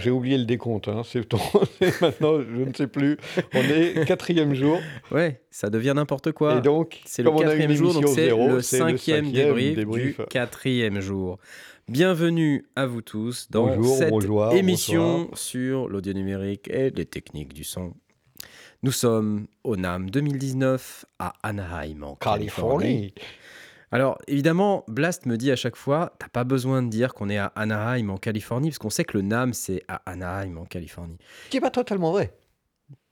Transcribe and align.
J'ai 0.00 0.10
oublié 0.10 0.38
le 0.38 0.44
décompte. 0.44 0.88
Hein. 0.88 1.02
C'est 1.04 1.30
maintenant, 2.00 2.40
je 2.40 2.64
ne 2.64 2.72
sais 2.74 2.86
plus. 2.86 3.18
On 3.54 3.60
est 3.60 4.06
quatrième 4.06 4.54
jour. 4.54 4.80
Ouais, 5.10 5.40
ça 5.50 5.70
devient 5.70 5.92
n'importe 5.94 6.32
quoi. 6.32 6.56
Et 6.58 6.60
donc, 6.60 7.00
C'est 7.04 7.22
le 7.22 7.30
quatrième 7.30 7.72
jour, 7.72 7.94
donc 7.94 8.08
c'est 8.08 8.30
le 8.30 8.60
cinquième 8.62 9.30
débrief, 9.30 9.78
du 9.78 10.16
quatrième 10.28 11.00
jour. 11.00 11.38
Bienvenue 11.88 12.66
à 12.76 12.86
vous 12.86 13.02
tous 13.02 13.48
dans 13.50 13.66
Bonjour, 13.66 13.96
cette 13.96 14.10
bonjour, 14.10 14.52
émission 14.52 15.22
bonsoir. 15.22 15.38
sur 15.38 15.88
l'audio 15.88 16.12
numérique 16.12 16.68
et 16.70 16.90
les 16.90 17.04
techniques 17.04 17.52
du 17.52 17.64
son. 17.64 17.94
Nous 18.82 18.92
sommes 18.92 19.46
au 19.64 19.76
NAM 19.76 20.08
2019 20.08 21.04
à 21.18 21.34
Anaheim, 21.42 22.02
en 22.02 22.14
Californie. 22.14 23.12
Californie. 23.12 23.14
Alors, 23.92 24.18
évidemment, 24.28 24.84
Blast 24.88 25.26
me 25.26 25.36
dit 25.36 25.50
à 25.50 25.56
chaque 25.56 25.74
fois, 25.76 26.12
t'as 26.18 26.28
pas 26.28 26.44
besoin 26.44 26.82
de 26.82 26.88
dire 26.88 27.12
qu'on 27.12 27.28
est 27.28 27.38
à 27.38 27.46
Anaheim, 27.56 28.08
en 28.10 28.16
Californie, 28.18 28.68
parce 28.68 28.78
qu'on 28.78 28.90
sait 28.90 29.04
que 29.04 29.16
le 29.18 29.22
NAM, 29.22 29.52
c'est 29.52 29.82
à 29.88 29.96
Anaheim, 30.06 30.58
en 30.58 30.64
Californie. 30.64 31.18
Ce 31.46 31.50
qui 31.50 31.56
n'est 31.56 31.60
pas 31.60 31.70
totalement 31.70 32.12
vrai. 32.12 32.32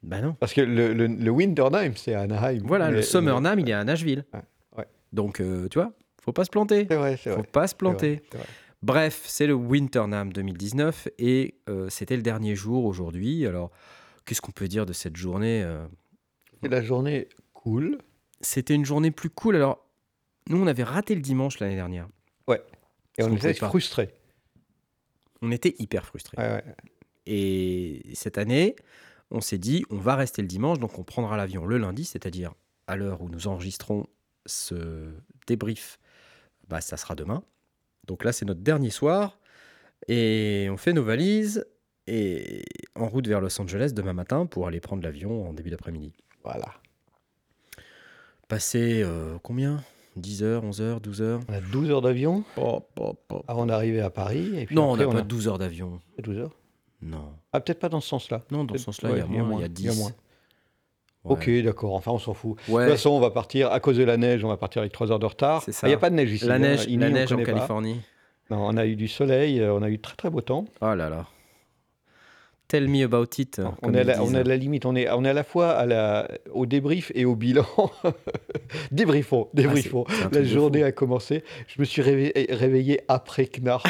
Bah 0.05 0.21
non. 0.21 0.35
Parce 0.39 0.53
que 0.55 0.61
le, 0.61 0.93
le, 0.95 1.09
le 1.09 1.31
Winternheim, 1.31 1.93
c'est 1.97 2.15
à 2.15 2.21
Anaheim. 2.21 2.61
Voilà, 2.65 2.91
le 2.93 3.03
Summer 3.03 3.41
NAM, 3.41 3.59
il 3.59 3.69
est 3.69 3.73
à 3.73 3.83
Nashville. 3.83 4.25
Ouais, 4.33 4.41
ouais. 4.79 4.87
Donc, 5.13 5.41
euh, 5.41 5.67
tu 5.69 5.79
vois, 5.81 5.93
faut 6.23 6.33
pas 6.33 6.45
se 6.45 6.51
planter. 6.51 6.87
C'est 6.89 6.97
vrai, 6.97 7.17
c'est 7.17 7.31
Faut 7.31 7.39
vrai. 7.41 7.49
pas 7.51 7.67
se 7.67 7.71
c'est 7.73 7.75
vrai, 7.75 7.79
planter. 7.79 8.23
c'est 8.31 8.39
vrai. 8.39 8.47
Bref, 8.81 9.23
c'est 9.27 9.49
le 9.49 9.55
Winternam 9.55 10.33
2019 10.33 11.09
et 11.19 11.57
euh, 11.69 11.89
c'était 11.89 12.15
le 12.15 12.23
dernier 12.23 12.55
jour 12.55 12.85
aujourd'hui. 12.85 13.45
Alors, 13.45 13.73
qu'est-ce 14.25 14.41
qu'on 14.41 14.53
peut 14.53 14.69
dire 14.69 14.87
de 14.87 14.93
cette 14.93 15.17
journée 15.17 15.65
euh, 15.65 15.85
C'est 16.63 16.69
la 16.69 16.81
journée 16.83 17.29
cool. 17.55 17.99
C'était 18.41 18.75
une 18.75 18.85
journée 18.85 19.11
plus 19.11 19.31
cool. 19.31 19.57
Alors, 19.57 19.85
nous, 20.49 20.63
on 20.63 20.67
avait 20.67 20.83
raté 20.83 21.15
le 21.15 21.21
dimanche 21.21 21.61
l'année 21.61 21.77
dernière. 21.77 22.09
Et 23.19 23.23
Parce 23.23 23.33
on 23.33 23.37
était 23.37 23.55
frustrés. 23.55 24.15
On 25.43 25.51
était 25.51 25.75
hyper 25.79 26.05
frustrés. 26.05 26.37
Ouais, 26.39 26.53
ouais. 26.53 26.65
Et 27.27 28.03
cette 28.15 28.39
année, 28.39 28.77
on 29.31 29.41
s'est 29.41 29.59
dit, 29.59 29.85
on 29.91 29.99
va 29.99 30.17
rester 30.17 30.41
le 30.41 30.49
dimanche, 30.49 30.79
donc 30.79 30.99
on 30.99 31.05
prendra 31.05 31.37
l'avion 31.37 31.67
le 31.67 31.79
lundi, 31.79 32.05
c'est-à-dire 32.05 32.55
à 32.87 32.97
l'heure 32.97 33.21
où 33.21 33.29
nous 33.29 33.49
enregistrons 33.49 34.07
ce 34.47 35.13
débrief, 35.47 35.99
bah, 36.69 36.81
ça 36.81 36.97
sera 36.97 37.15
demain. 37.15 37.43
Donc 38.07 38.25
là, 38.25 38.33
c'est 38.33 38.47
notre 38.47 38.61
dernier 38.61 38.91
soir, 38.91 39.39
et 40.07 40.69
on 40.71 40.77
fait 40.77 40.93
nos 40.93 41.05
valises, 41.05 41.67
et 42.07 42.65
en 42.95 43.09
route 43.09 43.27
vers 43.27 43.41
Los 43.41 43.61
Angeles 43.61 43.93
demain 43.95 44.15
matin 44.15 44.47
pour 44.47 44.67
aller 44.67 44.81
prendre 44.81 45.03
l'avion 45.03 45.49
en 45.49 45.53
début 45.53 45.71
d'après-midi. 45.71 46.15
Voilà. 46.43 46.73
Passer 48.49 49.03
euh, 49.03 49.39
combien? 49.43 49.85
10 50.19 50.43
heures, 50.43 50.65
11 50.65 50.81
heures, 50.81 51.01
12 51.01 51.23
heures 51.23 51.41
On 51.49 51.53
a 51.53 51.61
12 51.61 51.91
heures 51.91 52.03
d'avion 52.03 52.45
avant 53.47 53.67
d'arriver 53.67 54.01
à 54.01 54.11
Paris. 54.11 54.51
Et 54.57 54.67
puis 54.67 54.75
Non, 54.75 54.93
on 54.93 54.97
n'a 54.97 55.07
pas 55.07 55.19
a 55.19 55.23
12 55.23 55.49
heures 55.49 55.59
d'avion. 55.59 56.01
12 56.23 56.39
heures. 56.39 56.57
Non. 57.01 57.33
Ah, 57.53 57.61
peut-être 57.61 57.79
pas 57.79 57.89
dans 57.89 58.01
ce 58.01 58.09
sens-là. 58.09 58.43
Non, 58.51 58.65
dans 58.65 58.75
ce 58.75 58.85
sens-là, 58.85 59.11
il 59.13 59.19
y 59.19 59.21
a 59.21 59.27
ouais, 59.27 59.43
moins, 59.43 59.59
il 59.59 59.63
y 59.63 59.65
a 59.65 59.69
10. 59.69 59.97
moins. 59.99 60.11
Ouais. 61.25 61.33
Ok, 61.33 61.51
d'accord. 61.65 61.95
Enfin, 61.95 62.13
on 62.13 62.19
s'en 62.19 62.35
fout. 62.35 62.57
De 62.69 62.73
toute 62.73 62.89
façon, 62.91 63.11
on 63.11 63.21
va 63.21 63.31
partir, 63.31 63.71
à 63.71 63.81
cause 63.81 63.97
de 63.97 64.05
la 64.05 64.17
neige, 64.17 64.45
on 64.45 64.49
va 64.49 64.57
partir 64.57 64.81
avec 64.81 64.93
3 64.93 65.13
heures 65.13 65.19
de 65.19 65.27
retard. 65.27 65.63
Ça. 65.63 65.87
Il 65.87 65.91
n'y 65.91 65.95
a 65.95 65.99
pas 65.99 66.11
de 66.11 66.15
neige 66.15 66.33
ici. 66.33 66.47
La 66.47 66.55
hein. 66.55 66.59
neige, 66.59 66.89
la 66.89 67.11
neige 67.11 67.33
en. 67.33 67.43
Californie. 67.43 68.01
Non, 68.51 68.67
on 68.67 68.77
a 68.77 68.87
eu 68.87 68.97
du 68.97 69.09
soleil, 69.09 69.61
euh, 69.61 69.75
on 69.75 69.83
a 69.83 69.91
eu 69.91 69.99
très 69.99 70.17
très 70.17 70.31
beau 70.31 70.41
temps. 70.41 70.65
Oh 70.81 70.95
là 70.95 71.11
là. 71.11 71.27
Tell 72.69 72.87
me 72.87 73.03
about 73.03 73.29
it. 73.39 73.63
on, 73.83 73.95
est 73.95 74.01
à 74.01 74.05
la, 74.05 74.23
on 74.23 74.35
est 74.35 74.41
à 74.41 74.43
la 74.43 74.57
limite, 74.59 74.85
on 74.85 74.95
est, 74.95 75.11
on 75.11 75.25
est 75.25 75.31
à 75.31 75.33
la 75.33 75.43
fois 75.43 75.71
à 75.71 75.87
la, 75.87 76.29
au 76.53 76.67
débrief 76.67 77.11
et 77.15 77.25
au 77.25 77.35
bilan. 77.35 77.65
débriefons, 78.93 79.49
débriefons. 79.55 80.05
Ah, 80.07 80.13
truc 80.13 80.35
la 80.35 80.45
journée 80.45 80.83
a 80.83 80.93
commencé. 80.93 81.45
Je 81.67 81.81
me 81.81 81.87
suis 81.87 82.03
réveillé, 82.03 82.47
réveillé 82.51 83.01
après 83.09 83.47
Knarf. 83.47 83.85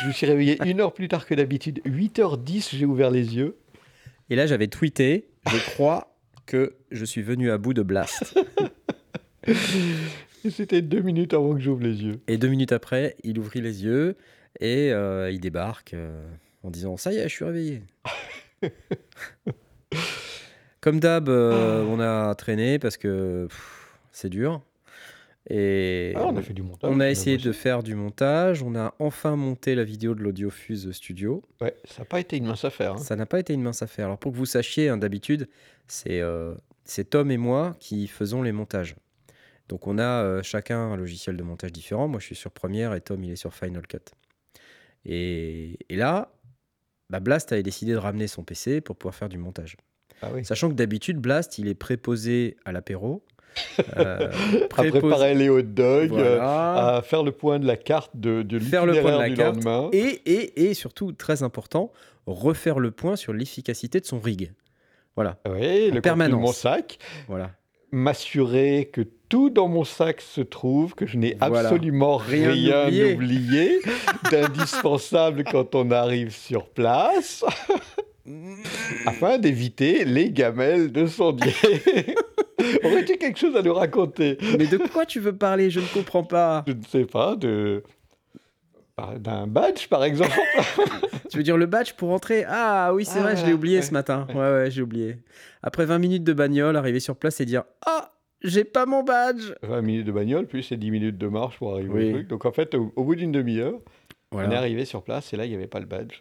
je 0.00 0.06
me 0.06 0.12
suis 0.12 0.26
réveillé 0.26 0.56
une 0.64 0.80
heure 0.80 0.94
plus 0.94 1.08
tard 1.08 1.26
que 1.26 1.34
d'habitude. 1.34 1.82
8h10, 1.84 2.76
j'ai 2.76 2.86
ouvert 2.86 3.10
les 3.10 3.36
yeux. 3.36 3.58
Et 4.30 4.36
là, 4.36 4.46
j'avais 4.46 4.68
tweeté 4.68 5.28
Je 5.50 5.58
crois 5.72 6.14
que 6.46 6.76
je 6.90 7.04
suis 7.04 7.20
venu 7.20 7.50
à 7.50 7.58
bout 7.58 7.74
de 7.74 7.82
Blast. 7.82 8.38
C'était 10.50 10.80
deux 10.80 11.02
minutes 11.02 11.34
avant 11.34 11.52
que 11.52 11.60
j'ouvre 11.60 11.82
les 11.82 12.02
yeux. 12.02 12.20
et 12.26 12.38
deux 12.38 12.48
minutes 12.48 12.72
après, 12.72 13.16
il 13.22 13.38
ouvrit 13.38 13.60
les 13.60 13.84
yeux 13.84 14.16
et 14.60 14.92
euh, 14.92 15.30
il 15.30 15.40
débarque 15.40 15.92
euh, 15.92 16.26
en 16.62 16.70
disant 16.70 16.96
Ça 16.96 17.12
y 17.12 17.16
est, 17.16 17.28
je 17.28 17.34
suis 17.34 17.44
réveillé. 17.44 17.82
Comme 20.80 21.00
d'hab, 21.00 21.28
euh, 21.28 21.82
on 21.84 21.98
a 22.00 22.34
traîné 22.36 22.78
parce 22.78 22.96
que 22.96 23.46
pff, 23.48 23.98
c'est 24.12 24.28
dur. 24.28 24.62
Et 25.50 26.12
Ah, 26.14 26.26
on 26.26 26.36
a 26.36 26.42
fait 26.42 26.52
du 26.52 26.62
montage. 26.62 26.90
on 26.92 27.00
a 27.00 27.08
essayé 27.10 27.36
de 27.38 27.52
faire 27.52 27.82
du 27.82 27.94
montage. 27.94 28.62
On 28.62 28.76
a 28.76 28.94
enfin 28.98 29.34
monté 29.34 29.74
la 29.74 29.82
vidéo 29.84 30.14
de 30.14 30.22
l'Audiofuse 30.22 30.90
Studio. 30.92 31.42
Ouais, 31.60 31.74
ça 31.84 32.00
n'a 32.00 32.04
pas 32.04 32.20
été 32.20 32.36
une 32.36 32.46
mince 32.46 32.64
affaire. 32.64 32.92
hein. 32.94 32.98
Ça 32.98 33.16
n'a 33.16 33.26
pas 33.26 33.40
été 33.40 33.54
une 33.54 33.62
mince 33.62 33.82
affaire. 33.82 34.06
Alors 34.06 34.18
pour 34.18 34.32
que 34.32 34.36
vous 34.36 34.46
sachiez, 34.46 34.88
hein, 34.88 34.98
d'habitude, 34.98 35.48
c'est 35.88 36.20
euh, 36.20 36.54
c'est 36.84 37.10
Tom 37.10 37.30
et 37.30 37.38
moi 37.38 37.76
qui 37.80 38.06
faisons 38.08 38.42
les 38.42 38.52
montages. 38.52 38.94
Donc 39.68 39.86
on 39.86 39.98
a 39.98 40.22
euh, 40.22 40.42
chacun 40.42 40.78
un 40.78 40.96
logiciel 40.96 41.36
de 41.36 41.42
montage 41.42 41.72
différent. 41.72 42.08
Moi 42.08 42.20
je 42.20 42.26
suis 42.26 42.36
sur 42.36 42.50
Premiere 42.52 42.94
et 42.94 43.00
Tom 43.00 43.24
il 43.24 43.32
est 43.32 43.36
sur 43.36 43.52
Final 43.54 43.86
Cut. 43.86 43.98
Et, 45.06 45.78
et 45.88 45.96
là, 45.96 46.30
bah, 47.10 47.20
Blast 47.20 47.52
avait 47.52 47.62
décidé 47.62 47.92
de 47.92 47.96
ramener 47.98 48.26
son 48.26 48.42
PC 48.44 48.80
pour 48.80 48.96
pouvoir 48.96 49.14
faire 49.14 49.28
du 49.28 49.38
montage. 49.38 49.76
Ah 50.22 50.28
oui. 50.34 50.44
Sachant 50.44 50.68
que 50.68 50.74
d'habitude, 50.74 51.18
Blast 51.18 51.58
il 51.58 51.68
est 51.68 51.74
préposé 51.74 52.56
à 52.64 52.72
l'apéro. 52.72 53.22
euh, 53.96 54.30
À 54.76 54.82
préposé- 54.82 55.00
préparer 55.00 55.34
les 55.34 55.48
hot 55.48 55.62
dogs, 55.62 56.12
euh, 56.12 56.38
à 56.40 57.02
faire 57.02 57.22
le 57.22 57.32
point 57.32 57.58
de 57.58 57.66
la 57.66 57.76
carte 57.76 58.10
de, 58.14 58.42
de 58.42 58.58
Faire 58.58 58.86
le 58.86 59.00
point 59.00 59.12
de 59.12 59.18
la 59.22 59.28
du 59.28 59.34
carte. 59.36 59.56
lendemain. 59.56 59.88
Et, 59.92 60.20
et, 60.26 60.68
et 60.70 60.74
surtout, 60.74 61.12
très 61.12 61.42
important, 61.42 61.92
refaire 62.26 62.78
le 62.78 62.90
point 62.90 63.16
sur 63.16 63.32
l'efficacité 63.32 64.00
de 64.00 64.06
son 64.06 64.18
rig. 64.20 64.52
Voilà, 65.16 65.38
Oui, 65.48 65.90
en 65.90 65.94
le 65.94 66.00
permanence. 66.00 66.40
mon 66.40 66.52
sac. 66.52 66.98
voilà. 67.26 67.50
M'assurer 67.90 68.90
que 68.92 69.00
tout 69.30 69.48
dans 69.50 69.68
mon 69.68 69.84
sac 69.84 70.20
se 70.20 70.40
trouve, 70.42 70.94
que 70.94 71.06
je 71.06 71.16
n'ai 71.16 71.36
Voilà. 71.40 71.68
absolument 71.68 72.16
Rien 72.18 72.50
rien, 72.50 72.84
oublié. 72.86 73.14
oublié, 73.14 73.80
d'indispensable 74.30 75.44
quand 75.44 75.74
on 75.74 75.90
arrive 75.90 76.34
sur 76.34 76.66
place, 76.68 77.44
afin 79.06 79.38
d'éviter 79.38 80.04
les 80.04 80.30
gamelles 80.30 80.92
de 80.92 81.06
sondier. 81.06 81.52
Aurais-tu 82.84 83.16
quelque 83.16 83.38
chose 83.38 83.56
à 83.56 83.62
nous 83.62 83.72
raconter? 83.74 84.36
Mais 84.58 84.66
de 84.66 84.76
quoi 84.92 85.06
tu 85.06 85.20
veux 85.20 85.34
parler? 85.36 85.70
Je 85.70 85.80
ne 85.80 85.86
comprends 85.86 86.24
pas. 86.24 86.64
Je 86.66 86.72
ne 86.72 86.82
sais 86.82 87.04
pas, 87.06 87.36
de... 87.36 87.82
d'un 89.18 89.46
badge 89.46 89.88
par 89.88 90.04
exemple. 90.04 90.32
Tu 91.30 91.36
veux 91.36 91.42
dire 91.42 91.58
le 91.58 91.66
badge 91.66 91.92
pour 91.92 92.10
entrer? 92.10 92.44
Ah 92.48 92.92
oui, 92.94 93.04
c'est 93.04 93.18
Ah, 93.18 93.22
vrai, 93.22 93.32
je 93.32 93.36
l'ai 93.36 93.42
voilà, 93.42 93.54
oublié 93.56 93.76
ouais, 93.76 93.82
ce 93.82 93.92
matin. 93.92 94.26
Ouais, 94.30 94.36
ouais, 94.36 94.70
j'ai 94.70 94.80
oublié. 94.80 95.16
Après 95.62 95.84
20 95.84 95.98
minutes 95.98 96.24
de 96.24 96.32
bagnole, 96.32 96.74
arriver 96.76 97.00
sur 97.00 97.16
place 97.16 97.38
et 97.40 97.44
dire 97.44 97.64
Ah, 97.84 98.12
j'ai 98.42 98.64
pas 98.64 98.86
mon 98.86 99.02
badge 99.02 99.52
20 99.62 99.82
minutes 99.82 100.06
de 100.06 100.12
bagnole, 100.12 100.46
plus 100.46 100.62
c'est 100.62 100.78
10 100.78 100.90
minutes 100.90 101.18
de 101.18 101.28
marche 101.28 101.58
pour 101.58 101.74
arriver 101.74 101.90
Oui. 101.92 102.08
au 102.08 102.12
truc. 102.14 102.28
Donc 102.28 102.46
en 102.46 102.52
fait, 102.52 102.74
au, 102.74 102.92
au 102.96 103.04
bout 103.04 103.14
d'une 103.14 103.30
demi-heure, 103.30 103.74
on 104.32 104.40
est 104.50 104.54
arrivé 104.54 104.86
sur 104.86 105.02
place 105.02 105.32
et 105.34 105.36
là, 105.36 105.44
il 105.44 105.50
n'y 105.50 105.54
avait 105.56 105.66
pas 105.66 105.80
le 105.80 105.86
badge. 105.86 106.20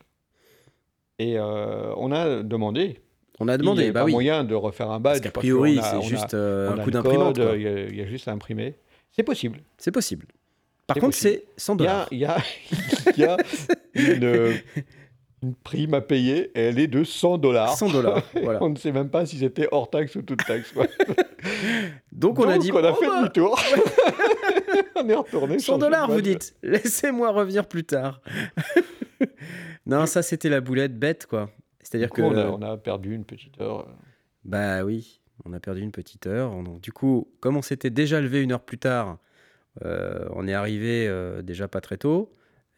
Et 1.20 1.40
euh, 1.40 1.94
on 1.96 2.12
a 2.12 2.44
demandé. 2.44 3.00
On 3.40 3.48
a 3.48 3.54
Il 3.56 3.60
demandé, 3.60 3.84
avait 3.84 3.92
bah 3.92 4.02
pas 4.02 4.06
oui. 4.08 4.12
moyen 4.12 4.44
de 4.44 4.56
refaire 4.56 4.92
un 4.92 5.00
badge. 5.00 5.20
Parce 5.22 5.22
qu'a 5.22 5.32
priori, 5.32 5.80
c'est 5.82 6.02
juste 6.02 6.34
euh, 6.34 6.72
un 6.74 6.84
coup 6.84 6.92
d'imprimante. 6.92 7.38
Il 7.38 7.62
y, 7.62 7.66
il 7.92 7.96
y 7.96 8.02
a 8.02 8.08
juste 8.08 8.28
à 8.28 8.32
imprimer. 8.34 8.76
C'est 9.12 9.24
possible. 9.24 9.62
C'est 9.78 9.92
possible. 9.92 10.26
Par 10.88 10.98
contre, 10.98 11.16
c'est 11.16 11.46
100 11.58 11.76
Il 11.76 11.84
y 11.84 11.88
a, 11.88 11.90
dollars. 11.92 12.08
il 12.12 12.18
y 12.20 12.26
a, 12.26 12.38
y 13.18 13.24
a 13.24 13.38
une, 13.94 14.54
une 15.44 15.56
prime 15.56 15.94
à 15.94 16.02
payer 16.02 16.52
et 16.56 16.62
elle 16.62 16.80
est 16.80 16.88
de 16.88 17.04
100 17.04 17.38
dollars. 17.40 17.78
100 17.78 17.90
dollars. 17.90 18.24
Voilà. 18.42 18.64
On 18.64 18.70
ne 18.70 18.76
sait 18.76 18.92
même 18.92 19.10
pas 19.10 19.26
si 19.26 19.38
c'était 19.40 19.68
hors 19.72 19.90
taxe 19.90 20.16
ou 20.16 20.22
toute 20.22 20.46
taxe. 20.46 20.72
quoi. 20.72 20.88
Donc 22.12 22.40
on 22.40 22.48
a 22.48 22.58
dit 22.58 22.72
on 22.72 22.78
a 22.78 22.92
oh, 22.92 22.96
fait 22.96 23.08
bah, 23.08 23.20
demi-tour. 23.20 23.60
on 24.96 25.10
est 25.10 25.16
retourné. 25.16 25.60
100 25.60 25.66
changer 25.66 25.78
de 25.78 25.82
dollars, 25.82 26.10
vous 26.10 26.22
dites. 26.22 26.56
Laissez-moi 26.64 27.32
revenir 27.32 27.68
plus 27.68 27.84
tard. 27.84 28.22
non, 29.86 30.06
ça 30.06 30.22
c'était 30.22 30.50
la 30.50 30.62
boulette 30.62 30.98
bête, 30.98 31.26
quoi. 31.28 31.50
C'est-à-dire 31.82 32.10
que. 32.10 32.22
on, 32.22 32.36
a, 32.36 32.46
on 32.48 32.62
a 32.62 32.78
perdu 32.78 33.14
une 33.14 33.26
petite 33.26 33.60
heure. 33.62 33.88
Bah 34.44 34.84
oui, 34.84 35.20
on 35.46 35.54
a 35.54 35.60
perdu 35.60 35.82
une 35.82 35.92
petite 35.92 36.26
heure. 36.28 36.54
Du 36.82 36.92
coup, 36.92 37.28
comme 37.40 37.58
on 37.58 37.62
s'était 37.62 37.90
déjà 37.90 38.22
levé 38.22 38.42
une 38.42 38.54
heure 38.54 38.64
plus 38.64 38.78
tard, 38.78 39.10
euh, 39.10 39.27
on 39.84 40.48
est 40.48 40.54
arrivé 40.54 41.08
euh, 41.08 41.42
déjà 41.42 41.68
pas 41.68 41.82
très 41.82 41.98
tôt. 41.98 42.34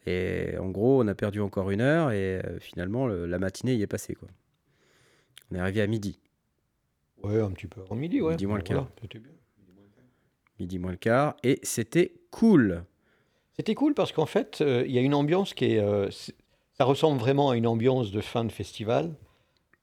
Et 0.06 0.56
en 0.58 0.70
gros, 0.70 1.02
on 1.02 1.08
a 1.08 1.14
perdu 1.14 1.40
encore 1.40 1.70
une 1.70 1.80
heure 1.82 2.10
et 2.10 2.40
euh, 2.44 2.58
finalement, 2.58 3.06
le- 3.06 3.26
la 3.26 3.38
matinée 3.38 3.74
y 3.74 3.82
est 3.82 3.86
passée. 3.86 4.14
Quoi. 4.14 4.28
On 5.50 5.56
est 5.56 5.58
arrivé 5.60 5.82
à 5.82 5.86
midi, 5.86 6.18
Ouais, 7.22 7.38
un 7.40 7.50
petit 7.50 7.66
peu 7.66 7.82
avant 7.82 7.96
midi, 7.96 8.20
ouais. 8.22 8.30
Midi 8.32 8.46
moins 8.46 8.56
le 8.58 8.64
Voilà, 8.66 8.82
quart. 8.82 8.90
c'était 9.02 9.18
bien. 9.18 9.32
midi 10.58 10.78
moins 10.78 10.90
le 10.92 10.96
quart, 10.96 11.36
et 11.42 11.58
c'était 11.62 12.14
cool. 12.30 12.82
C'était 13.56 13.74
cool 13.74 13.92
parce 13.94 14.12
qu'en 14.12 14.24
fait, 14.26 14.60
euh, 14.62 14.84
il 14.86 14.92
y 14.92 14.98
a 14.98 15.02
une 15.02 15.14
ambiance 15.14 15.52
qui 15.52 15.66
est. 15.66 15.78
euh, 15.80 16.08
ça 16.10 16.84
ressemble 16.84 17.18
vraiment 17.20 17.50
à 17.50 17.56
une 17.56 17.66
ambiance 17.66 18.10
de 18.10 18.20
fin 18.22 18.44
de 18.46 18.52
festival. 18.52 19.14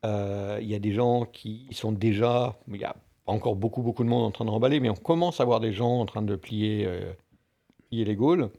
Euh, 0.06 0.58
Il 0.62 0.68
y 0.68 0.74
a 0.76 0.80
des 0.80 0.94
gens 0.94 1.26
qui 1.26 1.68
sont 1.74 1.92
déjà. 1.92 2.58
Il 2.68 2.78
y 2.78 2.84
a 2.84 2.96
pas 3.28 3.34
encore 3.34 3.56
beaucoup, 3.58 3.84
beaucoup 3.84 4.04
de 4.06 4.10
monde 4.10 4.24
en 4.24 4.32
train 4.32 4.46
de 4.46 4.50
remballer, 4.50 4.80
mais 4.80 4.90
on 4.90 4.96
commence 4.96 5.40
à 5.42 5.46
voir 5.46 5.60
des 5.60 5.74
gens 5.74 6.00
en 6.00 6.06
train 6.06 6.22
de 6.22 6.36
plier, 6.38 6.86
euh, 6.88 7.12
plier 7.90 8.06
les 8.06 8.16
Gaules. 8.16 8.50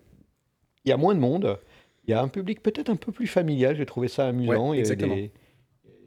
Il 0.84 0.90
y 0.90 0.92
a 0.92 0.96
moins 0.98 1.14
de 1.14 1.20
monde. 1.20 1.58
Il 2.04 2.10
y 2.10 2.14
a 2.14 2.22
un 2.22 2.28
public 2.28 2.62
peut-être 2.62 2.90
un 2.90 2.96
peu 2.96 3.10
plus 3.10 3.26
familial, 3.26 3.76
j'ai 3.76 3.86
trouvé 3.86 4.08
ça 4.08 4.28
amusant. 4.28 4.70
Ouais, 4.70 4.78
exactement. 4.78 5.14
des- 5.16 5.32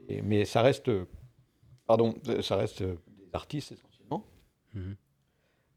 et- 0.10 0.22
mais 0.22 0.46
ça 0.46 0.62
reste, 0.62 0.90
euh, 0.90 1.06
pardon, 1.88 2.14
ça 2.42 2.56
reste 2.56 2.82
euh, 2.82 2.96
des 3.18 3.30
artistes 3.34 3.72
essentiellement. 3.72 4.24
Mhm. 4.76 4.96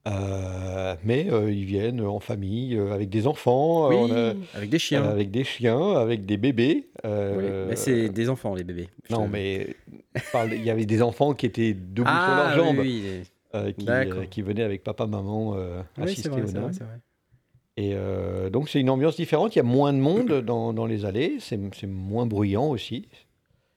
Euh, 0.07 0.95
mais 1.03 1.33
euh, 1.33 1.51
ils 1.51 1.65
viennent 1.65 2.03
en 2.03 2.21
famille, 2.21 2.77
euh, 2.77 2.93
avec 2.93 3.09
des 3.09 3.27
enfants, 3.27 3.89
Oui, 3.89 3.97
on 3.99 4.11
a- 4.15 4.35
avec 4.55 4.69
des 4.69 4.79
chiens. 4.79 5.03
avec 5.03 5.31
des 5.31 5.45
chiens, 5.45 5.93
avec 5.93 6.27
des 6.27 6.37
bébés. 6.37 6.89
Oui, 7.03 7.03
euh, 7.07 7.67
mais 7.69 7.77
c'est 7.77 8.11
des 8.11 8.29
enfants, 8.29 8.55
les 8.55 8.65
bébés. 8.65 8.89
Je 9.09 9.15
Non, 9.15 9.25
te- 9.27 9.31
mais 9.33 9.75
je 10.15 10.31
parle- 10.31 10.53
il 10.53 10.63
y 10.63 10.69
avait 10.71 10.85
des 10.85 11.01
enfants 11.01 11.33
qui 11.33 11.47
étaient 11.47 11.73
debout 11.73 12.09
ah, 12.11 12.25
sur 12.27 12.35
leurs 12.35 12.53
jambes, 12.55 12.79
oui, 12.81 13.23
euh, 13.55 13.73
qui, 13.73 13.87
D'accord. 13.87 14.23
euh, 14.23 14.27
qui 14.27 14.43
venaient 14.43 14.63
avec 14.63 14.83
papa, 14.85 15.07
maman 15.07 15.55
euh, 15.57 15.81
oui, 15.97 16.05
assister 16.05 16.23
c'est 16.25 16.29
vrai, 16.29 16.43
aux 16.43 16.47
c'est 16.49 16.53
vrai, 16.53 16.63
dames. 16.63 16.73
c'est 16.75 16.85
vrai. 16.85 16.99
Et 17.77 17.93
euh, 17.95 18.51
donc 18.51 18.69
c'est 18.69 18.81
une 18.81 18.91
ambiance 18.91 19.17
différente, 19.17 19.57
il 19.57 19.59
y 19.59 19.61
a 19.61 19.65
moins 19.65 19.93
de 19.93 19.99
monde 19.99 20.43
dans, 20.43 20.73
dans 20.75 20.87
les 20.87 21.05
allées, 21.07 21.39
c'est 21.41 21.59
c'est 21.75 21.89
moins 21.89 22.25
bruyant 22.27 22.69
aussi. 22.69 23.09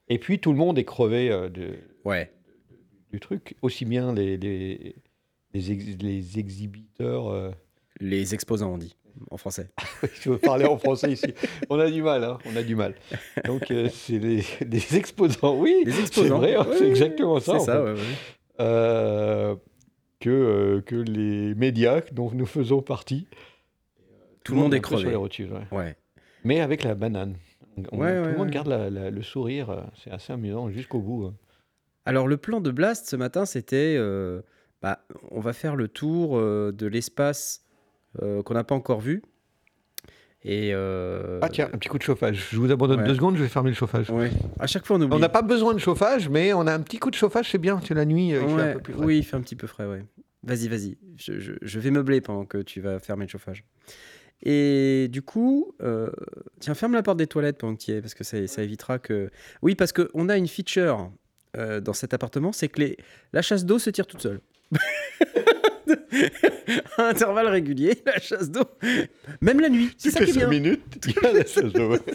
Et 0.10 0.20
puis 0.20 0.40
tout 0.40 0.52
le 0.52 0.58
monde 0.58 0.78
est 0.78 0.84
crevé 0.84 1.32
euh, 1.32 1.50
de, 1.50 1.70
Ouais. 2.06 2.30
du 3.12 3.20
truc, 3.20 3.56
aussi 3.62 3.86
bien 3.86 4.14
les, 4.14 4.38
les, 4.38 4.96
les, 5.58 5.72
ex- 5.72 5.98
les 6.02 6.40
exhibiteurs. 6.40 7.30
euh, 7.30 7.52
Les 8.00 8.34
exposants, 8.34 8.74
on 8.74 8.78
dit, 8.78 8.96
en 9.32 9.38
français. 9.38 9.70
je 10.22 10.30
veux 10.30 10.38
parler 10.38 10.66
en 10.66 10.78
français 10.78 11.12
ici. 11.12 11.34
On 11.70 11.80
a 11.80 11.90
du 11.90 12.02
mal, 12.04 12.24
hein, 12.24 12.38
on 12.46 12.56
a 12.56 12.62
du 12.64 12.76
mal. 12.76 12.94
Donc 13.46 13.72
euh, 13.72 13.90
c'est 13.92 14.20
des, 14.20 14.44
des 14.66 14.96
exposants, 14.98 15.58
oui, 15.58 15.74
Les 15.86 15.92
c'est 15.92 16.02
exposants. 16.02 16.38
vrai, 16.38 16.56
hein, 16.56 16.66
c'est 16.74 16.82
ouais, 16.82 16.90
exactement 16.90 17.40
ça. 17.40 17.58
C'est 17.60 17.66
ça, 17.66 17.84
ouais, 17.84 17.94
ouais. 17.94 18.00
Euh, 18.60 19.56
que, 20.20 20.82
que 20.86 20.96
les 20.96 21.54
médias 21.56 22.02
dont 22.12 22.32
nous 22.32 22.46
faisons 22.46 22.82
partie. 22.82 23.28
Tout 24.44 24.54
le 24.56 24.60
monde 24.62 24.74
est 24.74 24.80
peu 24.80 24.88
sur 24.88 24.98
crevé. 24.98 25.12
les 25.12 25.16
rotules, 25.16 25.52
ouais. 25.54 25.78
Ouais. 25.78 25.96
Mais 26.44 26.60
avec 26.62 26.84
la 26.84 26.96
banane. 26.96 27.36
On- 27.92 28.00
Ouais, 28.00 28.18
tout 28.18 28.24
ouais, 28.26 28.32
le 28.32 28.38
monde 28.38 28.50
garde 28.50 28.68
la- 28.68 28.90
la- 28.90 29.12
le 29.12 29.22
sourire, 29.22 29.86
c'est 30.04 30.10
assez 30.10 30.34
amusant 30.34 30.70
jusqu'au 30.72 31.00
bout. 31.00 31.26
hein. 31.26 31.34
Alors, 32.06 32.28
le 32.28 32.38
plan 32.38 32.62
de 32.62 32.72
Blast 32.72 33.08
ce 33.10 33.16
matin, 33.16 33.46
c'était 33.46 33.96
euh, 33.98 34.42
bah, 34.82 35.06
on 35.32 35.40
va 35.40 35.54
faire 35.54 35.76
le 35.76 35.88
tour 35.88 36.38
euh, 36.38 36.72
de 36.72 36.88
l'espace 36.88 37.64
euh, 38.22 38.42
qu'on 38.44 38.54
n'a 38.54 38.64
pas 38.64 38.76
encore 38.76 39.00
vu. 39.00 39.22
Et. 40.44 40.72
euh, 40.74 41.40
Ah 41.42 41.50
tiens, 41.50 41.70
un 41.74 41.78
petit 41.78 41.90
coup 41.90 41.98
de 41.98 42.04
chauffage. 42.04 42.48
Je 42.52 42.58
vous 42.58 42.72
abandonne 42.72 43.02
Ouais. 43.02 43.08
deux 43.08 43.16
secondes, 43.16 43.36
je 43.38 43.44
vais 43.44 43.50
fermer 43.50 43.70
le 43.72 43.76
chauffage. 43.76 44.10
Ouais. 44.10 44.32
À 44.60 44.68
chaque 44.68 44.86
fois, 44.86 44.98
on 44.98 45.02
oublie. 45.02 45.16
On 45.16 45.20
n'a 45.20 45.30
pas 45.30 45.42
besoin 45.42 45.74
de 45.74 45.80
chauffage, 45.80 46.30
mais 46.30 46.54
on 46.54 46.68
a 46.68 46.74
un 46.74 46.80
petit 46.82 47.00
coup 47.00 47.10
de 47.10 47.16
chauffage, 47.16 47.50
c'est 47.52 47.58
bien. 47.58 47.80
C'est 47.84 47.94
la 47.96 48.06
nuit, 48.06 48.30
il 48.30 48.36
fait 48.36 48.46
Ouais, 48.46 48.62
un 48.62 48.74
peu 48.74 48.80
plus 48.82 48.94
frais. 48.94 49.06
Oui, 49.06 49.18
il 49.18 49.24
fait 49.24 49.36
un 49.36 49.42
petit 49.42 49.56
peu 49.56 49.68
frais, 49.68 49.86
ouais. 49.88 50.06
Vas-y, 50.44 50.68
vas-y. 50.68 50.98
Je, 51.18 51.40
je- 51.40 51.54
je 51.62 51.80
vais 51.80 51.92
meubler 51.92 52.22
pendant 52.22 52.46
que 52.46 52.60
tu 52.60 52.80
vas 52.82 53.00
fermer 53.00 53.26
le 53.26 53.30
chauffage. 53.30 53.64
Et 54.44 55.08
du 55.12 55.24
coup, 55.24 55.74
euh, 55.82 56.12
tiens, 56.60 56.76
ferme 56.76 56.94
la 56.94 57.02
porte 57.02 57.18
des 57.18 57.26
toilettes 57.28 57.58
pendant 57.58 57.76
que 57.76 57.82
tu 57.82 57.92
y 57.92 57.96
es, 57.96 58.02
parce 58.02 58.14
que 58.14 58.24
ça, 58.24 58.46
ça 58.48 58.62
évitera 58.64 59.00
que... 59.00 59.32
Oui, 59.64 59.74
parce 59.74 59.92
qu'on 59.92 60.30
a 60.30 60.38
une 60.38 60.48
feature 60.48 61.12
euh, 61.58 61.82
dans 61.82 61.94
cet 61.94 62.14
appartement, 62.14 62.52
c'est 62.52 62.68
que 62.68 62.80
les, 62.80 62.98
la 63.34 63.42
chasse 63.42 63.66
d'eau 63.66 63.80
se 63.80 63.90
tire 63.90 64.06
toute 64.06 64.22
seule. 64.22 64.40
à 66.98 67.08
intervalles 67.10 67.48
réguliers, 67.48 67.96
la 68.06 68.20
chasse 68.20 68.50
d'eau, 68.52 68.64
même 69.42 69.60
la 69.60 69.70
nuit, 69.70 69.92
c'est 69.98 70.12
ça 70.12 70.24
qui 70.24 70.32
est 70.32 70.34
bien. 70.34 70.48
minutes, 70.48 70.82
il 71.08 71.14
y 71.22 71.26
a 71.26 71.34
la 71.34 71.46
chasse 71.46 71.72
d'eau. 71.74 71.96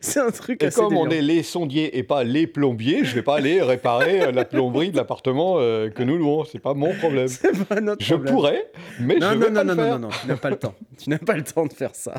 C'est 0.00 0.18
un 0.18 0.32
truc 0.32 0.60
Et 0.64 0.66
assez 0.66 0.80
comme 0.80 0.96
on 0.96 1.08
est 1.10 1.22
les 1.22 1.44
sondiers 1.44 1.96
et 1.96 2.02
pas 2.02 2.24
les 2.24 2.48
plombiers, 2.48 3.04
je 3.04 3.14
vais 3.14 3.22
pas 3.22 3.36
aller 3.36 3.62
réparer 3.62 4.20
euh, 4.22 4.32
la 4.32 4.44
plomberie 4.44 4.90
de 4.90 4.96
l'appartement 4.96 5.58
euh, 5.60 5.90
que 5.90 6.02
nous 6.02 6.16
louons. 6.18 6.44
C'est 6.44 6.58
pas 6.58 6.74
mon 6.74 6.92
problème. 6.96 7.28
C'est 7.28 7.56
pas 7.66 7.80
notre 7.80 8.04
Je 8.04 8.14
problème. 8.16 8.34
pourrais, 8.34 8.72
mais 8.98 9.14
Non, 9.20 9.28
je 9.30 9.34
non, 9.36 9.40
vais 9.40 9.50
non, 9.50 9.54
pas 9.54 9.64
non, 9.64 9.70
le 9.74 9.76
non, 9.76 9.82
faire. 9.84 9.98
non, 10.00 10.08
non, 10.08 10.14
tu 10.20 10.26
n'as 10.26 10.36
pas 10.36 10.50
le 10.50 10.56
temps. 10.56 10.74
Tu 10.98 11.08
n'as 11.10 11.18
pas 11.18 11.34
le 11.36 11.44
temps 11.44 11.66
de 11.66 11.72
faire 11.72 11.94
ça. 11.94 12.14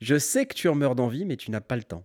Je 0.00 0.16
sais 0.16 0.46
que 0.46 0.54
tu 0.54 0.68
en 0.68 0.76
meurs 0.76 0.94
d'envie, 0.94 1.24
mais 1.24 1.36
tu 1.36 1.50
n'as 1.50 1.60
pas 1.60 1.74
le 1.74 1.82
temps. 1.82 2.04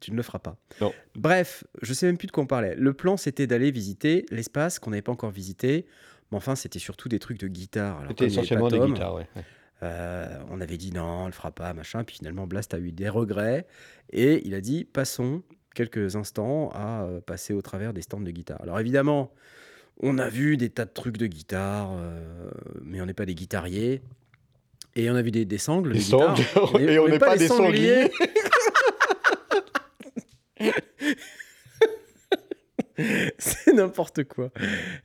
Tu 0.00 0.12
ne 0.12 0.16
le 0.16 0.22
feras 0.22 0.38
pas. 0.38 0.56
Non. 0.80 0.92
Bref, 1.16 1.64
je 1.82 1.92
sais 1.92 2.06
même 2.06 2.18
plus 2.18 2.26
de 2.26 2.32
quoi 2.32 2.44
on 2.44 2.46
parlait. 2.46 2.74
Le 2.76 2.92
plan, 2.92 3.16
c'était 3.16 3.46
d'aller 3.46 3.70
visiter 3.70 4.26
l'espace 4.30 4.78
qu'on 4.78 4.90
n'avait 4.90 5.02
pas 5.02 5.12
encore 5.12 5.30
visité. 5.30 5.86
Mais 6.30 6.36
enfin, 6.36 6.54
c'était 6.54 6.78
surtout 6.78 7.08
des 7.08 7.18
trucs 7.18 7.38
de 7.38 7.48
guitare. 7.48 8.02
C'était 8.08 8.26
essentiellement 8.26 8.68
des 8.68 8.78
guitares, 8.78 9.14
ouais. 9.14 9.26
ouais. 9.34 9.42
euh, 9.82 10.38
on 10.50 10.60
avait 10.60 10.76
dit 10.76 10.92
non, 10.92 11.22
on 11.22 11.26
le 11.26 11.32
fera 11.32 11.50
pas, 11.50 11.72
machin. 11.72 12.04
Puis 12.04 12.16
finalement, 12.16 12.46
Blast 12.46 12.74
a 12.74 12.78
eu 12.78 12.92
des 12.92 13.08
regrets. 13.08 13.66
Et 14.10 14.46
il 14.46 14.54
a 14.54 14.60
dit 14.60 14.84
passons 14.84 15.42
quelques 15.74 16.16
instants 16.16 16.70
à 16.74 17.02
euh, 17.04 17.20
passer 17.20 17.54
au 17.54 17.62
travers 17.62 17.92
des 17.92 18.02
stands 18.02 18.20
de 18.20 18.30
guitare. 18.30 18.60
Alors 18.62 18.78
évidemment, 18.80 19.32
on 20.00 20.18
a 20.18 20.28
vu 20.28 20.56
des 20.56 20.70
tas 20.70 20.84
de 20.84 20.90
trucs 20.90 21.16
de 21.16 21.26
guitare, 21.26 21.90
euh, 21.96 22.50
mais 22.82 23.00
on 23.00 23.06
n'est 23.06 23.14
pas 23.14 23.26
des 23.26 23.34
guitariers. 23.34 24.02
Et 24.96 25.10
on 25.10 25.14
a 25.14 25.22
vu 25.22 25.30
des, 25.30 25.44
des 25.44 25.58
sangles 25.58 25.92
Des 25.92 26.00
sangles, 26.00 26.42
et 26.80 26.98
on 26.98 27.08
n'est 27.08 27.18
pas 27.18 27.36
des 27.36 27.48
sangliers. 27.48 28.10
C'est 33.38 33.72
n'importe 33.74 34.24
quoi. 34.24 34.50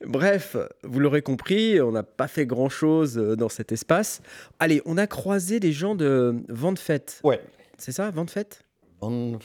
Bref, 0.04 0.58
vous 0.84 1.00
l'aurez 1.00 1.22
compris, 1.22 1.80
on 1.80 1.92
n'a 1.92 2.02
pas 2.02 2.28
fait 2.28 2.48
grand-chose 2.48 3.20
euh, 3.20 3.36
dans 3.36 3.50
cet 3.50 3.72
espace. 3.72 4.22
Allez, 4.60 4.82
on 4.86 4.98
a 4.98 5.06
croisé 5.06 5.60
des 5.60 5.72
gens 5.72 5.94
de 5.94 6.36
Vente 6.50 6.80
Fête. 6.80 7.20
Ouais. 7.24 7.40
C'est 7.78 7.92
ça, 7.92 8.10
Vente 8.10 8.32
Fête? 8.32 8.64
Bonne- 9.00 9.38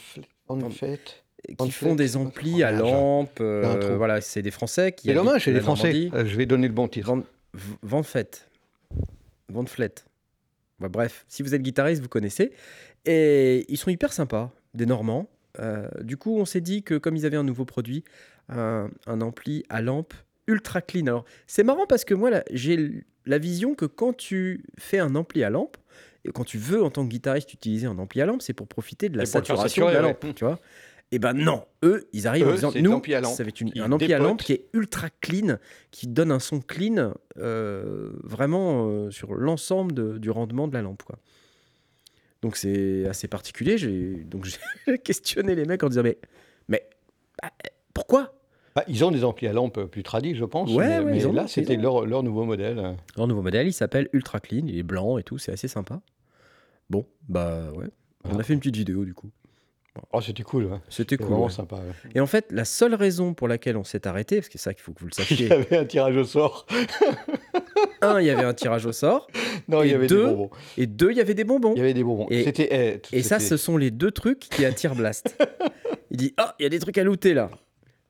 fête. 0.73 1.25
Qui 1.59 1.71
font 1.71 1.95
des 1.95 2.17
amplis 2.17 2.63
à 2.63 2.71
Oh, 2.73 2.77
j'ai- 2.87 2.91
lampe. 2.93 3.39
euh, 3.41 3.97
voilà, 3.97 4.21
c'est 4.23 4.41
des 4.43 4.51
Français 4.51 4.93
qui. 4.93 5.09
C'est 5.09 5.15
dommage, 5.15 5.45
c'est 5.45 5.53
des 5.53 5.61
Français. 5.61 5.93
Normandie. 5.93 6.11
Euh, 6.15 6.25
Je 6.27 6.37
vais 6.37 6.47
donner 6.47 6.69
le 6.69 6.75
bon 6.75 6.89
titre. 6.89 7.07
Vente, 7.07 7.27
v- 7.55 7.75
Vente 7.83 8.07
Fête. 8.07 8.49
Vente 9.51 9.69
Flette. 9.69 10.07
Bah, 10.81 10.89
bref, 10.89 11.25
si 11.29 11.43
vous 11.43 11.55
êtes 11.55 11.63
guitariste, 11.63 12.01
vous 12.03 12.09
connaissez. 12.09 12.53
Et 13.05 13.67
ils 13.69 13.77
sont 13.77 13.91
hyper 13.91 14.13
sympas, 14.13 14.51
des 14.75 14.87
Normands. 14.87 15.29
Euh, 15.61 15.89
du 16.03 16.17
coup, 16.17 16.39
on 16.39 16.45
s'est 16.45 16.61
dit 16.61 16.83
que 16.83 16.97
comme 16.99 17.17
ils 17.17 17.27
avaient 17.27 17.37
un 17.37 17.45
nouveau 17.45 17.65
produit, 17.65 18.05
un, 18.49 18.91
un 19.07 19.21
ampli 19.21 19.65
à 19.69 19.83
lampe 19.83 20.15
ultra 20.47 20.81
clean. 20.81 21.07
Alors, 21.07 21.25
c'est 21.47 21.65
marrant 21.65 21.87
parce 21.87 22.05
que 22.05 22.15
moi, 22.15 22.31
j'ai 22.51 23.05
la 23.27 23.39
vision 23.39 23.75
que 23.75 23.85
quand 23.85 24.17
tu 24.17 24.65
fais 24.79 24.99
un 24.99 25.15
ampli 25.15 25.45
à 25.45 25.51
lampe, 25.51 25.77
et 26.25 26.31
quand 26.33 26.45
tu 26.45 26.59
veux, 26.59 26.83
en 26.83 26.91
tant 26.91 27.05
que 27.05 27.11
guitariste, 27.11 27.53
utiliser 27.53 27.87
un 27.87 27.99
ampli 27.99 28.21
à 28.23 28.27
lampe, 28.27 28.43
c'est 28.43 28.55
pour 28.55 28.67
profiter 28.69 29.09
de 29.09 29.17
la 29.19 29.27
saturation 29.27 29.89
de 29.89 29.93
la 29.93 30.01
lampe, 30.03 30.25
ouais. 30.25 30.33
tu 30.35 30.45
vois. 30.45 30.59
Et 31.11 31.19
ben 31.19 31.33
non, 31.33 31.65
eux, 31.85 32.07
ils 32.13 32.27
arrivent 32.27 32.49
en 32.49 32.51
Eux, 32.51 32.55
disant, 32.55 32.71
c'est 32.71 32.83
nous, 32.83 32.91
l'ampli 32.91 33.15
à 33.15 33.21
lampe 33.23 33.35
ça 33.35 33.43
va 33.43 33.49
être 33.49 33.61
une- 33.63 33.73
un 33.81 33.93
ampli 33.93 34.13
à 34.13 34.19
lampe 34.19 34.43
qui 34.43 34.53
est 34.53 34.67
ultra 34.75 35.09
clean, 35.23 35.57
qui 35.91 36.07
donne 36.07 36.31
un 36.31 36.39
son 36.39 36.61
clean 36.61 37.15
euh, 37.39 38.11
vraiment 38.25 38.89
euh, 38.91 39.11
sur 39.11 39.35
l'ensemble 39.35 40.19
du 40.19 40.29
rendement 40.31 40.69
de 40.69 40.75
la 40.75 40.83
lampe. 40.83 41.03
Quoi. 41.05 41.19
Donc 42.43 42.57
c'est 42.57 43.07
assez 43.07 43.29
particulier. 43.29 43.79
J'ai 43.79 44.15
donc 44.25 44.45
j'ai 44.45 44.99
questionné 45.05 45.55
les 45.55 45.65
mecs 45.65 45.83
en 45.83 45.89
disant 45.89 46.03
mais 46.03 46.19
mais 46.69 46.89
bah, 47.43 47.51
pourquoi? 47.95 48.35
Bah, 48.77 48.85
ils 48.87 49.05
ont 49.05 49.11
des 49.11 49.25
amplis 49.25 49.49
à 49.49 49.53
lampe 49.53 49.85
plus 49.87 50.03
tradis, 50.05 50.35
je 50.37 50.45
pense. 50.45 50.71
Ouais, 50.71 50.87
mais 50.87 50.99
ouais, 51.01 51.11
mais 51.13 51.19
ils 51.19 51.27
en 51.27 51.31
ont, 51.31 51.33
là, 51.33 51.49
c'était 51.49 51.77
leur, 51.77 52.07
leur 52.07 52.23
nouveau 52.23 52.45
modèle. 52.45 52.97
Leur 53.17 53.27
nouveau 53.27 53.43
modèle, 53.43 53.67
il 53.67 53.73
s'appelle 53.73 54.09
Ultra 54.13 54.39
Clean, 54.39 54.67
il 54.67 54.79
est 54.79 54.83
blanc 54.85 55.19
et 55.19 55.25
tout, 55.25 55.37
c'est 55.39 55.51
assez 55.51 55.67
sympa. 55.67 56.01
Bon, 56.91 57.05
bah 57.29 57.73
ouais. 57.75 57.87
On 58.25 58.37
Ah. 58.37 58.41
a 58.41 58.43
fait 58.45 58.53
une 58.53 58.61
petite 58.61 58.77
vidéo 58.77 59.05
du 59.05 59.15
coup. 59.15 59.31
Oh, 60.13 60.21
c'était 60.21 60.43
cool. 60.43 60.65
ouais. 60.65 60.79
C'était 60.89 61.17
cool. 61.17 61.27
vraiment 61.27 61.45
ouais. 61.47 61.51
sympa. 61.51 61.77
ouais. 61.77 62.11
Et 62.15 62.21
en 62.21 62.27
fait, 62.27 62.47
la 62.51 62.65
seule 62.65 62.95
raison 62.95 63.35
pour 63.35 63.49
laquelle 63.49 63.77
on 63.77 63.85
s'est 63.85 64.07
arrêté, 64.07 64.37
parce 64.37 64.49
que 64.49 64.59
c'est 64.59 64.65
ça 64.65 64.75
qu'il 64.75 64.83
faut 64.83 64.93
que 64.93 65.01
vous 65.01 65.07
le 65.07 65.13
Il 65.19 65.25
sachiez, 65.25 65.49
y 65.49 65.53
avait 65.53 65.77
un 65.77 65.85
tirage 65.85 66.17
au 66.17 66.25
sort. 66.25 66.67
un, 68.03 68.21
il 68.21 68.27
y 68.27 68.31
avait 68.31 68.45
un 68.45 68.55
tirage 68.55 68.87
au 68.87 68.93
sort, 68.93 69.27
Non, 69.69 69.83
il 69.83 69.91
y 69.91 69.95
avait 69.95 70.07
deux, 70.07 70.25
des 70.25 70.31
bonbons. 70.31 70.51
et 70.77 70.87
deux, 70.87 71.11
il 71.11 71.17
y 71.17 71.21
avait 71.21 71.35
des 71.35 71.45
bonbons. 71.45 71.73
Il 71.75 71.79
y 71.79 71.83
avait 71.83 71.95
des 71.95 72.05
bonbons. 72.05 72.27
Et- 72.31 72.45
C'était. 72.45 73.01
eh, 73.13 73.17
Et 73.17 73.23
ça, 73.23 73.39
ce 73.41 73.57
sont 73.57 73.77
les 73.77 73.91
deux 73.91 74.11
trucs 74.11 74.41
qui 74.41 74.65
attirent 74.65 74.95
Blast. 74.95 75.37
il 76.11 76.17
dit 76.17 76.35
Ah, 76.37 76.55
il 76.59 76.63
y 76.63 76.67
a 76.67 76.69
des 76.69 76.79
trucs 76.79 76.99
à 76.99 77.05
looter 77.05 77.35
là. 77.35 77.51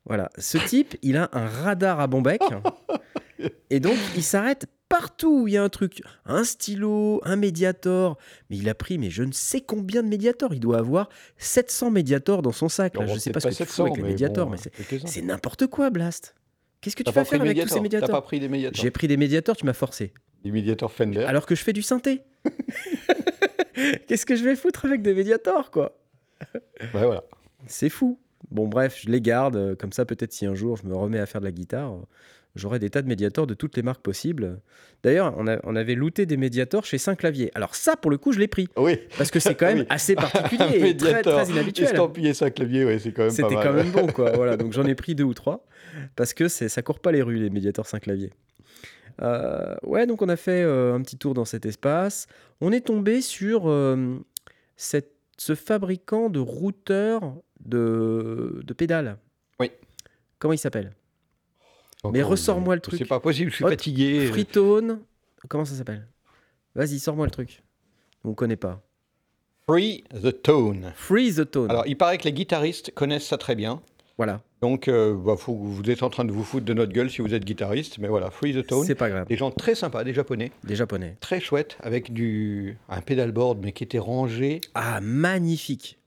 Voilà. 0.05 0.31
Ce 0.39 0.57
type, 0.59 0.97
il 1.03 1.17
a 1.17 1.29
un 1.33 1.47
radar 1.47 2.01
à 2.01 2.07
bon 2.07 2.23
bec. 2.23 2.41
et 3.71 3.81
donc, 3.81 3.97
il 4.17 4.23
s'arrête 4.23 4.67
partout 4.89 5.43
où 5.43 5.49
il 5.49 5.55
y 5.55 5.57
a 5.57 5.63
un 5.63 5.69
truc. 5.69 6.03
Un 6.27 6.45
stylo, 6.45 7.21
un 7.25 7.37
médiator. 7.37 8.19
Mais 8.51 8.57
il 8.57 8.69
a 8.69 8.75
pris, 8.75 8.99
mais 8.99 9.11
je 9.11 9.23
ne 9.23 9.33
sais 9.33 9.61
combien 9.61 10.03
de 10.03 10.09
médiators. 10.09 10.55
Il 10.55 10.61
doit 10.61 10.79
avoir 10.79 11.09
700 11.39 11.91
médiators 11.91 12.43
dans 12.43 12.53
son 12.53 12.69
sac. 12.69 12.95
Là. 12.97 13.05
Bon, 13.07 13.15
Je 13.15 13.19
sais 13.19 13.31
peut-être 13.31 13.45
pas 13.45 13.51
ce 13.53 13.59
que 13.59 13.65
tu 13.65 13.71
fous 13.71 13.83
avec 13.83 13.97
les 13.97 14.03
mais 14.03 14.09
médiators, 14.11 14.47
bon, 14.49 14.57
mais 14.83 14.99
c'est- 15.07 15.23
n'importe 15.23 15.67
quoi, 15.67 15.91
Blast. 15.91 16.35
Qu'est-ce 16.81 16.95
que 16.97 17.03
tu 17.03 17.11
vas 17.11 17.25
faire 17.25 17.41
avec 17.41 17.61
tous 17.61 17.69
ces 17.69 17.81
pas 18.07 18.21
pris 18.23 18.39
des 18.39 18.49
médiators 18.49 18.83
J'ai 18.83 18.91
pris 18.91 19.09
des 19.09 19.17
médiators, 19.17 19.57
tu 19.57 19.67
m'as 19.67 19.73
forcé. 19.73 20.13
Des 20.45 20.53
médiators 20.53 20.93
Fender. 20.93 21.25
Alors 21.25 21.45
que 21.47 21.55
je 21.57 21.63
fais 21.65 21.73
du 21.73 21.83
synthé. 21.83 22.23
Qu'est-ce 24.07 24.27
que 24.27 24.37
je 24.37 24.45
vais 24.45 24.57
foutre 24.57 24.85
avec 24.85 25.03
des 25.03 25.15
médiators, 25.15 25.71
quoi? 25.71 25.99
Ouais, 26.55 26.89
voilà. 27.05 27.25
C'est 27.67 27.89
fou. 27.89 28.19
Bon, 28.51 28.67
bref, 28.69 28.99
je 29.03 29.11
les 29.11 29.21
garde. 29.21 29.75
Comme 29.77 29.93
ça, 29.93 30.05
peut-être 30.05 30.33
si 30.33 30.47
un 30.47 30.55
jour 30.55 30.77
je 30.77 30.87
me 30.87 30.95
remets 30.97 31.19
à 31.19 31.27
faire 31.27 31.41
de 31.41 31.47
la 31.47 31.53
guitare, 31.53 31.97
euh, 32.59 32.61
j'aurai 32.61 32.79
des 32.79 32.91
tas 32.91 33.03
de 33.03 33.09
médiators 33.09 33.47
de 33.47 33.55
toutes 33.55 33.77
les 33.77 33.83
marques 33.83 34.03
possibles. 34.03 34.61
D'ailleurs, 35.03 35.35
on, 35.37 35.77
avait 35.77 35.95
looté 35.95 36.27
des 36.27 36.37
médiators 36.37 36.85
chez 36.85 36.99
Saint-Clavier. 36.99 37.51
Alors, 37.55 37.75
ça, 37.75 37.97
pour 37.97 38.11
le 38.11 38.19
coup, 38.19 38.33
je 38.33 38.39
l'ai 38.39 38.49
pris. 38.49 38.69
Oui. 38.77 38.99
Parce 39.17 39.31
que 39.31 39.41
c'est 39.41 39.55
quand 39.55 39.67
même 39.67 39.79
Oui. 39.81 39.87
assez 39.89 40.15
particulier 40.15 40.89
et 40.91 40.97
très, 40.97 41.23
inhabituel. 41.51 41.89
Estampillé 41.89 42.35
ça 42.35 42.51
clavier, 42.51 42.85
ouais, 42.85 42.99
c'est 42.99 43.13
quand 43.13 43.23
même 43.23 43.31
C'était 43.31 43.55
quand 43.55 43.73
même 43.73 43.91
bon, 43.91 44.07
quoi. 44.09 44.33
Voilà, 44.39 44.57
donc 44.57 44.73
j'en 44.73 44.85
ai 44.85 44.95
pris 44.95 45.15
deux 45.15 45.25
ou 45.25 45.35
trois. 45.35 45.67
Parce 46.17 46.35
que 46.35 46.49
ça 46.49 46.83
court 46.83 47.01
pas 47.01 47.13
les 47.13 47.23
rues, 47.23 47.39
les 47.39 47.51
médiators 47.51 47.87
Saint-Clavier. 47.87 48.31
Euh, 49.23 49.75
ouais, 49.83 50.07
donc 50.07 50.23
on 50.23 50.29
a 50.29 50.37
fait 50.37 50.63
euh, 50.63 50.95
un 50.95 51.03
petit 51.03 51.19
tour 51.19 51.35
dans 51.35 51.45
cet 51.45 51.67
espace. 51.67 52.27
On 52.61 52.73
est 52.73 52.87
tombé 52.87 53.21
sur 53.21 53.69
euh, 53.69 54.17
cette- 54.77 55.15
ce 55.39 55.55
fabricant 55.55 56.31
de 56.31 56.39
routeurs 56.39 57.35
de, 57.65 58.61
de 58.65 58.73
pédales. 58.75 59.19
Oui. 59.59 59.71
Comment 60.39 60.55
il 60.55 60.59
s'appelle? 60.59 60.93
Mais 62.13 62.23
ressors-moi 62.23 62.77
le 62.77 62.81
C'est 62.85 62.97
truc. 62.97 63.09
pas 63.09 63.21
possible, 63.21 63.51
je 63.51 63.57
suis 63.57 63.65
Hot 63.65 63.71
fatigué. 63.71 64.27
Freetone. 64.27 65.01
Comment 65.49 65.65
ça 65.65 65.75
s'appelle? 65.75 66.07
Vas-y, 66.75 66.99
sors-moi 66.99 67.27
le 67.27 67.31
truc. 67.31 67.63
On 68.25 68.35
connaît 68.35 68.57
pas. 68.57 68.83
Free 69.69 70.05
the 70.23 70.43
Tone. 70.43 70.93
Free 70.97 71.35
the 71.35 71.51
Tone. 71.51 71.71
Alors, 71.71 71.87
il 71.87 71.97
paraît 71.97 72.19
que 72.19 72.25
les 72.25 72.33
guitaristes 72.33 72.93
connaissent 72.95 73.27
ça 73.27 73.37
très 73.39 73.55
bien. 73.55 73.83
voilà. 74.17 74.41
Donc, 74.61 74.89
euh, 74.89 75.15
bah, 75.15 75.37
faut- 75.37 75.55
vous 75.55 75.89
êtes 75.89 76.03
en 76.03 76.11
train 76.11 76.25
de 76.25 76.33
vous 76.33 76.43
foutre 76.43 76.65
de 76.67 76.75
notre 76.75 76.93
gueule 76.93 77.09
si 77.11 77.23
vous 77.23 77.33
êtes 77.33 77.45
guitariste. 77.45 77.99
Mais 77.99 78.09
voilà, 78.09 78.31
Free 78.33 78.53
the 78.55 78.67
Tone. 78.67 78.85
C'est 78.85 78.97
pas 78.97 79.09
grave. 79.11 79.27
Des 79.29 79.37
gens 79.37 79.53
très 79.53 79.77
sympas, 79.77 80.03
des 80.03 80.13
japonais, 80.15 80.51
Des 80.65 80.75
japonais. 80.75 81.17
très 81.21 81.39
chouettes, 81.41 81.77
avec 81.81 82.13
du 82.13 82.77
un 82.89 83.01
pedalboard, 83.01 83.61
mais 83.63 83.71
qui 83.73 83.85
était 83.85 84.01
rangé. 84.01 84.61
Ah, 84.75 85.01
magnifique. 85.01 85.98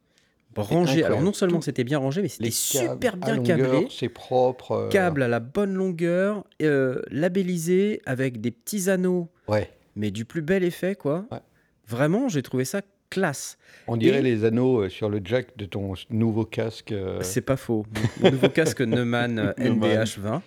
Rangé. 0.55 1.03
Alors 1.03 1.22
non 1.22 1.34
seulement 1.34 1.62
c'était 1.62 1.84
bien 1.84 1.98
rangé, 2.00 2.22
mais 2.22 2.27
c'était 2.27 2.51
super 2.51 3.15
bien 3.17 3.41
câblé. 3.41 3.88
C'est 3.89 4.10
propre. 4.10 4.72
euh, 4.74 4.89
Câble 4.89 5.24
à 5.24 5.27
la 5.27 5.39
bonne 5.39 5.74
longueur, 5.74 6.43
euh, 6.62 7.01
labellisé 7.10 8.01
avec 8.05 8.41
des 8.41 8.51
petits 8.51 8.89
anneaux, 8.89 9.29
Ouais. 9.48 9.70
mais 9.96 10.12
du 10.12 10.25
plus 10.25 10.41
bel 10.41 10.63
effet, 10.63 10.96
quoi. 10.96 11.25
Ouais. 11.31 11.39
Vraiment, 11.88 12.27
j'ai 12.27 12.41
trouvé 12.41 12.65
ça 12.65 12.81
classe. 13.10 13.58
On 13.88 13.98
dirait 13.98 14.20
Et- 14.20 14.22
les 14.22 14.46
anneaux 14.46 14.84
euh, 14.84 14.89
sur 14.89 15.10
le 15.10 15.22
jack 15.24 15.58
de 15.58 15.65
ton 15.65 15.93
nouveau 16.10 16.46
casque. 16.46 16.91
euh, 16.91 17.20
C'est 17.22 17.41
pas 17.41 17.58
faux. 17.58 17.86
Mon 18.22 18.31
nouveau 18.31 18.50
casque 18.50 18.81
Neumann 18.81 19.39
euh, 19.39 19.53
Neumann. 19.58 20.03
NBH20, 20.03 20.41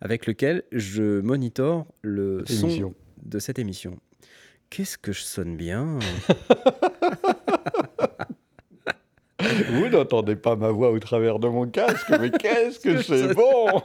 avec 0.00 0.26
lequel 0.26 0.62
je 0.72 1.20
monitore 1.20 1.86
le 2.02 2.44
son 2.46 2.66
émission. 2.68 2.94
de 3.24 3.38
cette 3.38 3.58
émission. 3.58 3.96
Qu'est-ce 4.70 4.96
que 4.98 5.10
je 5.12 5.22
sonne 5.22 5.56
bien 5.56 5.98
Vous 9.90 9.96
n'entendez 9.98 10.36
pas 10.36 10.56
ma 10.56 10.70
voix 10.70 10.90
au 10.90 10.98
travers 10.98 11.38
de 11.38 11.48
mon 11.48 11.66
casque, 11.68 12.08
mais 12.20 12.30
qu'est-ce 12.30 12.78
que 12.80 13.02
c'est 13.02 13.34
bon 13.34 13.80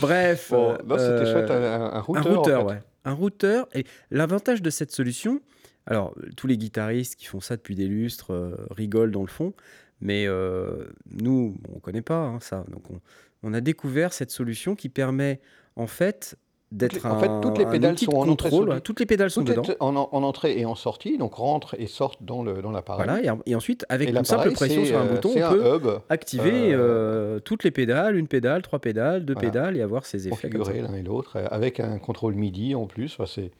Bref, 0.00 0.48
Bon, 0.50 0.72
euh, 0.72 0.76
non, 0.86 0.98
C'était 0.98 1.30
chouette, 1.32 1.50
un, 1.50 1.62
un 1.62 1.92
un 1.94 2.00
routeur. 2.00 2.26
en 2.26 2.36
routeur, 2.36 2.60
fait. 2.62 2.66
ouais. 2.74 2.82
Un 3.04 3.12
routeur. 3.12 3.68
Et 3.74 3.84
l'avantage 4.10 4.62
de 4.62 4.70
cette 4.70 4.90
solution, 4.90 5.40
alors 5.86 6.14
tous 6.36 6.46
les 6.46 6.56
guitaristes 6.58 7.16
qui 7.16 7.26
font 7.26 7.40
ça 7.40 7.56
depuis 7.56 7.74
des 7.74 7.86
lustres 7.86 8.32
euh, 8.32 8.56
rigolent 8.70 9.10
dans 9.12 9.20
le 9.22 9.28
fond, 9.28 9.52
mais 10.00 10.26
euh, 10.26 10.86
nous, 11.10 11.56
on 11.74 11.78
connaît 11.78 12.02
pas 12.02 12.16
hein, 12.18 12.38
ça. 12.40 12.64
Donc 12.70 12.90
on, 12.90 13.00
on 13.42 13.54
a 13.54 13.60
découvert 13.60 14.12
cette 14.12 14.30
solution 14.30 14.74
qui 14.74 14.88
permet 14.88 15.40
en 15.76 15.86
fait 15.86 16.36
d'être 16.72 17.06
en 17.06 17.20
fait, 17.20 17.28
un, 17.28 17.40
toutes 17.40 17.58
les 17.58 17.66
pédales 17.66 17.96
sont 17.98 18.16
en 18.16 18.28
entrée 18.28 18.50
contrôle. 18.50 18.68
ouais. 18.70 18.80
Toutes 18.80 18.98
les 18.98 19.06
pédales 19.06 19.30
sont 19.30 19.42
dedans. 19.42 19.62
en, 19.80 19.94
en 19.96 20.22
entrée 20.24 20.58
et 20.58 20.64
en 20.64 20.74
sortie, 20.74 21.18
donc 21.18 21.34
rentre 21.34 21.76
et 21.78 21.86
sortent 21.86 22.22
dans 22.24 22.42
le 22.42 22.62
dans 22.62 22.72
l'appareil. 22.72 23.06
Voilà, 23.06 23.22
et, 23.46 23.50
et 23.50 23.54
ensuite, 23.54 23.86
avec 23.88 24.08
Et 24.08 24.12
une 24.12 24.24
simple 24.24 24.50
pression 24.52 24.84
sur 24.84 24.98
un 24.98 25.06
euh, 25.06 25.14
bouton, 25.14 25.32
on 25.36 25.42
un 25.42 25.52
peut 25.52 25.76
hub 25.76 25.86
activer 26.08 26.72
euh, 26.72 26.78
euh, 26.78 27.38
toutes 27.40 27.62
les 27.64 27.70
pédales, 27.70 28.16
une 28.16 28.26
pédale, 28.26 28.62
trois 28.62 28.80
pédales, 28.80 29.24
deux 29.24 29.34
Voilà. 29.34 29.50
pédales, 29.50 29.76
et 29.76 29.82
avoir 29.82 30.04
ces 30.04 30.26
effets 30.26 30.50
configuré 30.50 30.82
l'un 30.82 30.94
et 30.94 31.02
l'autre, 31.02 31.38
avec 31.50 31.78
un 31.80 31.98
contrôle 31.98 32.34
MIDI 32.34 32.74
en 32.74 32.86
plus. 32.86 33.18
C'est 33.26 33.52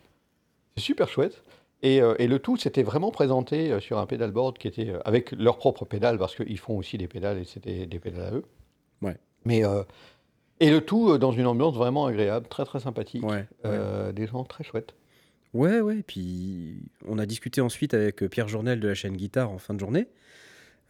super 0.76 1.08
chouette. 1.08 1.42
Et, 1.82 1.98
et 2.18 2.26
le 2.26 2.38
tout, 2.38 2.56
c'était 2.56 2.82
vraiment 2.82 3.10
présenté 3.10 3.78
sur 3.80 3.98
un 3.98 4.06
pedalboard 4.06 4.56
qui 4.56 4.66
était 4.68 4.94
avec 5.04 5.32
leurs 5.32 5.58
propres 5.58 5.84
pédales, 5.84 6.18
parce 6.18 6.34
qu'ils 6.34 6.58
font 6.58 6.78
aussi 6.78 6.96
des 6.98 7.06
pédales 7.08 7.38
et 7.38 7.44
c'était 7.44 7.86
des 7.86 7.98
pédales 7.98 8.24
à 8.24 8.34
eux. 8.34 8.44
Ouais. 9.02 9.16
Mais, 9.44 9.64
euh, 9.64 9.82
et 10.60 10.70
le 10.70 10.80
tout 10.80 11.10
euh, 11.10 11.18
dans 11.18 11.32
une 11.32 11.46
ambiance 11.46 11.74
vraiment 11.74 12.06
agréable, 12.06 12.46
très 12.48 12.64
très 12.64 12.80
sympathique. 12.80 13.22
Ouais, 13.24 13.32
ouais. 13.32 13.46
Euh, 13.64 14.12
Des 14.12 14.26
gens 14.26 14.44
très 14.44 14.64
chouettes. 14.64 14.94
Ouais, 15.52 15.80
ouais. 15.80 16.02
Puis 16.06 16.76
on 17.06 17.18
a 17.18 17.26
discuté 17.26 17.60
ensuite 17.60 17.94
avec 17.94 18.22
euh, 18.22 18.28
Pierre 18.28 18.48
Journel 18.48 18.80
de 18.80 18.88
la 18.88 18.94
chaîne 18.94 19.16
Guitare 19.16 19.50
en 19.50 19.58
fin 19.58 19.74
de 19.74 19.80
journée. 19.80 20.08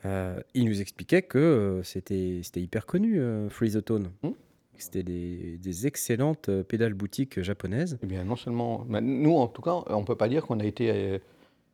Euh, 0.07 0.41
il 0.55 0.67
nous 0.67 0.81
expliquait 0.81 1.23
que 1.23 1.81
c'était 1.83 2.43
hyper 2.57 2.85
connu, 2.87 3.21
euh, 3.21 3.49
Free 3.49 3.73
the 3.73 3.85
Tone. 3.85 4.11
Hmm. 4.23 4.33
C'était 4.77 5.03
des, 5.03 5.57
des 5.59 5.87
excellentes 5.87 6.51
pédales 6.63 6.95
boutiques 6.95 7.41
japonaises. 7.41 7.99
Eh 8.03 8.07
bien, 8.07 8.25
non 8.25 8.37
seulement. 8.37 8.85
nous, 8.89 9.37
en 9.37 9.47
tout 9.47 9.63
cas, 9.63 9.85
on 9.87 10.01
ne 10.01 10.05
peut 10.05 10.17
pas 10.17 10.29
dire 10.29 10.45
qu'on 10.45 10.59
a 10.59 10.65
été 10.65 11.21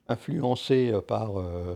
influencé 0.06 0.92
par 1.06 1.38
euh, 1.38 1.74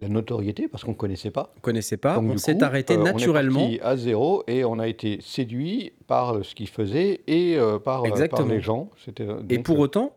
la 0.00 0.08
notoriété, 0.08 0.66
parce 0.68 0.82
qu'on 0.84 0.92
ne 0.92 0.96
connaissait 0.96 1.30
pas. 1.30 1.52
On 1.56 1.60
connaissait 1.60 1.96
pas, 1.98 2.14
Donc, 2.16 2.30
on 2.32 2.36
s'est 2.38 2.62
arrêté 2.62 2.94
euh, 2.94 2.98
on 2.98 3.06
est 3.06 3.12
naturellement. 3.12 3.60
parti 3.60 3.80
à 3.82 3.96
zéro 3.96 4.44
et 4.46 4.64
on 4.64 4.78
a 4.78 4.88
été 4.88 5.18
séduit 5.20 5.92
par 6.06 6.44
ce 6.44 6.54
qu'ils 6.54 6.68
faisaient 6.68 7.20
et 7.26 7.56
euh, 7.58 7.78
par, 7.78 8.04
euh, 8.04 8.44
les 8.48 8.60
gens. 8.60 8.90
Euh, 9.20 9.40
Et 9.50 9.56
donc, 9.56 9.66
pour 9.66 9.76
euh, 9.76 9.82
autant, 9.82 10.16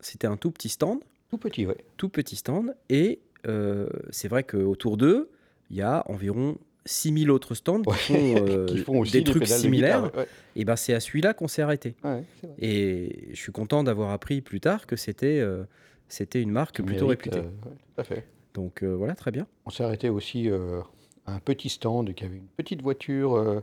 c'était 0.00 0.26
un 0.26 0.36
tout 0.36 0.50
petit 0.50 0.68
stand, 0.68 0.98
tout 1.30 1.38
petit, 1.38 1.66
ouais. 1.66 1.76
tout 1.96 2.08
petit 2.08 2.36
stand, 2.36 2.74
et 2.88 3.20
euh, 3.46 3.88
c'est 4.10 4.28
vrai 4.28 4.42
qu'autour 4.44 4.96
d'eux, 4.96 5.30
il 5.70 5.76
y 5.76 5.82
a 5.82 6.02
environ 6.06 6.56
6000 6.86 7.30
autres 7.30 7.54
stands 7.54 7.82
qui 7.82 7.92
font, 8.12 8.34
euh, 8.48 8.66
qui 8.66 8.78
font 8.78 8.98
aussi 9.00 9.12
des 9.12 9.22
trucs 9.24 9.42
de 9.42 9.46
similaires. 9.46 10.02
guitare, 10.06 10.18
ouais. 10.22 10.26
Et 10.56 10.64
ben 10.64 10.74
c'est 10.76 10.94
à 10.94 11.00
celui-là 11.00 11.32
qu'on 11.34 11.46
s'est 11.46 11.62
arrêté. 11.62 11.94
Ouais, 12.02 12.10
ouais, 12.10 12.24
c'est 12.40 12.46
vrai. 12.48 12.56
Et 12.60 13.28
je 13.30 13.36
suis 13.36 13.52
content 13.52 13.84
d'avoir 13.84 14.10
appris 14.10 14.40
plus 14.40 14.60
tard 14.60 14.86
que 14.86 14.96
c'était 14.96 15.38
euh, 15.38 15.62
c'était 16.08 16.42
une 16.42 16.50
marque 16.50 16.82
plutôt 16.82 17.06
réputée. 17.06 17.38
euh, 17.38 17.42
tout 17.94 18.00
à 18.00 18.04
fait. 18.04 18.26
Donc 18.54 18.82
euh, 18.82 18.94
voilà, 18.94 19.14
très 19.14 19.30
bien. 19.30 19.46
On 19.66 19.70
s'est 19.70 19.84
arrêté 19.84 20.08
aussi 20.08 20.48
euh, 20.50 20.80
à 21.26 21.34
un 21.34 21.40
petit 21.40 21.68
stand 21.68 22.14
qui 22.14 22.24
avait 22.24 22.36
une 22.36 22.48
petite 22.56 22.82
voiture. 22.82 23.36
euh, 23.36 23.60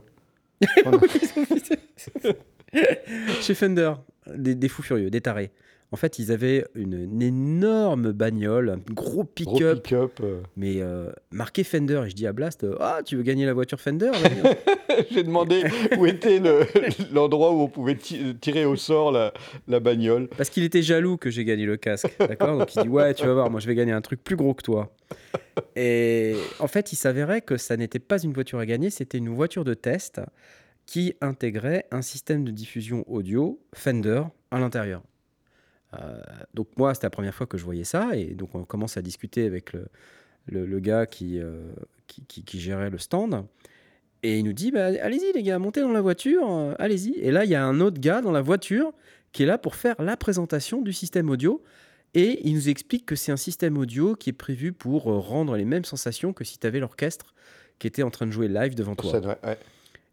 Chez 3.40 3.54
Fender, 3.54 3.92
des, 4.26 4.54
des 4.54 4.68
fous 4.68 4.82
furieux, 4.82 5.10
des 5.10 5.20
tarés. 5.20 5.50
En 5.90 5.96
fait, 5.96 6.18
ils 6.18 6.30
avaient 6.32 6.66
une, 6.74 6.92
une 7.04 7.22
énorme 7.22 8.12
bagnole, 8.12 8.68
un 8.68 8.92
gros 8.92 9.24
pick-up, 9.24 9.82
pick-up. 9.82 10.20
euh. 10.22 10.40
mais 10.54 10.82
euh, 10.82 11.10
marqué 11.30 11.64
Fender. 11.64 12.02
Et 12.06 12.10
je 12.10 12.14
dis 12.14 12.26
à 12.26 12.32
Blast, 12.34 12.64
euh, 12.64 12.76
ah, 12.78 13.00
tu 13.02 13.16
veux 13.16 13.22
gagner 13.22 13.46
la 13.46 13.54
voiture 13.54 13.80
Fender? 13.80 14.10
J'ai 15.10 15.22
demandé 15.22 15.64
où 15.98 16.04
était 16.06 16.40
le- 16.40 16.66
l'endroit 17.14 17.52
où 17.52 17.60
on 17.62 17.68
pouvait 17.68 17.94
ti- 17.94 18.34
tirer 18.40 18.64
au 18.66 18.76
sort 18.76 19.12
la, 19.12 19.32
la 19.66 19.80
bagnole. 19.80 20.28
Parce 20.36 20.50
qu'il 20.50 20.62
était 20.62 20.82
jaloux 20.82 21.16
que 21.16 21.30
j'ai 21.30 21.44
gagné 21.46 21.64
le 21.64 21.76
casque, 21.78 22.14
d'accord? 22.18 22.58
Donc 22.58 22.74
il 22.74 22.82
dit 22.82 22.88
ouais, 22.88 23.14
tu 23.14 23.24
vas 23.24 23.32
voir, 23.32 23.50
moi 23.50 23.60
je 23.60 23.66
vais 23.66 23.74
gagner 23.74 23.92
un 23.92 24.00
truc 24.02 24.22
plus 24.22 24.36
gros 24.36 24.52
que 24.54 24.62
toi. 24.62 24.92
Et 25.76 26.34
en 26.58 26.68
fait, 26.68 26.92
il 26.92 26.96
s'avérait 26.96 27.40
que 27.40 27.56
ça 27.56 27.76
n'était 27.76 27.98
pas 27.98 28.18
une 28.22 28.32
voiture 28.32 28.58
à 28.58 28.66
gagner, 28.66 28.90
c'était 28.90 29.18
une 29.18 29.28
voiture 29.30 29.64
de 29.64 29.74
test 29.74 30.20
qui 30.86 31.14
intégrait 31.20 31.86
un 31.90 32.02
système 32.02 32.44
de 32.44 32.50
diffusion 32.50 33.04
audio 33.06 33.58
Fender 33.74 34.22
à 34.50 34.58
l'intérieur. 34.58 35.02
Euh, 35.94 36.20
donc 36.54 36.68
moi, 36.76 36.94
c'était 36.94 37.06
la 37.06 37.10
première 37.10 37.34
fois 37.34 37.46
que 37.46 37.56
je 37.58 37.64
voyais 37.64 37.84
ça, 37.84 38.14
et 38.16 38.34
donc 38.34 38.54
on 38.54 38.64
commence 38.64 38.96
à 38.96 39.02
discuter 39.02 39.46
avec 39.46 39.72
le, 39.72 39.86
le, 40.46 40.66
le 40.66 40.80
gars 40.80 41.06
qui, 41.06 41.38
euh, 41.40 41.62
qui, 42.06 42.22
qui- 42.26 42.44
qui 42.44 42.60
gérait 42.60 42.90
le 42.90 42.98
stand. 42.98 43.44
Et 44.22 44.38
il 44.38 44.44
nous 44.44 44.52
dit, 44.52 44.70
bah, 44.72 44.86
allez-y 45.00 45.32
les 45.32 45.42
gars, 45.42 45.58
montez 45.58 45.80
dans 45.80 45.92
la 45.92 46.00
voiture, 46.00 46.42
euh, 46.50 46.74
allez-y. 46.78 47.14
Et 47.20 47.30
là, 47.30 47.44
il 47.44 47.50
y 47.50 47.54
a 47.54 47.64
un 47.64 47.80
autre 47.80 48.00
gars 48.00 48.20
dans 48.20 48.32
la 48.32 48.42
voiture 48.42 48.92
qui 49.32 49.44
est 49.44 49.46
là 49.46 49.58
pour 49.58 49.76
faire 49.76 49.94
la 50.02 50.16
présentation 50.16 50.82
du 50.82 50.92
système 50.92 51.30
audio. 51.30 51.62
Et 52.14 52.40
il 52.48 52.54
nous 52.54 52.68
explique 52.68 53.04
que 53.06 53.14
c'est 53.14 53.30
un 53.32 53.36
système 53.36 53.76
audio 53.78 54.14
qui 54.16 54.30
est 54.30 54.32
prévu 54.32 54.72
pour 54.72 55.04
rendre 55.04 55.56
les 55.56 55.64
mêmes 55.66 55.84
sensations 55.84 56.32
que 56.32 56.42
si 56.42 56.58
tu 56.58 56.66
avais 56.66 56.80
l'orchestre 56.80 57.34
qui 57.78 57.86
était 57.86 58.02
en 58.02 58.10
train 58.10 58.26
de 58.26 58.32
jouer 58.32 58.48
live 58.48 58.74
devant 58.74 58.96
toi. 58.96 59.12
Ouais. 59.44 59.58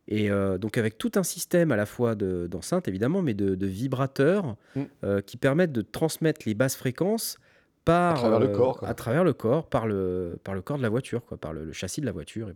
Et 0.08 0.30
euh, 0.30 0.58
donc 0.60 0.78
avec 0.78 0.98
tout 1.00 1.12
un 1.16 1.24
système 1.24 1.72
à 1.72 1.76
la 1.76 1.86
fois 1.88 2.14
de- 2.16 2.48
d'enceintes 2.48 2.88
évidemment, 2.88 3.22
mais 3.24 3.34
de, 3.34 3.56
de 3.56 3.66
vibrateurs 3.68 4.56
Mm. 4.76 4.82
euh, 5.04 5.22
qui 5.22 5.38
permettent 5.38 5.72
de 5.72 5.82
transmettre 5.82 6.42
les 6.46 6.54
basses 6.54 6.76
fréquences 6.76 7.38
par 7.86 8.14
À 8.14 8.18
travers 8.20 8.40
le 8.40 8.48
euh, 8.50 8.56
corps, 8.56 8.78
quoi. 8.80 8.88
à 8.88 8.94
travers 8.94 9.24
le 9.24 9.34
corps, 9.34 9.68
par 9.68 9.88
le 9.88 10.38
par 10.44 10.54
le 10.56 10.62
corps 10.62 10.78
de 10.78 10.84
la 10.84 10.90
voiture, 10.90 11.24
quoi, 11.26 11.38
par 11.38 11.54
le, 11.54 11.66
le 11.66 11.72
châssis 11.74 12.02
de 12.02 12.06
la 12.06 12.12
voiture. 12.12 12.50
Et, 12.50 12.54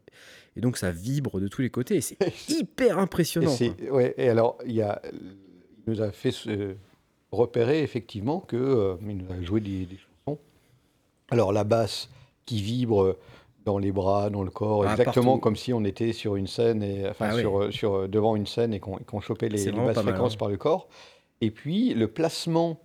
et 0.57 0.61
donc 0.61 0.77
ça 0.77 0.91
vibre 0.91 1.39
de 1.39 1.47
tous 1.47 1.61
les 1.61 1.69
côtés. 1.69 1.95
Et 1.97 2.01
c'est 2.01 2.17
hyper 2.49 2.97
Et, 2.97 3.01
impressionnant. 3.01 3.55
quoi. 3.55 3.91
ouais, 3.95 4.13
et 4.17 4.29
alors, 4.29 4.57
il, 4.65 4.73
y 4.73 4.81
a, 4.81 5.01
il 5.11 5.37
nous 5.93 6.01
a 6.01 6.11
fait 6.11 6.31
se- 6.31 6.75
repérer 7.31 7.83
effectivement 7.83 8.39
que 8.39 8.95
il 9.07 9.17
nous 9.17 9.31
a 9.31 9.41
joué 9.43 9.59
des, 9.61 9.85
des 9.85 9.97
chansons. 9.97 10.39
Alors, 11.29 11.51
la 11.53 11.63
basse 11.63 12.09
qui 12.45 12.61
vibre 12.61 13.17
dans 13.65 13.77
les 13.77 13.91
bras, 13.91 14.29
dans 14.29 14.43
le 14.43 14.49
corps, 14.51 14.83
Ah, 14.87 14.91
exactement 14.91 15.25
partout. 15.33 15.39
comme 15.41 15.55
si 15.55 15.73
on 15.73 15.83
était 15.83 16.13
sur 16.13 16.35
une 16.35 16.47
scène, 16.47 16.81
et, 16.81 17.07
enfin, 17.09 17.29
Ah 17.31 17.39
sur, 17.39 17.59
euh, 17.61 17.71
sur, 17.71 17.93
euh, 17.93 18.07
devant 18.07 18.35
une 18.35 18.47
scène 18.47 18.73
et 18.73 18.79
qu'on 18.79 18.97
qu'on 18.97 19.19
chopait 19.19 19.49
les, 19.49 19.71
basses 19.71 19.95
mal, 19.95 20.05
fréquences 20.05 20.31
ouais. 20.33 20.37
par 20.37 20.47
le 20.49 20.57
corps. 20.57 20.87
Et 21.41 21.51
puis, 21.51 21.93
le 21.93 22.07
placement. 22.07 22.79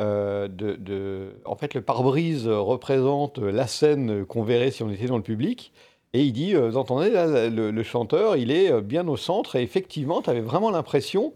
euh, 0.00 0.48
de, 0.48 0.74
de- 0.74 1.36
en 1.44 1.54
fait, 1.54 1.72
le 1.74 1.80
pare-brise 1.80 2.48
représente 2.48 3.38
la 3.38 3.68
scène 3.68 4.24
qu'on 4.24 4.42
verrait 4.42 4.72
si 4.72 4.82
on 4.82 4.90
était 4.90 5.06
dans 5.06 5.16
le 5.18 5.22
public. 5.22 5.72
Et 6.14 6.22
il 6.24 6.32
dit, 6.32 6.54
euh, 6.56 6.68
vous 6.70 6.76
entendez, 6.76 7.10
là, 7.10 7.48
le, 7.48 7.70
le 7.70 7.82
chanteur, 7.84 8.36
il 8.36 8.50
est 8.50 8.80
bien 8.80 9.06
au 9.06 9.16
centre. 9.16 9.54
Et 9.54 9.62
effectivement, 9.62 10.20
tu 10.20 10.30
avais 10.30 10.40
vraiment 10.40 10.70
l'impression 10.70 11.32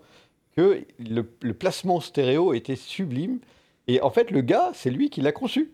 que 0.56 0.82
le, 0.98 1.24
le 1.40 1.54
placement 1.54 2.00
stéréo 2.00 2.52
était 2.52 2.74
sublime. 2.74 3.38
Et 3.86 4.00
en 4.02 4.10
fait, 4.10 4.32
le 4.32 4.40
gars, 4.40 4.70
c'est 4.74 4.90
lui 4.90 5.08
qui 5.08 5.20
l'a 5.20 5.30
conçu. 5.32 5.70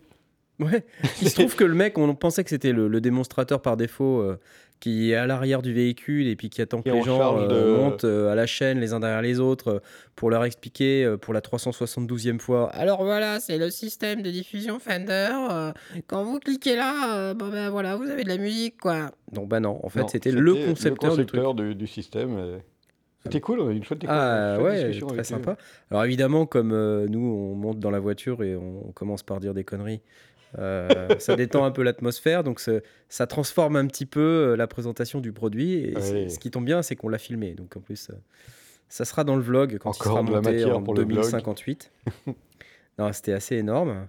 Ouais. 0.60 0.84
Il 1.20 1.28
se 1.30 1.34
trouve 1.34 1.56
que 1.56 1.64
le 1.64 1.74
mec, 1.74 1.98
on 1.98 2.14
pensait 2.14 2.44
que 2.44 2.50
c'était 2.50 2.72
le, 2.72 2.86
le 2.88 3.00
démonstrateur 3.00 3.60
par 3.60 3.76
défaut 3.76 4.20
euh, 4.20 4.38
qui 4.78 5.10
est 5.10 5.14
à 5.16 5.26
l'arrière 5.26 5.62
du 5.62 5.72
véhicule 5.72 6.28
et 6.28 6.36
puis 6.36 6.48
qui 6.50 6.62
attend 6.62 6.80
que 6.82 6.90
les 6.90 7.00
en 7.00 7.02
gens 7.02 7.38
euh, 7.38 7.46
de- 7.48 7.76
montent 7.76 8.04
euh, 8.04 8.30
à 8.30 8.34
la 8.36 8.46
chaîne 8.46 8.78
les 8.78 8.92
uns 8.92 9.00
derrière 9.00 9.22
les 9.22 9.40
autres 9.40 9.68
euh, 9.68 9.78
pour 10.14 10.30
leur 10.30 10.44
expliquer 10.44 11.04
euh, 11.04 11.16
pour 11.16 11.34
la 11.34 11.40
372e 11.40 12.38
fois. 12.38 12.70
Alors 12.70 13.02
voilà, 13.02 13.40
c'est 13.40 13.58
le 13.58 13.70
système 13.70 14.22
de 14.22 14.30
diffusion 14.30 14.78
Fender. 14.78 15.30
euh, 15.50 15.72
quand 16.06 16.22
vous 16.24 16.38
cliquez 16.38 16.76
là, 16.76 17.16
euh, 17.16 17.34
bon 17.34 17.48
ben 17.48 17.70
voilà, 17.70 17.96
vous 17.96 18.08
avez 18.08 18.22
de 18.24 18.28
la 18.28 18.38
musique 18.38 18.78
quoi. 18.80 19.10
Donc 19.32 19.48
bah 19.48 19.58
non, 19.60 19.80
en 19.82 19.88
fait 19.88 20.00
Non, 20.00 20.08
c'était 20.08 20.30
le 20.30 20.54
concepteur, 20.54 21.16
du 21.16 21.26
truc. 21.26 21.40
concepteur 21.40 21.54
du, 21.54 21.74
du 21.74 21.86
système. 21.86 22.36
euh. 22.38 22.58
C'était 23.24 23.40
cool, 23.40 23.58
on 23.60 23.68
a 23.68 23.72
eu 23.72 23.76
une 23.76 23.84
chouette 23.84 24.04
Ah 24.06 24.56
chouette 24.60 25.02
ouais, 25.02 25.14
très 25.14 25.24
sympa. 25.24 25.56
Alors 25.90 26.04
évidemment, 26.04 26.44
comme 26.44 26.72
euh, 26.72 27.06
nous, 27.08 27.20
on 27.24 27.54
monte 27.54 27.78
dans 27.78 27.90
la 27.90 27.98
voiture 27.98 28.42
et 28.44 28.54
on 28.54 28.92
commence 28.94 29.22
par 29.22 29.40
dire 29.40 29.54
des 29.54 29.64
conneries, 29.64 30.02
ça 31.18 31.36
détend 31.36 31.64
un 31.64 31.70
peu 31.70 31.82
l'atmosphère, 31.82 32.44
donc 32.44 32.60
ça, 33.08 33.26
transforme 33.26 33.76
un 33.76 33.86
petit 33.86 34.06
peu 34.06 34.20
euh, 34.20 34.56
la 34.56 34.66
présentation 34.66 35.20
du 35.20 35.32
produit. 35.32 35.74
Et 35.74 36.28
ce 36.28 36.38
qui 36.38 36.50
tombe 36.50 36.64
bien, 36.64 36.82
c'est 36.82 36.96
qu'on 36.96 37.08
l'a 37.08 37.18
filmé. 37.18 37.54
Donc 37.54 37.76
en 37.76 37.80
plus, 37.80 38.10
euh, 38.10 38.14
ça 38.88 39.04
sera 39.04 39.24
dans 39.24 39.36
le 39.36 39.42
vlog 39.42 39.78
quand 39.78 39.90
Encore 39.90 40.02
il 40.06 40.10
sera 40.10 40.22
monté 40.22 40.64
en 40.64 40.82
pour 40.82 40.94
le 40.94 41.02
vlog. 41.02 41.14
2058. 41.16 41.90
non, 42.98 43.12
c'était 43.12 43.32
assez 43.32 43.56
énorme. 43.56 44.06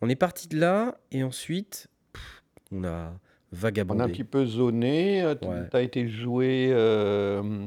On 0.00 0.08
est 0.08 0.16
parti 0.16 0.48
de 0.48 0.58
là 0.58 0.98
et 1.12 1.22
ensuite, 1.22 1.86
pff, 2.12 2.42
on 2.72 2.84
a 2.84 2.88
On 2.88 2.90
a 2.90 3.06
un 3.06 3.12
vagabondé. 3.52 4.12
petit 4.12 4.24
peu 4.24 4.44
zoné. 4.44 5.22
euh, 5.22 5.34
Tu 5.40 5.46
Ouais. 5.48 5.62
as 5.72 5.82
été 5.82 6.08
joué 6.08 6.68
euh, 6.72 7.64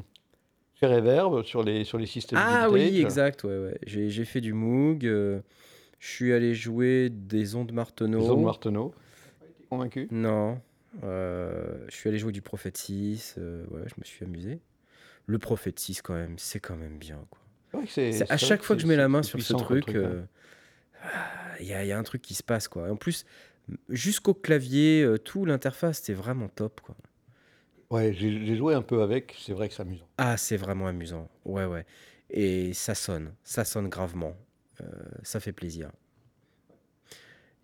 chez 0.75 0.86
Reverb 0.88 1.43
sur 1.43 1.63
les, 1.63 1.84
sur 1.86 1.98
les 1.98 2.05
systèmes 2.05 2.38
Ah 2.41 2.67
oui, 2.69 3.00
exact. 3.01 3.43
Ouais, 3.46 3.57
ouais. 3.57 3.77
J'ai 3.86 4.10
j'ai 4.10 4.25
fait 4.25 4.41
du 4.41 4.53
Moog. 4.53 5.05
euh, 5.05 5.39
je 5.99 6.07
suis 6.07 6.33
allé 6.33 6.53
jouer 6.53 7.09
des 7.11 7.55
ondes 7.55 7.71
Marteneau. 7.71 8.21
Zone 8.21 8.43
Marteneau. 8.43 8.93
Convaincu 9.69 10.07
Non. 10.11 10.61
euh, 11.03 11.85
je 11.89 11.95
suis 11.95 12.07
allé 12.09 12.17
jouer 12.19 12.31
du 12.31 12.41
Prophet 12.41 12.71
6. 12.73 13.35
euh, 13.37 13.65
ouais, 13.71 13.81
je 13.87 13.93
me 13.97 14.03
suis 14.03 14.23
amusé. 14.25 14.59
Le 15.25 15.39
Prophet 15.39 15.73
6, 15.75 16.01
quand 16.01 16.13
même, 16.13 16.37
c'est 16.37 16.59
quand 16.59 16.77
même 16.77 16.97
bien. 16.97 17.19
Quoi. 17.29 17.81
Que 17.83 17.87
c'est- 17.89 18.31
à 18.31 18.37
chaque 18.37 18.61
que 18.61 18.65
fois 18.65 18.75
que 18.77 18.81
je 18.81 18.87
mets 18.87 18.95
la 18.95 19.09
main 19.09 19.23
sur 19.23 19.41
ce 19.41 19.53
truc, 19.53 19.89
hein. 19.89 19.93
euh, 19.95 20.23
ah, 21.03 21.27
il 21.59 21.65
y, 21.67 21.73
a, 21.73 21.83
il 21.83 21.87
y 21.87 21.91
a 21.91 21.97
un 21.99 22.03
truc 22.03 22.21
qui 22.21 22.33
se 22.33 22.43
passe. 22.43 22.67
Quoi. 22.69 22.87
Et 22.87 22.91
en 22.91 22.95
plus, 22.95 23.25
jusqu'au 23.89 24.33
clavier, 24.33 25.03
euh, 25.03 25.17
tout, 25.17 25.43
l'interface, 25.45 26.01
c'est 26.03 26.13
vraiment 26.13 26.47
top. 26.47 26.79
Quoi. 26.81 26.95
Ouais, 27.89 28.13
j'ai 28.13 28.45
j'ai 28.45 28.55
joué 28.55 28.73
un 28.73 28.81
peu 28.81 29.01
avec, 29.01 29.35
c'est 29.39 29.53
vrai 29.53 29.67
que 29.67 29.73
c'est 29.73 29.81
amusant. 29.81 30.07
Ah, 30.17 30.37
c'est 30.37 30.57
vraiment 30.57 30.87
amusant. 30.87 31.29
Ouais, 31.45 31.65
ouais. 31.65 31.85
Et 32.29 32.73
ça 32.73 32.95
sonne. 32.95 33.33
Ça 33.43 33.63
sonne 33.65 33.89
gravement. 33.89 34.35
Euh, 34.81 34.86
ça 35.24 35.39
fait 35.39 35.51
plaisir. 35.53 35.89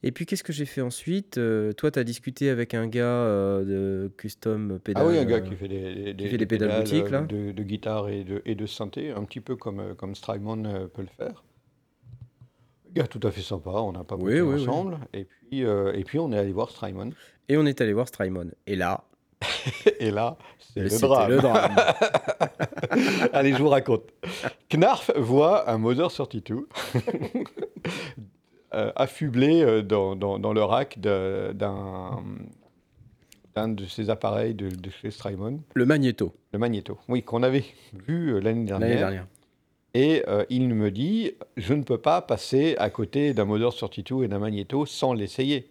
Et 0.05 0.11
puis, 0.11 0.25
qu'est-ce 0.25 0.43
que 0.43 0.51
j'ai 0.51 0.65
fait 0.65 0.81
ensuite 0.81 1.37
Euh, 1.37 1.71
Toi, 1.71 1.89
tu 1.91 1.99
as 1.99 2.03
discuté 2.03 2.49
avec 2.49 2.73
un 2.73 2.87
gars 2.87 3.05
euh, 3.05 3.63
de 3.63 4.11
Custom 4.17 4.79
Pédale. 4.79 5.03
Ah 5.05 5.09
oui, 5.09 5.17
un 5.17 5.23
gars 5.25 5.39
qui 5.39 5.55
fait 5.55 5.69
des, 5.69 6.13
des, 6.13 6.45
pédales 6.45 6.81
boutiques, 6.81 7.09
là. 7.09 7.21
de, 7.21 7.51
de 7.53 7.63
guitare 7.63 8.09
et 8.09 8.23
de, 8.25 8.41
et 8.45 8.55
de 8.55 8.65
synthé, 8.65 9.11
un 9.11 9.23
petit 9.23 9.39
peu 9.39 9.55
comme, 9.55 9.95
comme 9.95 10.13
Strymon 10.13 10.89
peut 10.93 11.03
le 11.03 11.07
faire. 11.07 11.43
Gars 12.93 13.07
tout 13.07 13.25
à 13.25 13.31
fait 13.31 13.41
sympa, 13.41 13.71
on 13.71 13.91
n'a 13.91 14.03
pas 14.03 14.15
bossé 14.17 14.41
oui, 14.41 14.55
oui. 14.55 14.67
ensemble. 14.67 14.99
Et, 15.13 15.23
puis, 15.25 15.63
euh, 15.63 15.93
et 15.93 16.03
puis 16.03 16.19
on 16.19 16.31
est 16.31 16.37
allé 16.37 16.51
voir 16.51 16.69
Strymon. 16.69 17.09
Et 17.49 17.57
on 17.57 17.65
est 17.65 17.81
allé 17.81 17.93
voir 17.93 18.07
Strymon. 18.07 18.51
Et 18.67 18.75
là, 18.75 19.03
Et 19.99 20.11
là, 20.11 20.37
c'est 20.59 20.81
le 20.81 20.89
c'était 20.89 21.07
drame. 21.07 21.31
le 21.31 21.37
drame. 21.37 21.75
Allez, 23.33 23.53
je 23.53 23.61
vous 23.61 23.69
raconte. 23.69 24.03
Knarf 24.69 25.11
voit 25.17 25.69
un 25.69 25.77
Mother 25.77 26.11
32 26.11 26.67
euh, 28.73 28.91
affublé 28.95 29.61
euh, 29.61 29.81
dans, 29.81 30.15
dans, 30.15 30.39
dans 30.39 30.53
le 30.53 30.63
rack 30.63 30.99
d'un 30.99 31.53
d'un 33.55 33.67
de 33.67 33.85
ces 33.85 34.09
appareils 34.09 34.53
de, 34.53 34.69
de 34.69 34.89
chez 34.89 35.11
Strymon, 35.11 35.59
le 35.73 35.85
magnéto, 35.85 36.33
le 36.53 36.59
magnéto. 36.59 36.97
Oui, 37.07 37.23
qu'on 37.23 37.43
avait 37.43 37.65
vu 38.07 38.29
euh, 38.33 38.39
l'année 38.39 38.65
dernière. 38.65 38.87
l'année 38.89 38.99
dernière. 38.99 39.27
Et 39.93 40.23
euh, 40.27 40.43
il 40.49 40.69
me 40.69 40.89
dit, 40.89 41.33
je 41.55 41.73
ne 41.73 41.83
peux 41.83 41.99
pas 41.99 42.21
passer 42.21 42.75
à 42.79 42.89
côté 42.89 43.33
d'un 43.33 43.45
Mother 43.45 43.73
32 43.75 44.23
et 44.23 44.27
d'un 44.27 44.39
magnéto 44.39 44.85
sans 44.87 45.13
l'essayer. 45.13 45.69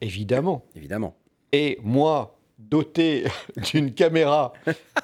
Évidemment. 0.00 0.64
Évidemment. 0.74 1.16
Et 1.52 1.78
moi, 1.82 2.37
doté 2.58 3.24
d'une 3.70 3.92
caméra 3.92 4.52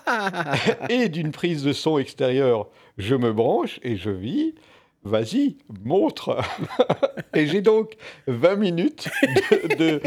et 0.88 1.08
d'une 1.08 1.32
prise 1.32 1.62
de 1.62 1.72
son 1.72 1.98
extérieure, 1.98 2.68
je 2.98 3.14
me 3.14 3.32
branche 3.32 3.80
et 3.82 3.96
je 3.96 4.10
vis. 4.10 4.54
Vas-y, 5.06 5.58
montre. 5.84 6.42
et 7.34 7.46
j'ai 7.46 7.60
donc 7.60 7.94
20 8.26 8.56
minutes 8.56 9.10
de. 9.78 10.00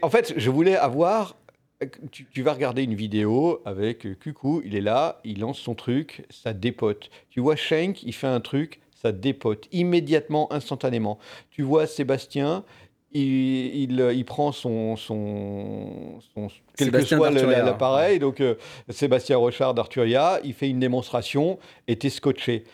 En 0.00 0.10
fait, 0.10 0.34
je 0.36 0.48
voulais 0.48 0.76
avoir. 0.76 1.36
Tu, 2.12 2.26
tu 2.32 2.42
vas 2.42 2.52
regarder 2.52 2.84
une 2.84 2.94
vidéo 2.94 3.60
avec 3.64 4.06
euh, 4.06 4.14
Cucou, 4.14 4.62
il 4.64 4.76
est 4.76 4.80
là, 4.80 5.20
il 5.24 5.40
lance 5.40 5.58
son 5.58 5.74
truc, 5.74 6.24
ça 6.30 6.52
dépote. 6.52 7.10
Tu 7.28 7.40
vois 7.40 7.56
Shank, 7.56 8.04
il 8.04 8.12
fait 8.12 8.28
un 8.28 8.38
truc, 8.38 8.80
ça 9.02 9.10
dépote 9.10 9.66
immédiatement, 9.72 10.52
instantanément. 10.52 11.18
Tu 11.50 11.62
vois 11.62 11.88
Sébastien, 11.88 12.64
il, 13.14 13.90
il, 13.90 14.00
euh, 14.00 14.12
il 14.12 14.24
prend 14.24 14.52
son, 14.52 14.96
son, 14.96 16.20
son- 16.34 16.48
quel 16.76 16.90
que 16.90 17.02
soit 17.02 17.30
le- 17.30 17.42
l'appareil, 17.50 18.18
donc 18.18 18.40
euh, 18.40 18.54
Sébastien 18.88 19.36
Rochard 19.36 19.74
d'Arturia, 19.74 20.40
il 20.44 20.54
fait 20.54 20.68
une 20.68 20.80
démonstration 20.80 21.58
et 21.88 21.96
t'es 21.96 22.10
scotché. 22.10 22.64